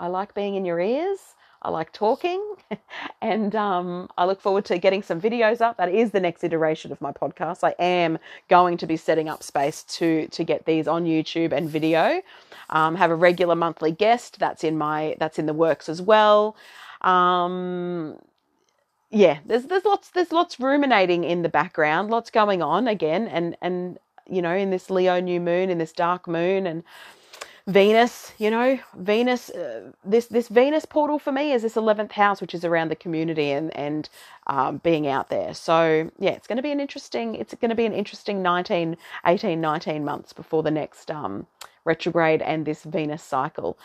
I 0.00 0.08
like 0.08 0.34
being 0.34 0.56
in 0.56 0.64
your 0.64 0.80
ears. 0.80 1.18
I 1.62 1.70
like 1.70 1.92
talking, 1.92 2.42
and 3.22 3.54
um, 3.56 4.08
I 4.16 4.24
look 4.24 4.40
forward 4.40 4.64
to 4.66 4.78
getting 4.78 5.02
some 5.02 5.20
videos 5.20 5.60
up. 5.60 5.76
That 5.76 5.92
is 5.92 6.12
the 6.12 6.20
next 6.20 6.44
iteration 6.44 6.92
of 6.92 7.00
my 7.00 7.12
podcast. 7.12 7.64
I 7.64 7.74
am 7.78 8.18
going 8.48 8.76
to 8.78 8.86
be 8.86 8.96
setting 8.96 9.28
up 9.28 9.42
space 9.42 9.82
to 9.84 10.28
to 10.28 10.44
get 10.44 10.66
these 10.66 10.86
on 10.86 11.04
YouTube 11.04 11.52
and 11.52 11.68
video. 11.68 12.22
Um, 12.70 12.94
have 12.96 13.10
a 13.10 13.16
regular 13.16 13.54
monthly 13.54 13.90
guest. 13.90 14.38
That's 14.38 14.62
in 14.62 14.78
my 14.78 15.16
that's 15.18 15.38
in 15.38 15.46
the 15.46 15.54
works 15.54 15.88
as 15.88 16.00
well. 16.00 16.56
Um, 17.00 18.18
yeah, 19.10 19.38
there's 19.46 19.64
there's 19.64 19.84
lots 19.84 20.10
there's 20.10 20.32
lots 20.32 20.60
ruminating 20.60 21.24
in 21.24 21.42
the 21.42 21.48
background, 21.48 22.10
lots 22.10 22.30
going 22.30 22.62
on 22.62 22.86
again, 22.86 23.26
and 23.26 23.56
and 23.62 23.98
you 24.28 24.42
know 24.42 24.54
in 24.54 24.70
this 24.70 24.90
Leo 24.90 25.20
new 25.20 25.40
moon, 25.40 25.70
in 25.70 25.78
this 25.78 25.92
dark 25.92 26.28
moon, 26.28 26.66
and 26.66 26.84
Venus, 27.68 28.32
you 28.38 28.50
know, 28.50 28.78
Venus, 28.96 29.50
uh, 29.50 29.92
this 30.04 30.26
this 30.28 30.48
Venus 30.48 30.86
portal 30.86 31.18
for 31.18 31.32
me 31.32 31.52
is 31.52 31.62
this 31.62 31.76
11th 31.76 32.12
house, 32.12 32.40
which 32.40 32.54
is 32.54 32.64
around 32.64 32.90
the 32.90 32.96
community 32.96 33.52
and 33.52 33.76
and 33.76 34.08
um, 34.48 34.78
being 34.78 35.06
out 35.06 35.30
there. 35.30 35.54
So 35.54 36.10
yeah, 36.18 36.32
it's 36.32 36.48
going 36.48 36.58
to 36.58 36.62
be 36.62 36.72
an 36.72 36.80
interesting. 36.80 37.36
It's 37.36 37.54
going 37.54 37.70
to 37.70 37.76
be 37.76 37.86
an 37.86 37.94
interesting 37.94 38.42
19, 38.42 38.96
18, 39.26 39.60
19 39.60 40.04
months 40.04 40.32
before 40.32 40.62
the 40.64 40.72
next 40.72 41.10
um, 41.10 41.46
retrograde 41.84 42.42
and 42.42 42.66
this 42.66 42.84
Venus 42.84 43.22
cycle. 43.22 43.78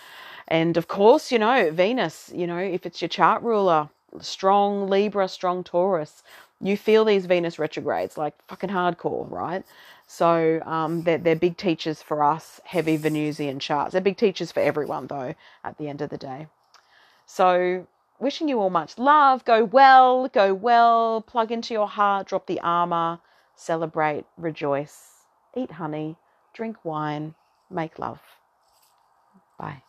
And 0.48 0.78
of 0.78 0.88
course, 0.88 1.32
you 1.32 1.40
know, 1.40 1.72
Venus, 1.72 2.32
you 2.34 2.48
know, 2.48 2.60
if 2.60 2.86
it's 2.86 3.02
your 3.02 3.10
chart 3.10 3.44
ruler, 3.44 3.90
strong 4.22 4.90
Libra, 4.90 5.28
strong 5.28 5.64
Taurus, 5.64 6.24
you 6.62 6.78
feel 6.78 7.06
these 7.06 7.26
Venus 7.28 7.60
retrogrades 7.60 8.18
like 8.18 8.36
fucking 8.48 8.70
hardcore, 8.72 9.30
right? 9.32 9.66
So 10.08 10.62
um, 10.66 11.04
they're, 11.04 11.18
they're 11.18 11.36
big 11.36 11.58
teachers 11.58 12.02
for 12.02 12.24
us, 12.24 12.60
heavy 12.66 12.98
Venusian 12.98 13.60
charts. 13.60 13.94
They're 13.94 14.02
big 14.02 14.18
teachers 14.18 14.52
for 14.52 14.60
everyone, 14.60 15.08
though, 15.08 15.34
at 15.64 15.78
the 15.78 15.88
end 15.88 16.02
of 16.02 16.10
the 16.10 16.18
day. 16.18 16.48
So 17.26 17.88
wishing 18.20 18.48
you 18.48 18.60
all 18.60 18.70
much 18.70 18.98
love. 18.98 19.46
Go 19.46 19.64
well, 19.64 20.28
go 20.28 20.54
well. 20.54 21.22
Plug 21.22 21.52
into 21.52 21.74
your 21.74 21.88
heart, 21.88 22.28
drop 22.28 22.48
the 22.48 22.60
armor, 22.62 23.20
celebrate, 23.56 24.26
rejoice, 24.38 25.26
eat 25.56 25.72
honey, 25.72 26.16
drink 26.54 26.78
wine, 26.84 27.36
make 27.70 28.00
love. 28.00 28.20
Bye. 29.58 29.84